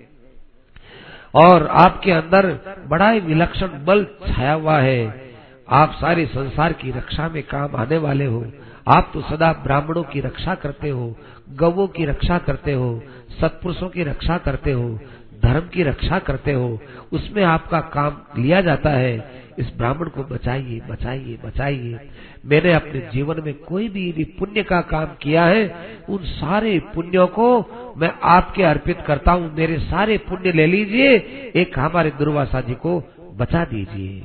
[1.34, 5.30] और आपके अंदर बड़ा ही विलक्षण बल छाया हुआ है।
[5.68, 8.52] आप सारे संसार की रक्षा में काम आने वाले हो।
[8.88, 11.16] आप तो सदा ब्राह्मणों की रक्षा करते हो,
[11.50, 13.02] गवों की रक्षा करते हो,
[13.40, 15.00] सत्पुरुषों की रक्षा करते हो।
[15.46, 16.68] धर्म की रक्षा करते हो,
[17.12, 21.98] उसमें आपका काम लिया जाता है। इस ब्राह्मण को बचाइए बचाइए बचाइए।
[22.44, 25.64] मैंने अपने जीवन में कोई भी यदि पुण्य का काम किया है,
[26.08, 31.14] उन सारे पुण्यों को मैं आपके अर्पित करता हूँ। मेरे सारे पुण्य ले लीजिए,
[31.56, 32.98] एक हमारे दुर्वासा जी को
[33.36, 34.22] बचा दीजिए।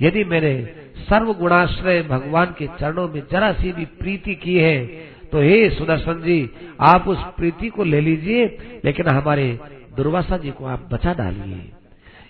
[0.00, 0.54] यदि मैंने
[1.00, 4.86] सर्व गुणाश्रय भगवान के चरणों में जरा सी भी प्रीति की है
[5.28, 6.50] तो हे सुदर्शन जी,
[6.82, 8.44] आप उस प्रीति को ले लीजिए,
[8.84, 9.58] लेकिन हमारे
[9.98, 11.72] दुर्वासा जी को आप बचा डालिए।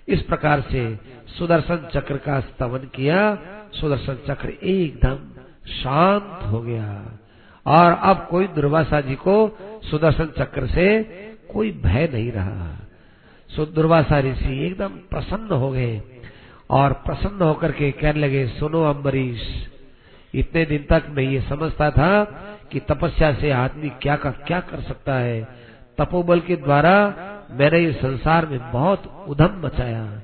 [0.09, 0.99] इस प्रकार से
[1.39, 3.39] सुदर्शन चक्र का स्तवन किया।
[3.74, 5.16] सुदर्शन चक्र एकदम
[5.73, 7.19] शांत हो गया।
[7.66, 9.59] और अब कोई दुर्वासा जी को
[9.90, 11.03] सुदर्शन चक्र से
[11.53, 12.77] कोई भय नहीं रहा।
[13.49, 16.03] सो दुर्वासा ऋषि एकदम प्रसन्न हो गए
[16.70, 19.69] और प्रसन्न होकर के कहने लगे, सुनो अम्बरीश,
[20.35, 22.24] इतने दिन तक मैं ये समझता था
[22.73, 25.49] कि तपस्या से आदमी क्या का, क्या कर सकता है।
[25.99, 26.95] तपोबल के द्वारा
[27.50, 30.22] मैंने इस संसार में बहुत उधम मचाया।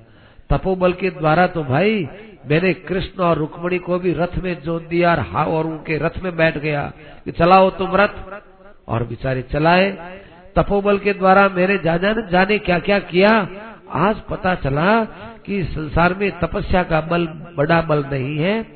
[0.51, 2.09] तपोबल के द्वारा तो भाई,
[2.51, 6.37] मैंने कृष्ण और रुक्मणी को भी रथ में जोत दिया और और उनके रथ में
[6.37, 6.93] बैठ गया
[7.25, 8.45] कि चलाओ तुम रथ।
[8.89, 10.21] और बेचारे चलाए।
[10.57, 12.99] तपोबल के द्वारा मैंने जाने जाने क्या क्या?
[12.99, 13.49] किया
[13.93, 15.05] आज पता चला
[15.47, 18.67] कि संसार में तपस्या का बल, बड़ा बल नहीं है।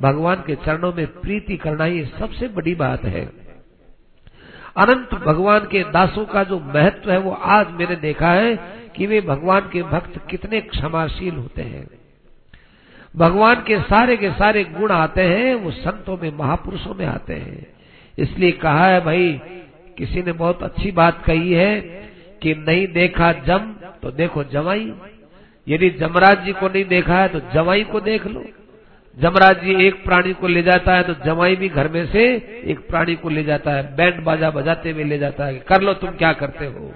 [0.00, 3.47] भगवान के चरणों में प्रीति करना ये सबसे बड़ी बात है।
[4.76, 8.56] अनंत भगवान के दासों का जो महत्व है, वो आज मैंने देखा है
[8.96, 11.88] कि वे भगवान के भक्त कितने क्षमाशील होते हैं।
[13.16, 17.66] भगवान के सारे के सारे गुण आते हैं, वो संतों में, महापुरुषों में आते हैं।
[18.18, 19.40] इसलिए कहा है, भाई,
[19.98, 21.80] किसी ने बहुत अच्छी बात कही है
[22.42, 24.94] कि नहीं देखा जम तो देखो जमाई।
[25.68, 28.44] यदि जमराज जी को नहीं देखा है तो जवाई को देख लो।
[29.18, 32.24] जमराज जी एक प्राणी को ले जाता है तो जमाई भी घर में से
[32.64, 35.92] एक प्राणी को ले जाता है। बैंड बाजा बजाते हुए ले जाता है कर लो
[35.94, 36.92] तुम क्या करते हो?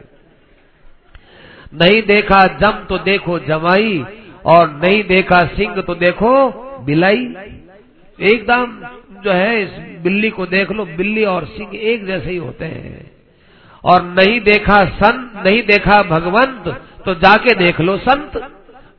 [1.74, 4.04] नहीं देखा जम तो देखो जमाई
[4.46, 6.30] और नहीं देखा सिंह तो देखो
[6.84, 7.26] बिलाई।
[8.18, 8.80] एकदम
[9.24, 9.70] जो है इस
[10.02, 13.10] बिल्ली को देख लो, बिल्ली और सिंह एक जैसे ही होते हैं।
[13.84, 16.68] और नहीं देखा संत नहीं देखा भगवंत
[17.04, 18.36] तो जाके देख लो संत।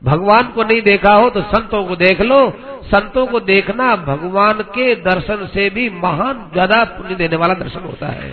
[0.04, 2.38] भगवान को नहीं देखा हो तो संतों को देख लो।
[2.86, 8.08] संतों को देखना भगवान के दर्शन से भी महान, ज़्यादा पुण्य देने वाला दर्शन होता
[8.08, 8.30] है।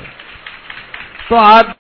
[1.30, 1.74] तो आज